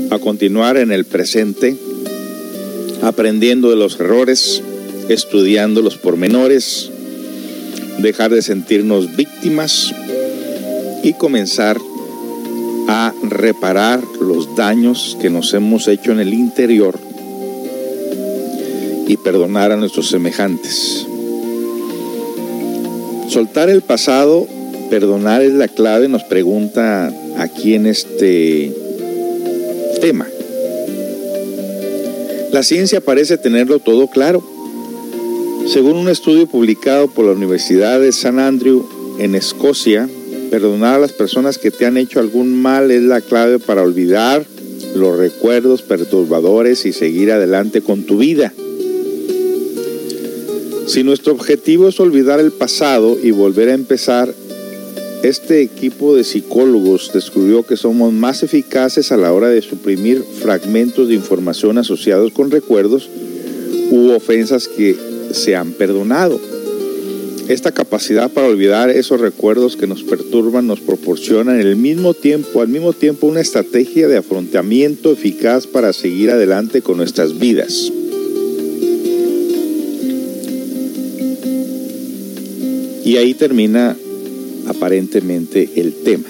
a 0.09 0.17
continuar 0.19 0.77
en 0.77 0.93
el 0.93 1.03
presente, 1.03 1.75
aprendiendo 3.01 3.69
de 3.69 3.75
los 3.75 3.99
errores, 3.99 4.61
estudiando 5.09 5.81
los 5.81 5.97
pormenores, 5.97 6.89
dejar 7.97 8.31
de 8.31 8.43
sentirnos 8.43 9.17
víctimas 9.17 9.93
y 11.03 11.11
comenzar 11.11 11.77
a 12.87 13.13
reparar 13.23 14.01
los 14.21 14.55
daños 14.55 15.17
que 15.21 15.29
nos 15.29 15.53
hemos 15.53 15.89
hecho 15.89 16.13
en 16.13 16.21
el 16.21 16.33
interior 16.33 16.97
y 19.05 19.17
perdonar 19.17 19.73
a 19.73 19.75
nuestros 19.75 20.07
semejantes. 20.07 21.07
Soltar 23.33 23.67
el 23.71 23.81
pasado, 23.81 24.47
perdonar 24.91 25.41
es 25.41 25.53
la 25.53 25.67
clave, 25.67 26.07
nos 26.07 26.23
pregunta 26.23 27.11
aquí 27.39 27.73
en 27.73 27.87
este 27.87 28.71
tema. 29.99 30.27
La 32.51 32.61
ciencia 32.61 33.01
parece 33.01 33.39
tenerlo 33.39 33.79
todo 33.79 34.05
claro. 34.05 34.47
Según 35.65 35.97
un 35.97 36.09
estudio 36.09 36.45
publicado 36.45 37.07
por 37.07 37.25
la 37.25 37.31
Universidad 37.31 37.99
de 37.99 38.11
San 38.11 38.37
Andrew 38.37 38.87
en 39.17 39.33
Escocia, 39.33 40.07
perdonar 40.51 40.97
a 40.97 40.99
las 40.99 41.11
personas 41.11 41.57
que 41.57 41.71
te 41.71 41.87
han 41.87 41.97
hecho 41.97 42.19
algún 42.19 42.61
mal 42.61 42.91
es 42.91 43.01
la 43.01 43.19
clave 43.19 43.57
para 43.57 43.81
olvidar 43.81 44.45
los 44.93 45.17
recuerdos 45.17 45.81
perturbadores 45.81 46.85
y 46.85 46.93
seguir 46.93 47.31
adelante 47.31 47.81
con 47.81 48.03
tu 48.03 48.19
vida. 48.19 48.53
Si 50.93 51.03
nuestro 51.03 51.33
objetivo 51.33 51.89
es 51.89 51.99
olvidar 51.99 52.39
el 52.39 52.51
pasado 52.51 53.17
y 53.19 53.31
volver 53.31 53.69
a 53.69 53.73
empezar, 53.73 54.31
este 55.23 55.63
equipo 55.63 56.15
de 56.15 56.23
psicólogos 56.23 57.09
descubrió 57.11 57.63
que 57.63 57.77
somos 57.77 58.13
más 58.13 58.43
eficaces 58.43 59.11
a 59.11 59.17
la 59.17 59.33
hora 59.33 59.49
de 59.49 59.63
suprimir 59.63 60.23
fragmentos 60.23 61.07
de 61.07 61.15
información 61.15 61.79
asociados 61.79 62.31
con 62.31 62.51
recuerdos 62.51 63.09
u 63.89 64.11
ofensas 64.11 64.67
que 64.67 64.95
se 65.31 65.55
han 65.55 65.71
perdonado. 65.71 66.39
Esta 67.47 67.71
capacidad 67.71 68.29
para 68.29 68.45
olvidar 68.45 68.91
esos 68.91 69.19
recuerdos 69.19 69.75
que 69.75 69.87
nos 69.87 70.03
perturban 70.03 70.67
nos 70.67 70.79
proporciona 70.79 71.59
en 71.59 71.65
el 71.65 71.75
mismo 71.75 72.13
tiempo, 72.13 72.61
al 72.61 72.67
mismo 72.67 72.93
tiempo, 72.93 73.25
una 73.25 73.41
estrategia 73.41 74.07
de 74.07 74.17
afrontamiento 74.17 75.11
eficaz 75.11 75.65
para 75.65 75.91
seguir 75.91 76.29
adelante 76.29 76.83
con 76.83 76.97
nuestras 76.97 77.39
vidas. 77.39 77.91
Y 83.05 83.17
ahí 83.17 83.33
termina 83.33 83.97
aparentemente 84.67 85.69
el 85.75 85.93
tema. 85.93 86.29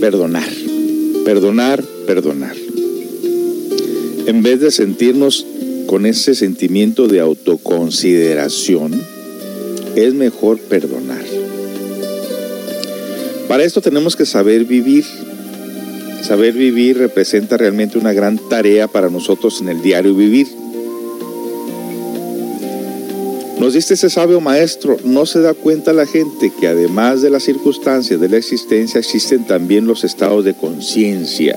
Perdonar, 0.00 0.48
perdonar, 1.24 1.84
perdonar. 2.06 2.56
En 4.26 4.42
vez 4.42 4.60
de 4.60 4.70
sentirnos 4.70 5.46
con 5.86 6.06
ese 6.06 6.34
sentimiento 6.34 7.08
de 7.08 7.20
autoconsideración, 7.20 8.92
es 9.96 10.14
mejor 10.14 10.58
perdonar. 10.58 11.24
Para 13.48 13.64
esto 13.64 13.82
tenemos 13.82 14.16
que 14.16 14.24
saber 14.24 14.64
vivir. 14.64 15.04
Saber 16.22 16.54
vivir 16.54 16.96
representa 16.96 17.56
realmente 17.58 17.98
una 17.98 18.12
gran 18.12 18.38
tarea 18.48 18.88
para 18.88 19.10
nosotros 19.10 19.60
en 19.60 19.68
el 19.68 19.82
diario 19.82 20.14
vivir. 20.14 20.61
Nos 23.62 23.74
dice 23.74 23.94
ese 23.94 24.10
sabio 24.10 24.40
maestro, 24.40 24.96
no 25.04 25.24
se 25.24 25.40
da 25.40 25.54
cuenta 25.54 25.92
la 25.92 26.04
gente 26.04 26.52
que 26.58 26.66
además 26.66 27.22
de 27.22 27.30
las 27.30 27.44
circunstancias 27.44 28.18
de 28.18 28.28
la 28.28 28.36
existencia 28.36 28.98
existen 28.98 29.46
también 29.46 29.86
los 29.86 30.02
estados 30.02 30.44
de 30.44 30.54
conciencia. 30.54 31.56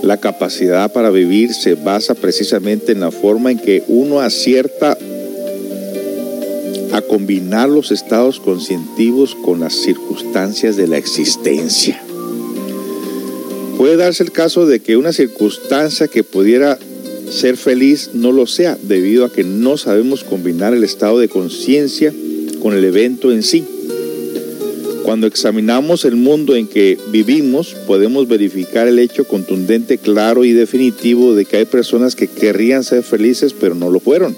La 0.00 0.16
capacidad 0.16 0.90
para 0.90 1.10
vivir 1.10 1.52
se 1.52 1.74
basa 1.74 2.14
precisamente 2.14 2.92
en 2.92 3.00
la 3.00 3.10
forma 3.10 3.50
en 3.50 3.58
que 3.58 3.84
uno 3.86 4.20
acierta 4.20 4.96
a 6.92 7.02
combinar 7.02 7.68
los 7.68 7.90
estados 7.90 8.40
conscientivos 8.40 9.34
con 9.34 9.60
las 9.60 9.74
circunstancias 9.74 10.78
de 10.78 10.86
la 10.86 10.96
existencia. 10.96 12.02
Puede 13.76 13.98
darse 13.98 14.22
el 14.22 14.32
caso 14.32 14.64
de 14.64 14.80
que 14.80 14.96
una 14.96 15.12
circunstancia 15.12 16.08
que 16.08 16.24
pudiera 16.24 16.78
ser 17.30 17.56
feliz 17.56 18.10
no 18.14 18.32
lo 18.32 18.46
sea, 18.46 18.78
debido 18.82 19.24
a 19.24 19.32
que 19.32 19.44
no 19.44 19.76
sabemos 19.76 20.24
combinar 20.24 20.74
el 20.74 20.84
estado 20.84 21.18
de 21.18 21.28
conciencia 21.28 22.12
con 22.60 22.74
el 22.74 22.84
evento 22.84 23.32
en 23.32 23.42
sí. 23.42 23.64
Cuando 25.04 25.26
examinamos 25.26 26.04
el 26.04 26.16
mundo 26.16 26.54
en 26.54 26.66
que 26.66 26.98
vivimos, 27.10 27.74
podemos 27.86 28.28
verificar 28.28 28.88
el 28.88 28.98
hecho 28.98 29.24
contundente, 29.24 29.96
claro 29.96 30.44
y 30.44 30.52
definitivo 30.52 31.34
de 31.34 31.46
que 31.46 31.56
hay 31.56 31.64
personas 31.64 32.14
que 32.14 32.28
querrían 32.28 32.84
ser 32.84 33.02
felices 33.02 33.54
pero 33.58 33.74
no 33.74 33.90
lo 33.90 34.00
fueron. 34.00 34.36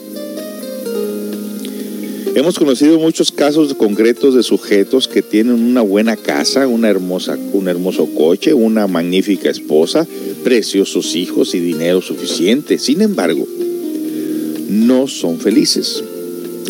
Hemos 2.32 2.58
conocido 2.60 3.00
muchos 3.00 3.32
casos 3.32 3.74
concretos 3.74 4.36
de 4.36 4.44
sujetos 4.44 5.08
que 5.08 5.20
tienen 5.20 5.54
una 5.54 5.82
buena 5.82 6.16
casa, 6.16 6.68
una 6.68 6.88
hermosa, 6.88 7.36
un 7.52 7.66
hermoso 7.66 8.06
coche, 8.14 8.54
una 8.54 8.86
magnífica 8.86 9.50
esposa, 9.50 10.06
preciosos 10.44 11.16
hijos 11.16 11.56
y 11.56 11.60
dinero 11.60 12.00
suficiente. 12.00 12.78
Sin 12.78 13.02
embargo, 13.02 13.46
no 14.68 15.08
son 15.08 15.40
felices. 15.40 16.04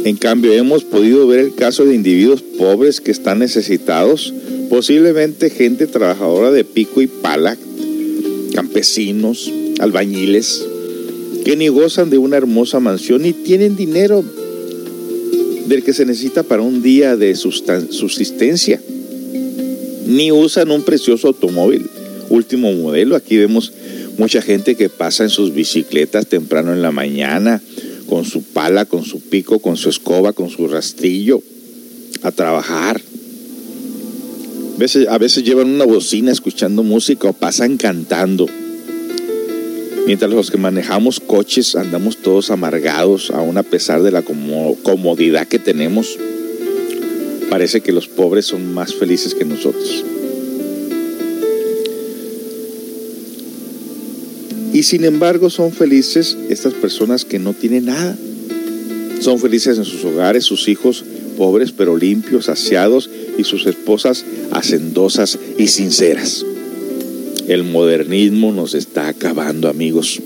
En 0.05 0.17
cambio, 0.17 0.55
hemos 0.55 0.85
podido 0.85 1.27
ver 1.27 1.41
el 1.41 1.55
caso 1.55 1.85
de 1.85 1.95
individuos 1.95 2.41
pobres 2.41 3.03
que 3.03 3.11
están 3.11 3.39
necesitados, 3.39 4.33
posiblemente 4.71 5.51
gente 5.51 5.87
trabajadora 5.87 6.51
de 6.51 6.65
pico 6.65 7.03
y 7.03 7.07
pala, 7.07 7.59
campesinos, 8.55 9.53
albañiles, 9.79 10.65
que 11.45 11.57
ni 11.57 11.69
gozan 11.69 12.09
de 12.09 12.17
una 12.17 12.39
hermosa 12.39 12.81
mansión 12.81 13.23
ni 13.23 13.35
tienen 13.35 13.77
dinero 13.77 14.25
del 15.71 15.85
que 15.85 15.95
se 15.95 16.05
necesita 16.05 16.43
para 16.43 16.63
un 16.63 16.83
día 16.83 17.17
de 17.17 17.37
subsistencia, 17.37 18.81
ni 20.05 20.33
usan 20.33 20.73
un 20.73 20.83
precioso 20.83 21.29
automóvil 21.29 21.89
último 22.29 22.73
modelo. 22.73 23.15
Aquí 23.15 23.37
vemos 23.37 23.73
mucha 24.19 24.43
gente 24.43 24.75
que 24.75 24.89
pasa 24.89 25.23
en 25.23 25.31
sus 25.31 25.55
bicicletas 25.55 26.27
temprano 26.27 26.73
en 26.73 26.83
la 26.83 26.91
mañana, 26.91 27.63
con 28.09 28.25
su 28.25 28.43
pala, 28.43 28.85
con 28.85 29.05
su 29.05 29.21
pico, 29.21 29.61
con 29.61 29.77
su 29.77 29.91
escoba, 29.91 30.33
con 30.33 30.51
su 30.51 30.67
rastrillo, 30.67 31.41
a 32.23 32.33
trabajar. 32.33 33.01
A 34.75 34.79
veces, 34.79 35.07
a 35.07 35.19
veces 35.19 35.45
llevan 35.45 35.69
una 35.69 35.85
bocina 35.85 36.33
escuchando 36.33 36.83
música 36.83 37.29
o 37.29 37.33
pasan 37.33 37.77
cantando. 37.77 38.49
Mientras 40.11 40.33
los 40.33 40.51
que 40.51 40.59
manejamos 40.59 41.21
coches 41.21 41.77
andamos 41.77 42.17
todos 42.17 42.51
amargados, 42.51 43.31
aún 43.31 43.57
a 43.59 43.63
pesar 43.63 44.03
de 44.03 44.11
la 44.11 44.23
comodidad 44.23 45.47
que 45.47 45.61
tenemos. 45.61 46.19
Parece 47.49 47.81
que 47.81 47.93
los 47.93 48.09
pobres 48.09 48.47
son 48.47 48.75
más 48.75 48.93
felices 48.93 49.37
que 49.37 49.45
nosotros. 49.45 50.05
Y 54.73 54.83
sin 54.83 55.05
embargo 55.05 55.49
son 55.49 55.71
felices 55.71 56.37
estas 56.49 56.75
personas 56.75 57.25
que 57.25 57.39
no 57.39 57.53
tienen 57.53 57.85
nada. 57.85 58.19
Son 59.21 59.39
felices 59.39 59.79
en 59.79 59.85
sus 59.85 60.05
hogares, 60.05 60.43
sus 60.43 60.67
hijos 60.67 61.05
pobres 61.39 61.71
pero 61.71 61.97
limpios, 61.97 62.47
saciados 62.47 63.09
y 63.39 63.45
sus 63.45 63.65
esposas 63.65 64.25
hacendosas 64.51 65.39
y 65.57 65.69
sinceras. 65.69 66.45
El 67.51 67.65
modernismo 67.65 68.53
nos 68.53 68.75
está 68.75 69.09
acabando, 69.09 69.69
amigos. 69.69 70.21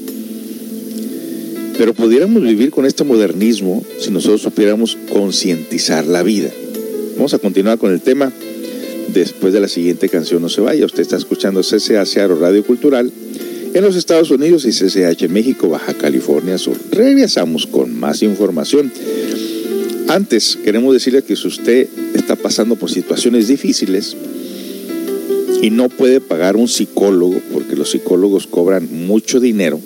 Pero 1.78 1.94
pudiéramos 1.94 2.42
vivir 2.42 2.70
con 2.70 2.84
este 2.84 3.02
modernismo 3.02 3.82
si 3.98 4.10
nosotros 4.10 4.42
supiéramos 4.42 4.98
concientizar 5.10 6.06
la 6.06 6.22
vida. 6.22 6.50
Vamos 7.16 7.32
a 7.32 7.38
continuar 7.38 7.78
con 7.78 7.94
el 7.94 8.02
tema 8.02 8.30
después 9.14 9.54
de 9.54 9.60
la 9.60 9.68
siguiente 9.68 10.10
canción. 10.10 10.42
No 10.42 10.50
se 10.50 10.60
vaya, 10.60 10.84
usted 10.84 11.00
está 11.00 11.16
escuchando 11.16 11.62
CCA 11.62 12.04
Searo 12.04 12.38
Radio 12.38 12.62
Cultural 12.62 13.10
en 13.72 13.82
los 13.82 13.96
Estados 13.96 14.30
Unidos 14.30 14.66
y 14.66 14.72
CCH 14.72 15.26
México, 15.30 15.70
Baja 15.70 15.94
California 15.94 16.58
Sur. 16.58 16.76
Regresamos 16.90 17.66
con 17.66 17.98
más 17.98 18.22
información. 18.22 18.92
Antes, 20.08 20.58
queremos 20.62 20.92
decirle 20.92 21.22
que 21.22 21.36
si 21.36 21.48
usted 21.48 21.88
está 22.14 22.36
pasando 22.36 22.76
por 22.76 22.90
situaciones 22.90 23.48
difíciles, 23.48 24.14
y 25.64 25.70
no 25.70 25.88
puede 25.88 26.20
pagar 26.20 26.56
un 26.56 26.68
psicólogo 26.68 27.40
porque 27.50 27.74
los 27.74 27.92
psicólogos 27.92 28.46
cobran 28.46 29.06
mucho 29.06 29.40
dinero, 29.40 29.80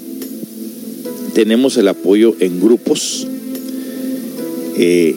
tenemos 1.34 1.76
el 1.76 1.86
apoyo 1.86 2.34
en 2.40 2.58
grupos 2.58 3.28
eh, 4.76 5.14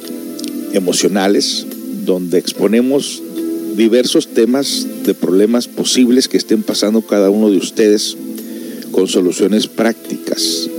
emocionales 0.74 1.66
donde 2.05 2.38
exponemos 2.38 3.24
diversos 3.76 4.36
temas 4.36 4.86
de 5.03 5.16
problemas 5.16 5.68
posibles 5.68 6.28
que 6.28 6.38
estén 6.38 6.62
pasando 6.62 7.01
cada 7.01 7.32
uno 7.32 7.49
de 7.49 7.57
ustedes 7.57 8.16
con 8.91 9.07
soluciones 9.07 9.66
prácticas. 9.66 10.70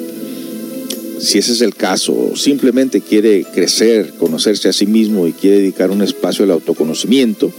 Si 1.18 1.38
ese 1.38 1.52
es 1.54 1.60
el 1.60 1.74
caso, 1.74 2.36
simplemente 2.36 3.00
quiere 3.00 3.44
crecer, 3.52 4.12
conocerse 4.16 4.68
a 4.68 4.72
sí 4.72 4.86
mismo 4.86 5.26
y 5.26 5.32
quiere 5.32 5.58
dedicar 5.58 5.90
un 5.90 6.02
espacio 6.02 6.44
al 6.44 6.52
autoconocimiento, 6.52 7.52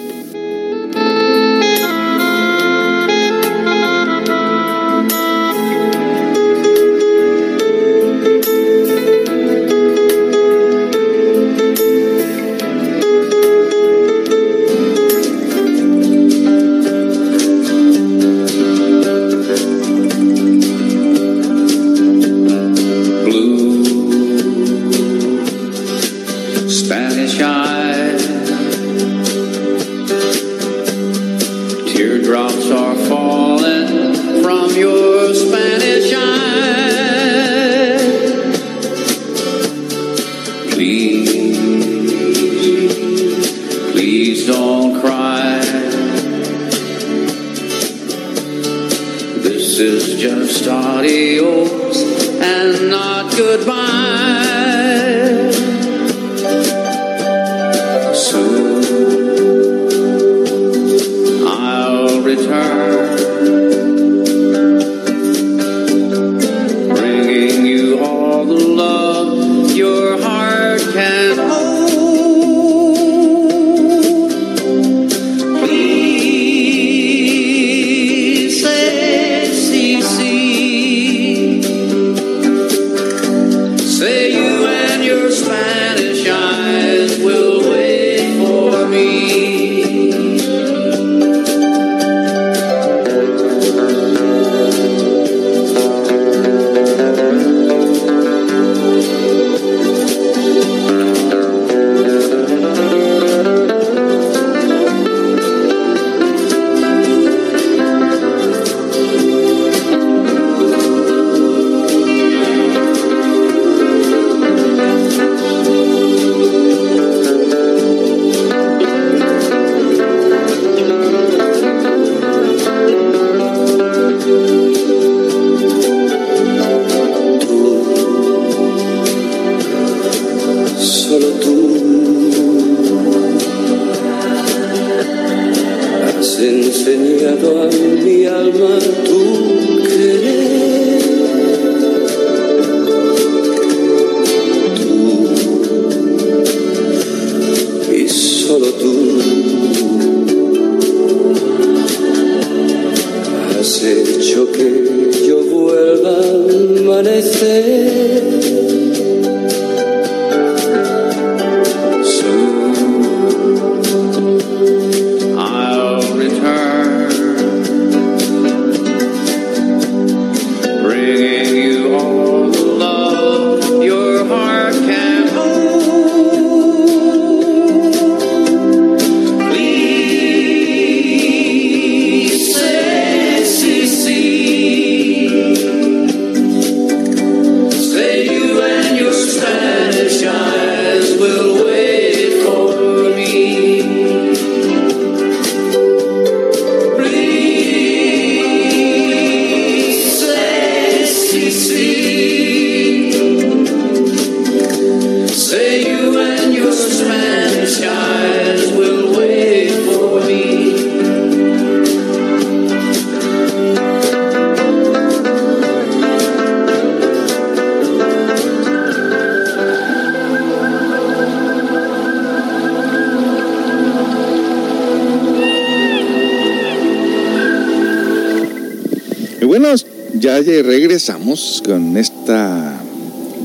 Con 231.64 231.96
esta 231.96 232.80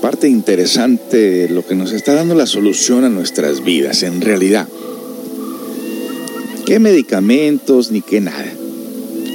parte 0.01 0.29
interesante, 0.29 1.49
lo 1.49 1.65
que 1.65 1.75
nos 1.75 1.91
está 1.91 2.13
dando 2.13 2.35
la 2.35 2.45
solución 2.45 3.03
a 3.03 3.09
nuestras 3.09 3.63
vidas, 3.63 4.03
en 4.03 4.21
realidad. 4.21 4.67
¿Qué 6.65 6.79
medicamentos 6.79 7.91
ni 7.91 8.01
qué 8.01 8.21
nada? 8.21 8.51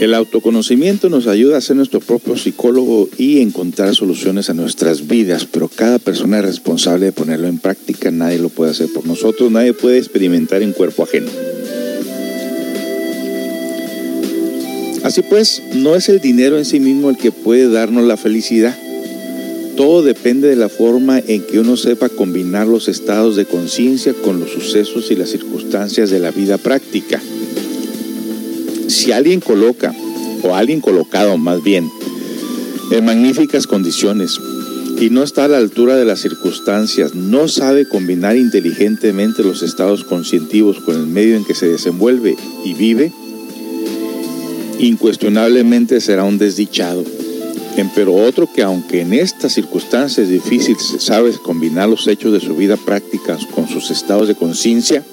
El 0.00 0.14
autoconocimiento 0.14 1.08
nos 1.08 1.26
ayuda 1.26 1.58
a 1.58 1.60
ser 1.60 1.76
nuestro 1.76 2.00
propio 2.00 2.36
psicólogo 2.36 3.08
y 3.18 3.40
encontrar 3.40 3.94
soluciones 3.94 4.48
a 4.48 4.54
nuestras 4.54 5.06
vidas, 5.06 5.46
pero 5.50 5.68
cada 5.68 5.98
persona 5.98 6.38
es 6.38 6.44
responsable 6.44 7.06
de 7.06 7.12
ponerlo 7.12 7.48
en 7.48 7.58
práctica, 7.58 8.10
nadie 8.10 8.38
lo 8.38 8.48
puede 8.48 8.70
hacer 8.70 8.88
por 8.92 9.06
nosotros, 9.06 9.50
nadie 9.50 9.72
puede 9.72 9.98
experimentar 9.98 10.62
en 10.62 10.72
cuerpo 10.72 11.02
ajeno. 11.02 11.30
Así 15.06 15.22
pues, 15.22 15.62
no 15.72 15.94
es 15.94 16.08
el 16.08 16.20
dinero 16.20 16.58
en 16.58 16.64
sí 16.64 16.80
mismo 16.80 17.10
el 17.10 17.16
que 17.16 17.30
puede 17.30 17.70
darnos 17.70 18.02
la 18.02 18.16
felicidad. 18.16 18.76
Todo 19.76 20.02
depende 20.02 20.48
de 20.48 20.56
la 20.56 20.68
forma 20.68 21.20
en 21.20 21.46
que 21.46 21.60
uno 21.60 21.76
sepa 21.76 22.08
combinar 22.08 22.66
los 22.66 22.88
estados 22.88 23.36
de 23.36 23.44
conciencia 23.44 24.14
con 24.14 24.40
los 24.40 24.50
sucesos 24.50 25.08
y 25.12 25.14
las 25.14 25.30
circunstancias 25.30 26.10
de 26.10 26.18
la 26.18 26.32
vida 26.32 26.58
práctica. 26.58 27.22
Si 28.88 29.12
alguien 29.12 29.38
coloca, 29.38 29.94
o 30.42 30.56
alguien 30.56 30.80
colocado 30.80 31.38
más 31.38 31.62
bien, 31.62 31.88
en 32.90 33.04
magníficas 33.04 33.68
condiciones 33.68 34.40
y 35.00 35.10
no 35.10 35.22
está 35.22 35.44
a 35.44 35.48
la 35.48 35.58
altura 35.58 35.94
de 35.94 36.04
las 36.04 36.18
circunstancias, 36.18 37.14
no 37.14 37.46
sabe 37.46 37.86
combinar 37.86 38.36
inteligentemente 38.36 39.44
los 39.44 39.62
estados 39.62 40.02
conscientivos 40.02 40.80
con 40.80 40.96
el 40.96 41.06
medio 41.06 41.36
en 41.36 41.44
que 41.44 41.54
se 41.54 41.68
desenvuelve 41.68 42.34
y 42.64 42.74
vive, 42.74 43.12
incuestionablemente 44.78 46.01
será 46.01 46.24
un 46.24 46.39
desdichado 46.39 47.05
pero 47.94 48.15
otro 48.15 48.48
que 48.51 48.62
aunque 48.62 49.03
en 49.03 49.12
estas 49.12 49.53
circunstancias 49.53 50.28
difíciles 50.28 50.97
sabe 50.98 51.32
combinar 51.32 51.89
los 51.89 52.07
hechos 52.07 52.32
de 52.32 52.40
su 52.40 52.57
vida 52.57 52.77
práctica 52.77 53.39
con 53.55 53.69
sus 53.69 53.90
estados 53.90 54.28
de 54.28 54.35
conciencia, 54.35 55.05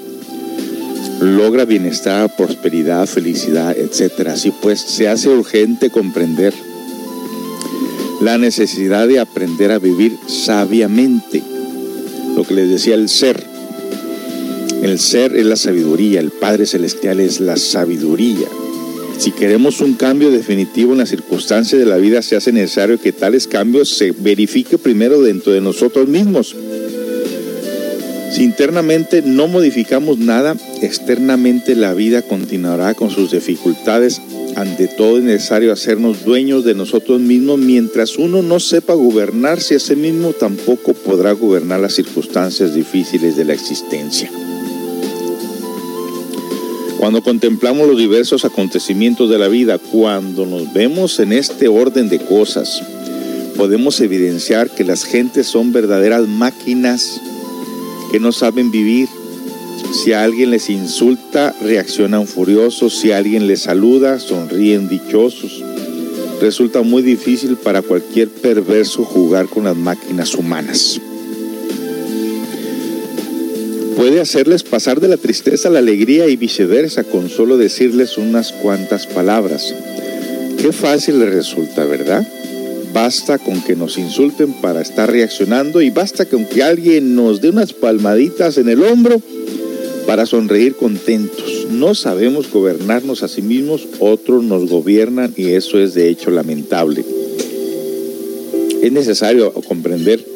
logra 1.19 1.65
bienestar, 1.65 2.34
prosperidad, 2.35 3.06
felicidad, 3.06 3.76
etc. 3.77 4.30
Así 4.30 4.52
pues, 4.61 4.80
se 4.80 5.10
hace 5.10 5.30
urgente 5.30 5.90
comprender 5.90 6.53
la 8.22 8.38
necesidad 8.38 9.07
de 9.07 9.19
aprender 9.19 9.72
a 9.72 9.80
vivir 9.80 10.18
sabiamente. 10.27 11.44
Lo 12.35 12.44
que 12.45 12.53
les 12.53 12.69
decía 12.69 12.95
el 12.95 13.10
ser. 13.10 13.44
El 14.81 14.99
ser 14.99 15.35
es 15.35 15.45
la 15.45 15.56
sabiduría, 15.56 16.19
el 16.19 16.31
Padre 16.31 16.65
Celestial 16.65 17.19
es 17.19 17.40
la 17.40 17.57
sabiduría. 17.57 18.48
Si 19.18 19.31
queremos 19.31 19.80
un 19.81 19.94
cambio 19.94 20.31
definitivo 20.31 20.94
en 20.94 20.99
las 20.99 21.10
circunstancias 21.10 21.80
de 21.80 21.85
la 21.85 21.98
vida, 21.98 22.22
se 22.22 22.35
hace 22.35 22.52
necesario 22.52 22.99
que 22.99 23.11
tales 23.11 23.48
cambios 23.48 23.90
se 23.90 24.11
verifique 24.11 24.77
primero 24.77 25.22
dentro 25.22 25.53
de 25.53 25.61
nosotros 25.61 26.07
mismos. 26.07 26.56
Si 28.34 28.44
internamente 28.44 29.22
no 29.22 29.48
modificamos 29.48 30.18
nada, 30.18 30.56
externamente 30.81 31.76
la 31.76 31.94
vida 31.94 32.23
continuará 32.23 32.95
con 32.95 33.11
sus 33.11 33.31
dificultades. 33.31 34.22
Ante 34.56 34.88
todo 34.88 35.19
es 35.19 35.23
necesario 35.23 35.72
hacernos 35.72 36.26
dueños 36.26 36.65
de 36.65 36.73
nosotros 36.73 37.22
mismos. 37.22 37.60
Mientras 37.60 38.18
uno 38.18 38.41
no 38.41 38.60
sepa 38.60 38.94
gobernarse 38.94 39.76
a 39.76 39.80
sí 39.80 39.95
mismo, 39.95 40.34
tampoco 40.34 40.94
podrá 40.94 41.34
gobernar 41.34 41.80
las 41.80 41.94
circunstancias 41.94 42.73
difíciles 42.73 43.35
de 43.35 43.45
la 43.45 43.53
existencia. 43.53 44.31
Cuando 47.03 47.21
contemplamos 47.21 47.85
los 47.85 47.97
diversos 47.97 48.45
acontecimientos 48.45 49.30
de 49.30 49.38
la 49.38 49.49
vida, 49.49 49.77
cuando 49.77 50.45
nos 50.45 50.71
vemos 50.71 51.19
en 51.19 51.34
este 51.34 51.67
orden 51.67 52.07
de 52.07 52.17
cosas, 52.17 52.81
podemos 53.57 53.99
evidenciar 53.99 54.69
que 54.69 54.85
las 54.85 55.03
gentes 55.03 55.47
son 55.47 55.73
verdaderas 55.73 56.30
máquinas 56.30 57.19
que 58.09 58.21
no 58.21 58.31
saben 58.31 58.71
vivir. 58.71 59.09
Si 59.91 60.13
alguien 60.13 60.49
les 60.49 60.69
insulta, 60.69 61.53
reaccionan 61.61 62.25
furiosos. 62.25 62.97
Si 62.97 63.11
alguien 63.11 63.47
les 63.47 63.63
saluda, 63.63 64.17
sonríen 64.17 64.88
dichosos. 64.88 65.61
Resulta 66.39 66.84
muy 66.84 67.01
difícil 67.01 67.57
para 67.57 67.81
cualquier 67.81 68.30
perverso 68.30 69.03
jugar 69.03 69.49
con 69.49 69.65
las 69.65 69.75
máquinas 69.75 70.35
humanas 70.35 71.01
puede 74.03 74.19
hacerles 74.19 74.63
pasar 74.63 74.99
de 74.99 75.07
la 75.07 75.15
tristeza 75.15 75.69
a 75.69 75.71
la 75.71 75.80
alegría 75.80 76.27
y 76.27 76.35
viceversa 76.35 77.05
con 77.05 77.30
solo 77.30 77.57
decirles 77.57 78.17
unas 78.17 78.51
cuantas 78.51 79.07
palabras. 79.07 79.73
Qué 80.57 80.73
fácil 80.73 81.21
les 81.21 81.34
resulta, 81.34 81.85
¿verdad? 81.85 82.27
Basta 82.93 83.38
con 83.38 83.63
que 83.63 83.77
nos 83.77 83.97
insulten 83.97 84.55
para 84.55 84.81
estar 84.81 85.09
reaccionando 85.09 85.81
y 85.81 85.89
basta 85.89 86.25
con 86.25 86.43
que 86.43 86.63
alguien 86.63 87.15
nos 87.15 87.39
dé 87.39 87.47
unas 87.47 87.71
palmaditas 87.71 88.57
en 88.57 88.67
el 88.67 88.84
hombro 88.84 89.21
para 90.05 90.25
sonreír 90.25 90.75
contentos. 90.75 91.67
No 91.71 91.95
sabemos 91.95 92.51
gobernarnos 92.51 93.23
a 93.23 93.30
sí 93.30 93.41
mismos, 93.41 93.88
otros 93.99 94.43
nos 94.43 94.69
gobiernan 94.69 95.34
y 95.38 95.51
eso 95.51 95.80
es 95.80 95.93
de 95.93 96.09
hecho 96.09 96.30
lamentable. 96.30 97.05
Es 98.81 98.91
necesario 98.91 99.53
comprender 99.53 100.32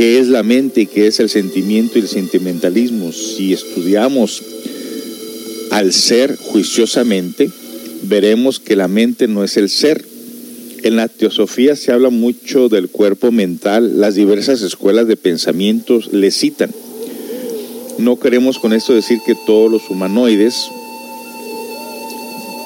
qué 0.00 0.18
es 0.18 0.28
la 0.28 0.42
mente 0.42 0.80
y 0.80 0.86
qué 0.86 1.08
es 1.08 1.20
el 1.20 1.28
sentimiento 1.28 1.98
y 1.98 2.00
el 2.00 2.08
sentimentalismo. 2.08 3.12
Si 3.12 3.52
estudiamos 3.52 4.42
al 5.72 5.92
ser 5.92 6.38
juiciosamente, 6.38 7.50
veremos 8.04 8.60
que 8.60 8.76
la 8.76 8.88
mente 8.88 9.28
no 9.28 9.44
es 9.44 9.58
el 9.58 9.68
ser. 9.68 10.02
En 10.84 10.96
la 10.96 11.08
teosofía 11.08 11.76
se 11.76 11.92
habla 11.92 12.08
mucho 12.08 12.70
del 12.70 12.88
cuerpo 12.88 13.30
mental, 13.30 14.00
las 14.00 14.14
diversas 14.14 14.62
escuelas 14.62 15.06
de 15.06 15.18
pensamientos 15.18 16.10
le 16.14 16.30
citan. 16.30 16.70
No 17.98 18.18
queremos 18.18 18.58
con 18.58 18.72
esto 18.72 18.94
decir 18.94 19.18
que 19.26 19.34
todos 19.46 19.70
los 19.70 19.90
humanoides 19.90 20.64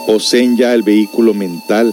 poseen 0.06 0.56
ya 0.56 0.72
el 0.72 0.84
vehículo 0.84 1.34
mental 1.34 1.92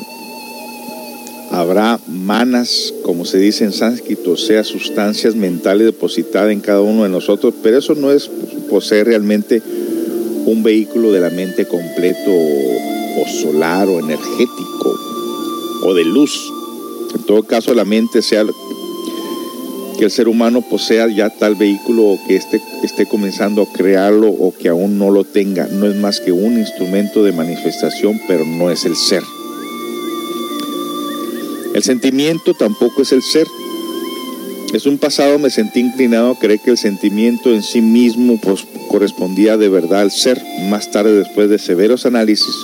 habrá 1.51 1.99
manas, 2.07 2.93
como 3.03 3.25
se 3.25 3.37
dice 3.37 3.65
en 3.65 3.73
sánscrito, 3.73 4.31
o 4.31 4.37
sea, 4.37 4.63
sustancias 4.63 5.35
mentales 5.35 5.85
depositadas 5.85 6.51
en 6.51 6.61
cada 6.61 6.81
uno 6.81 7.03
de 7.03 7.09
nosotros, 7.09 7.53
pero 7.61 7.77
eso 7.77 7.93
no 7.95 8.11
es 8.11 8.29
poseer 8.69 9.07
realmente 9.07 9.61
un 10.45 10.63
vehículo 10.63 11.11
de 11.11 11.19
la 11.19 11.29
mente 11.29 11.65
completo 11.65 12.31
o, 12.31 13.27
solar 13.41 13.87
o 13.87 13.99
energético 13.99 14.99
o 15.83 15.93
de 15.93 16.05
luz. 16.05 16.51
En 17.13 17.23
todo 17.25 17.43
caso, 17.43 17.73
la 17.73 17.85
mente 17.85 18.21
sea 18.21 18.45
que 19.99 20.05
el 20.05 20.11
ser 20.11 20.29
humano 20.29 20.61
posea 20.61 21.07
ya 21.13 21.29
tal 21.29 21.55
vehículo 21.55 22.03
o 22.05 22.19
que 22.27 22.37
esté, 22.37 22.61
esté 22.83 23.05
comenzando 23.05 23.61
a 23.61 23.71
crearlo 23.71 24.29
o 24.29 24.53
que 24.57 24.69
aún 24.69 24.97
no 24.97 25.11
lo 25.11 25.25
tenga. 25.25 25.67
No 25.67 25.85
es 25.87 25.95
más 25.97 26.21
que 26.21 26.31
un 26.31 26.57
instrumento 26.57 27.23
de 27.23 27.33
manifestación, 27.33 28.19
pero 28.27 28.45
no 28.45 28.71
es 28.71 28.85
el 28.85 28.95
ser. 28.95 29.21
El 31.73 31.83
sentimiento 31.83 32.53
tampoco 32.53 33.01
es 33.01 33.13
el 33.13 33.21
ser. 33.21 33.47
Es 34.73 34.85
un 34.85 34.97
pasado 34.97 35.39
me 35.39 35.49
sentí 35.49 35.79
inclinado 35.79 36.31
a 36.31 36.39
creer 36.39 36.59
que 36.59 36.71
el 36.71 36.77
sentimiento 36.77 37.53
en 37.53 37.63
sí 37.63 37.81
mismo 37.81 38.39
pues, 38.41 38.65
correspondía 38.89 39.57
de 39.57 39.69
verdad 39.69 40.01
al 40.01 40.11
ser. 40.11 40.41
Más 40.69 40.91
tarde, 40.91 41.13
después 41.13 41.49
de 41.49 41.59
severos 41.59 42.05
análisis, 42.05 42.55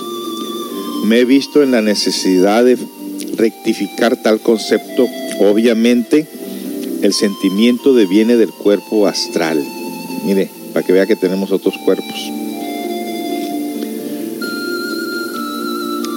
me 1.04 1.20
he 1.20 1.24
visto 1.24 1.62
en 1.62 1.70
la 1.70 1.80
necesidad 1.80 2.64
de 2.64 2.78
rectificar 3.36 4.16
tal 4.16 4.40
concepto. 4.40 5.06
Obviamente, 5.40 6.26
el 7.02 7.14
sentimiento 7.14 7.94
deviene 7.94 8.36
del 8.36 8.50
cuerpo 8.50 9.06
astral. 9.06 9.62
Mire, 10.26 10.50
para 10.74 10.84
que 10.84 10.92
vea 10.92 11.06
que 11.06 11.16
tenemos 11.16 11.50
otros 11.50 11.74
cuerpos. 11.84 12.30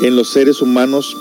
En 0.03 0.15
los 0.15 0.31
seres 0.31 0.61
humanos 0.61 1.15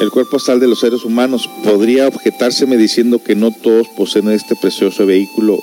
el 0.00 0.10
cuerpo 0.10 0.36
astral 0.36 0.60
de 0.60 0.68
los 0.68 0.80
seres 0.80 1.04
humanos. 1.04 1.48
Podría 1.64 2.08
objetárseme 2.08 2.76
diciendo 2.76 3.18
que 3.18 3.34
no 3.34 3.50
todos 3.50 3.88
poseen 3.88 4.28
este 4.30 4.56
precioso 4.56 5.06
vehículo 5.06 5.58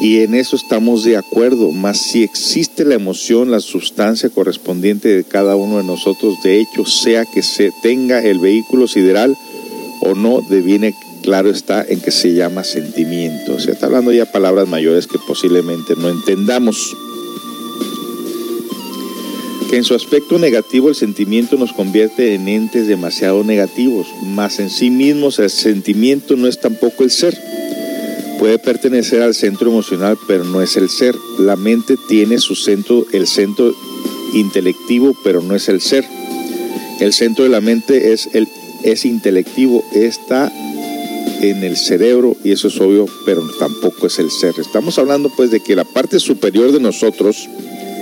y 0.00 0.20
en 0.20 0.34
eso 0.34 0.56
estamos 0.56 1.04
de 1.04 1.16
acuerdo, 1.16 1.70
mas 1.70 1.98
si 1.98 2.22
existe 2.24 2.84
la 2.84 2.94
emoción, 2.94 3.50
la 3.50 3.60
sustancia 3.60 4.28
correspondiente 4.28 5.08
de 5.08 5.24
cada 5.24 5.56
uno 5.56 5.78
de 5.78 5.84
nosotros, 5.84 6.42
de 6.42 6.60
hecho, 6.60 6.84
sea 6.84 7.24
que 7.24 7.42
se 7.42 7.72
tenga 7.82 8.22
el 8.22 8.38
vehículo 8.38 8.88
sideral 8.88 9.36
o 10.00 10.14
no, 10.14 10.40
deviene 10.50 10.94
claro 11.22 11.48
está 11.48 11.82
en 11.88 12.00
que 12.00 12.10
se 12.10 12.34
llama 12.34 12.64
sentimiento. 12.64 13.58
Se 13.58 13.70
está 13.70 13.86
hablando 13.86 14.12
ya 14.12 14.30
palabras 14.30 14.68
mayores 14.68 15.06
que 15.06 15.18
posiblemente 15.26 15.94
no 15.96 16.10
entendamos 16.10 16.94
en 19.72 19.84
su 19.84 19.94
aspecto 19.94 20.38
negativo 20.38 20.88
el 20.88 20.94
sentimiento 20.94 21.56
nos 21.56 21.72
convierte 21.72 22.34
en 22.34 22.48
entes 22.48 22.86
demasiado 22.86 23.42
negativos, 23.42 24.06
mas 24.22 24.60
en 24.60 24.70
sí 24.70 24.90
mismos 24.90 25.38
el 25.38 25.50
sentimiento 25.50 26.36
no 26.36 26.46
es 26.46 26.60
tampoco 26.60 27.04
el 27.04 27.10
ser. 27.10 27.36
Puede 28.38 28.58
pertenecer 28.58 29.22
al 29.22 29.34
centro 29.34 29.70
emocional, 29.70 30.16
pero 30.26 30.44
no 30.44 30.60
es 30.62 30.76
el 30.76 30.88
ser. 30.88 31.14
La 31.38 31.56
mente 31.56 31.96
tiene 32.08 32.38
su 32.38 32.54
centro, 32.54 33.06
el 33.12 33.26
centro 33.26 33.74
intelectivo, 34.34 35.16
pero 35.24 35.42
no 35.42 35.54
es 35.54 35.68
el 35.68 35.80
ser. 35.80 36.04
El 37.00 37.12
centro 37.12 37.44
de 37.44 37.50
la 37.50 37.60
mente 37.60 38.12
es, 38.12 38.28
el, 38.32 38.46
es 38.82 39.04
intelectivo, 39.04 39.84
está 39.92 40.52
en 41.40 41.62
el 41.64 41.76
cerebro 41.76 42.36
y 42.44 42.52
eso 42.52 42.68
es 42.68 42.80
obvio, 42.80 43.06
pero 43.24 43.42
tampoco 43.58 44.06
es 44.06 44.18
el 44.18 44.30
ser. 44.30 44.54
Estamos 44.58 44.98
hablando 44.98 45.30
pues 45.36 45.50
de 45.50 45.60
que 45.60 45.76
la 45.76 45.84
parte 45.84 46.20
superior 46.20 46.72
de 46.72 46.80
nosotros 46.80 47.48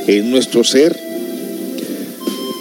es 0.06 0.24
nuestro 0.24 0.64
ser 0.64 1.11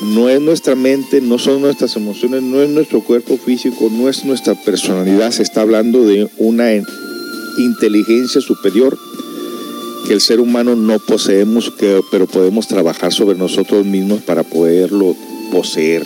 no 0.02 0.30
es 0.30 0.42
nuestra 0.42 0.76
mente, 0.76 1.22
no 1.22 1.38
son 1.38 1.62
nuestras 1.62 1.96
emociones, 1.96 2.42
no 2.42 2.62
es 2.62 2.70
nuestro 2.70 3.02
cuerpo 3.02 3.38
físico, 3.38 3.90
no 3.92 4.10
es 4.10 4.26
nuestra 4.26 4.56
personalidad, 4.56 5.32
se 5.32 5.44
está 5.44 5.62
hablando 5.62 6.04
de 6.04 6.28
una 6.38 6.74
inteligencia 7.58 8.42
superior 8.42 8.98
que 10.08 10.14
el 10.14 10.22
ser 10.22 10.40
humano 10.40 10.76
no 10.76 10.98
poseemos, 11.00 11.72
pero 12.10 12.26
podemos 12.26 12.68
trabajar 12.68 13.14
sobre 13.14 13.38
nosotros 13.38 13.86
mismos 13.86 14.22
para 14.22 14.44
poderlo 14.44 15.16
poseer. 15.52 16.06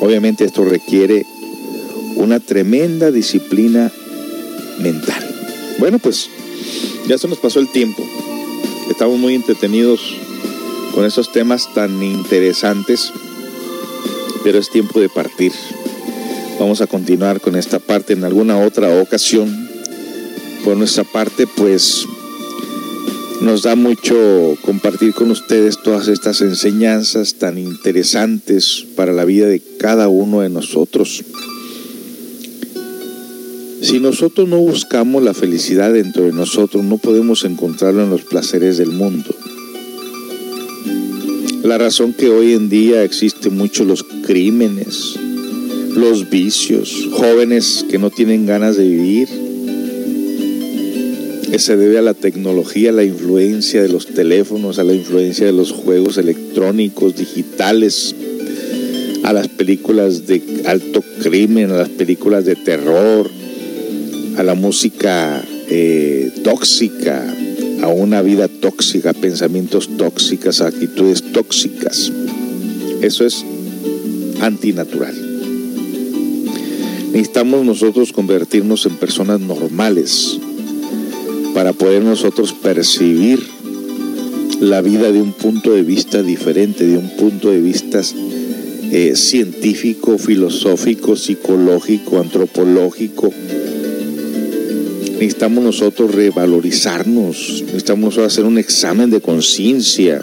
Obviamente 0.00 0.44
esto 0.44 0.64
requiere 0.64 1.26
una 2.16 2.40
tremenda 2.40 3.10
disciplina 3.10 3.92
mental. 4.80 5.28
Bueno, 5.78 5.98
pues 5.98 6.30
ya 7.06 7.18
se 7.18 7.28
nos 7.28 7.38
pasó 7.38 7.60
el 7.60 7.68
tiempo. 7.68 8.02
Estamos 8.90 9.18
muy 9.18 9.34
entretenidos 9.34 10.00
con 10.94 11.04
estos 11.04 11.32
temas 11.32 11.72
tan 11.74 12.02
interesantes, 12.02 13.12
pero 14.44 14.58
es 14.58 14.70
tiempo 14.70 15.00
de 15.00 15.08
partir. 15.08 15.52
Vamos 16.58 16.80
a 16.80 16.86
continuar 16.86 17.40
con 17.40 17.56
esta 17.56 17.78
parte 17.78 18.12
en 18.12 18.24
alguna 18.24 18.58
otra 18.58 19.00
ocasión. 19.00 19.68
Por 20.64 20.76
nuestra 20.76 21.04
parte, 21.04 21.46
pues 21.46 22.06
nos 23.40 23.62
da 23.62 23.74
mucho 23.74 24.56
compartir 24.62 25.14
con 25.14 25.30
ustedes 25.30 25.82
todas 25.82 26.06
estas 26.08 26.40
enseñanzas 26.42 27.34
tan 27.34 27.58
interesantes 27.58 28.86
para 28.94 29.12
la 29.12 29.24
vida 29.24 29.46
de 29.46 29.60
cada 29.78 30.08
uno 30.08 30.42
de 30.42 30.48
nosotros. 30.48 31.24
Si 33.82 33.98
nosotros 33.98 34.48
no 34.48 34.58
buscamos 34.58 35.24
la 35.24 35.34
felicidad 35.34 35.92
dentro 35.92 36.22
de 36.22 36.32
nosotros, 36.32 36.84
no 36.84 36.98
podemos 36.98 37.44
encontrarlo 37.44 38.04
en 38.04 38.10
los 38.10 38.22
placeres 38.22 38.78
del 38.78 38.92
mundo. 38.92 39.34
La 41.62 41.78
razón 41.78 42.12
que 42.12 42.28
hoy 42.28 42.54
en 42.54 42.68
día 42.68 43.04
existen 43.04 43.56
muchos 43.56 43.86
los 43.86 44.02
crímenes, 44.02 45.14
los 45.94 46.28
vicios, 46.28 47.08
jóvenes 47.12 47.86
que 47.88 47.98
no 47.98 48.10
tienen 48.10 48.46
ganas 48.46 48.76
de 48.76 48.88
vivir, 48.88 49.28
se 51.58 51.76
debe 51.76 51.98
a 51.98 52.02
la 52.02 52.14
tecnología, 52.14 52.90
a 52.90 52.92
la 52.92 53.04
influencia 53.04 53.80
de 53.80 53.88
los 53.88 54.06
teléfonos, 54.06 54.80
a 54.80 54.84
la 54.84 54.94
influencia 54.94 55.46
de 55.46 55.52
los 55.52 55.70
juegos 55.70 56.18
electrónicos, 56.18 57.14
digitales, 57.14 58.16
a 59.22 59.32
las 59.32 59.46
películas 59.46 60.26
de 60.26 60.62
alto 60.66 61.04
crimen, 61.22 61.70
a 61.70 61.76
las 61.76 61.90
películas 61.90 62.44
de 62.44 62.56
terror, 62.56 63.30
a 64.36 64.42
la 64.42 64.54
música 64.54 65.40
eh, 65.68 66.32
tóxica, 66.42 67.24
a 67.82 67.88
una 67.88 68.22
vida 68.22 68.48
tóxica, 68.48 69.12
pensamientos 69.12 69.90
tóxicos, 69.96 70.60
actitudes 70.60 71.22
tóxicas. 71.32 72.12
Eso 73.02 73.26
es 73.26 73.44
antinatural. 74.40 75.14
Necesitamos 77.12 77.66
nosotros 77.66 78.12
convertirnos 78.12 78.86
en 78.86 78.96
personas 78.96 79.40
normales 79.40 80.38
para 81.54 81.72
poder 81.72 82.02
nosotros 82.02 82.52
percibir 82.52 83.40
la 84.60 84.80
vida 84.80 85.10
de 85.10 85.20
un 85.20 85.32
punto 85.32 85.72
de 85.72 85.82
vista 85.82 86.22
diferente, 86.22 86.86
de 86.86 86.96
un 86.96 87.10
punto 87.16 87.50
de 87.50 87.60
vista 87.60 88.00
eh, 88.92 89.16
científico, 89.16 90.18
filosófico, 90.18 91.16
psicológico, 91.16 92.20
antropológico, 92.20 93.32
necesitamos 95.22 95.62
nosotros 95.62 96.12
revalorizarnos, 96.12 97.62
necesitamos 97.66 98.18
hacer 98.18 98.44
un 98.44 98.58
examen 98.58 99.08
de 99.08 99.20
conciencia, 99.20 100.20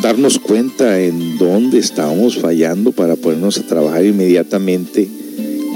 darnos 0.00 0.38
cuenta 0.38 1.00
en 1.00 1.36
dónde 1.38 1.78
estamos 1.78 2.38
fallando 2.38 2.92
para 2.92 3.16
ponernos 3.16 3.58
a 3.58 3.66
trabajar 3.66 4.04
inmediatamente 4.04 5.08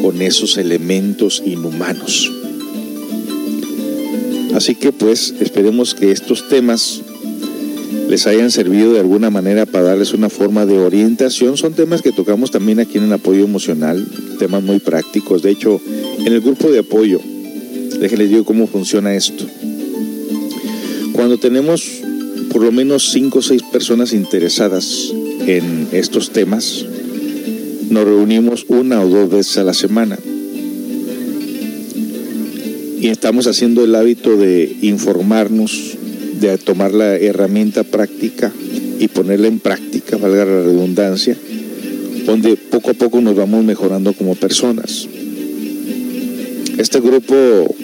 con 0.00 0.22
esos 0.22 0.58
elementos 0.58 1.42
inhumanos. 1.44 2.30
Así 4.54 4.76
que 4.76 4.92
pues 4.92 5.34
esperemos 5.40 5.96
que 5.96 6.12
estos 6.12 6.48
temas 6.48 7.02
les 8.08 8.28
hayan 8.28 8.52
servido 8.52 8.92
de 8.92 9.00
alguna 9.00 9.30
manera 9.30 9.66
para 9.66 9.86
darles 9.86 10.14
una 10.14 10.28
forma 10.28 10.66
de 10.66 10.78
orientación. 10.78 11.56
Son 11.56 11.72
temas 11.72 12.00
que 12.00 12.12
tocamos 12.12 12.52
también 12.52 12.78
aquí 12.78 12.98
en 12.98 13.04
el 13.04 13.12
apoyo 13.12 13.42
emocional, 13.44 14.06
temas 14.38 14.62
muy 14.62 14.78
prácticos. 14.78 15.42
De 15.42 15.50
hecho, 15.50 15.80
en 16.24 16.32
el 16.32 16.40
grupo 16.40 16.70
de 16.70 16.78
apoyo 16.78 17.20
Déjenles 18.00 18.30
digo 18.30 18.44
cómo 18.44 18.66
funciona 18.66 19.14
esto. 19.14 19.44
Cuando 21.12 21.36
tenemos 21.38 22.00
por 22.50 22.62
lo 22.62 22.72
menos 22.72 23.10
cinco 23.12 23.40
o 23.40 23.42
seis 23.42 23.62
personas 23.62 24.14
interesadas 24.14 25.12
en 25.46 25.86
estos 25.92 26.30
temas, 26.30 26.86
nos 27.90 28.04
reunimos 28.04 28.64
una 28.68 29.02
o 29.02 29.08
dos 29.08 29.30
veces 29.30 29.58
a 29.58 29.64
la 29.64 29.74
semana. 29.74 30.18
Y 33.00 33.08
estamos 33.08 33.46
haciendo 33.46 33.84
el 33.84 33.94
hábito 33.94 34.36
de 34.36 34.76
informarnos, 34.80 35.96
de 36.40 36.56
tomar 36.56 36.94
la 36.94 37.16
herramienta 37.16 37.84
práctica 37.84 38.50
y 38.98 39.08
ponerla 39.08 39.48
en 39.48 39.58
práctica, 39.58 40.16
valga 40.16 40.46
la 40.46 40.62
redundancia, 40.62 41.36
donde 42.24 42.56
poco 42.56 42.90
a 42.90 42.94
poco 42.94 43.20
nos 43.20 43.36
vamos 43.36 43.62
mejorando 43.62 44.14
como 44.14 44.34
personas. 44.36 45.06
Este 46.78 46.98
grupo 47.00 47.74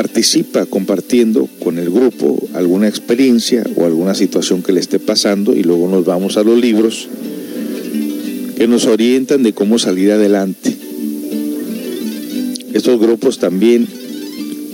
participa 0.00 0.64
compartiendo 0.64 1.46
con 1.62 1.78
el 1.78 1.90
grupo 1.90 2.42
alguna 2.54 2.88
experiencia 2.88 3.62
o 3.76 3.84
alguna 3.84 4.14
situación 4.14 4.62
que 4.62 4.72
le 4.72 4.80
esté 4.80 4.98
pasando 4.98 5.54
y 5.54 5.62
luego 5.62 5.88
nos 5.88 6.06
vamos 6.06 6.38
a 6.38 6.42
los 6.42 6.58
libros 6.58 7.06
que 8.56 8.66
nos 8.66 8.86
orientan 8.86 9.42
de 9.42 9.52
cómo 9.52 9.78
salir 9.78 10.10
adelante. 10.10 10.74
Estos 12.72 12.98
grupos 12.98 13.38
también, 13.40 13.86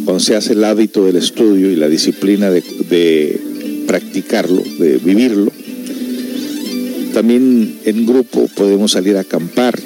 cuando 0.04 0.20
se 0.20 0.36
hace 0.36 0.52
el 0.52 0.62
hábito 0.62 1.04
del 1.06 1.16
estudio 1.16 1.72
y 1.72 1.74
la 1.74 1.88
disciplina 1.88 2.48
de, 2.48 2.62
de 2.88 3.40
practicarlo, 3.88 4.62
de 4.78 4.98
vivirlo, 4.98 5.50
también 7.12 7.80
en 7.84 8.06
grupo 8.06 8.48
podemos 8.54 8.92
salir 8.92 9.16
a 9.16 9.22
acampar, 9.22 9.76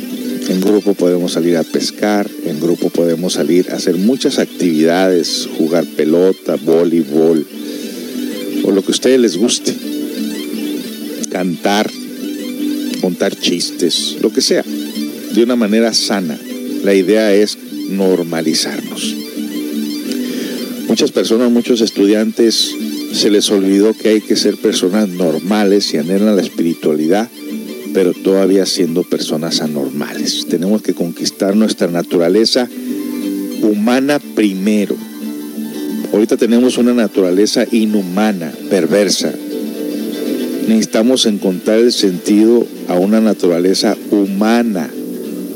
en 0.49 0.61
grupo 0.61 0.95
podemos 0.95 1.33
salir 1.33 1.57
a 1.57 1.63
pescar, 1.63 2.29
en 2.45 2.61
grupo 2.61 2.91
podemos 2.91 3.35
salir 3.35 3.71
a 3.71 3.77
hacer 3.77 3.97
muchas 3.97 4.39
actividades, 4.39 5.49
jugar 5.59 5.85
pelota, 5.85 6.57
voleibol, 6.57 7.47
o 8.65 8.71
lo 8.71 8.83
que 8.83 8.89
a 8.89 8.91
ustedes 8.91 9.21
les 9.21 9.37
guste. 9.37 9.75
Cantar, 11.31 11.91
contar 13.01 13.37
chistes, 13.37 14.17
lo 14.21 14.33
que 14.33 14.41
sea, 14.41 14.65
de 14.65 15.43
una 15.43 15.57
manera 15.57 15.95
sana. 15.95 16.39
La 16.83 16.95
idea 16.95 17.35
es 17.35 17.57
normalizarnos. 17.91 19.17
Muchas 20.89 21.13
personas, 21.13 21.51
muchos 21.51 21.81
estudiantes, 21.81 22.75
se 23.13 23.31
les 23.31 23.51
olvidó 23.51 23.95
que 23.95 24.09
hay 24.09 24.21
que 24.21 24.37
ser 24.37 24.57
personas 24.57 25.09
normales 25.09 25.93
y 25.95 25.99
anhelan 25.99 26.37
la 26.37 26.43
espiritualidad 26.43 27.29
pero 27.93 28.13
todavía 28.13 28.67
siendo 28.67 29.03
personas 29.03 29.61
anormales. 29.61 30.47
Tenemos 30.49 30.83
que 30.83 30.95
conquistar 30.95 31.57
nuestra 31.57 31.89
naturaleza 31.89 32.69
humana 33.63 34.21
primero. 34.35 34.97
Ahorita 36.13 36.37
tenemos 36.37 36.79
una 36.79 36.93
naturaleza 36.93 37.65
inhumana, 37.71 38.53
perversa. 38.69 39.33
Necesitamos 40.69 41.27
encontrar 41.27 41.79
el 41.79 41.93
sentido 41.93 42.67
a 42.89 42.95
una 42.95 43.21
naturaleza 43.21 43.97
humana, 44.11 44.89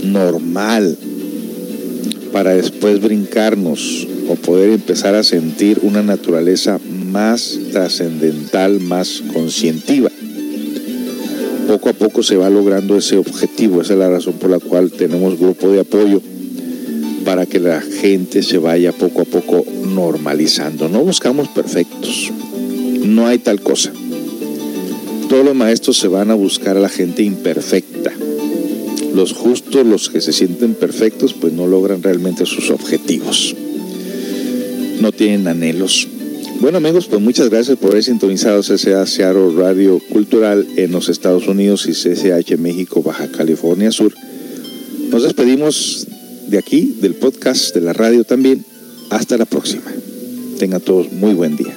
normal, 0.03 0.97
para 2.33 2.55
después 2.55 3.01
brincarnos 3.01 4.09
o 4.29 4.35
poder 4.35 4.71
empezar 4.71 5.15
a 5.15 5.23
sentir 5.23 5.81
una 5.83 6.03
naturaleza 6.03 6.81
más 7.13 7.59
trascendental, 7.71 8.81
más 8.81 9.23
conscientiva 9.33 10.11
poco 11.75 11.89
a 11.89 11.93
poco 11.93 12.23
se 12.23 12.37
va 12.37 12.49
logrando 12.49 12.97
ese 12.97 13.17
objetivo. 13.17 13.83
Esa 13.83 13.95
es 13.95 13.99
la 13.99 14.09
razón 14.09 14.35
por 14.35 14.49
la 14.49 14.61
cual 14.61 14.93
tenemos 14.93 15.37
grupo 15.37 15.73
de 15.73 15.81
apoyo 15.81 16.23
para 17.25 17.47
que 17.47 17.59
la 17.59 17.81
gente 17.81 18.45
se 18.45 18.59
vaya 18.59 18.93
poco 18.93 19.23
a 19.23 19.25
poco 19.25 19.65
normalizando. 19.85 20.89
No 20.89 21.01
buscamos 21.01 21.49
perfectos, 21.49 22.31
no 23.05 23.27
hay 23.27 23.39
tal 23.39 23.61
cosa. 23.61 23.91
Todos 25.29 25.45
los 25.45 25.57
maestros 25.57 25.99
se 25.99 26.07
van 26.07 26.31
a 26.31 26.35
buscar 26.35 26.77
a 26.77 26.81
la 26.81 26.89
gente 26.89 27.25
imperfecta. 27.25 28.13
Los 29.13 29.33
justos, 29.33 29.85
los 29.85 30.11
que 30.11 30.21
se 30.21 30.33
sienten 30.33 30.75
perfectos, 30.75 31.35
pues 31.35 31.53
no 31.53 31.67
logran 31.67 32.05
realmente 32.05 32.47
sus 32.47 32.71
objetivos. 32.71 33.57
No 35.01 35.11
tienen 35.11 35.49
anhelos. 35.49 36.07
Bueno 36.61 36.79
amigos, 36.79 37.07
pues 37.07 37.21
muchas 37.21 37.51
gracias 37.51 37.77
por 37.79 37.91
haber 37.91 38.05
sintonizado 38.05 38.63
CCA 38.63 39.07
Seattle 39.07 39.55
Radio 39.57 40.01
Cultural 40.11 40.67
en 40.77 40.93
los 40.93 41.09
Estados 41.09 41.47
Unidos 41.47 41.87
y 41.87 41.93
CCH 41.93 42.57
México, 42.59 43.03
Baja 43.03 43.29
California 43.29 43.91
Sur. 43.91 44.15
Nos 45.11 45.23
despedimos 45.23 46.07
de 46.49 46.59
aquí, 46.59 46.97
del 47.01 47.15
podcast, 47.15 47.75
de 47.75 47.81
la 47.81 47.93
radio 47.93 48.25
también. 48.25 48.65
Hasta 49.11 49.37
la 49.37 49.45
próxima. 49.45 49.83
Tengan 50.59 50.81
todos 50.81 51.13
muy 51.13 51.35
buen 51.35 51.57
día. 51.57 51.77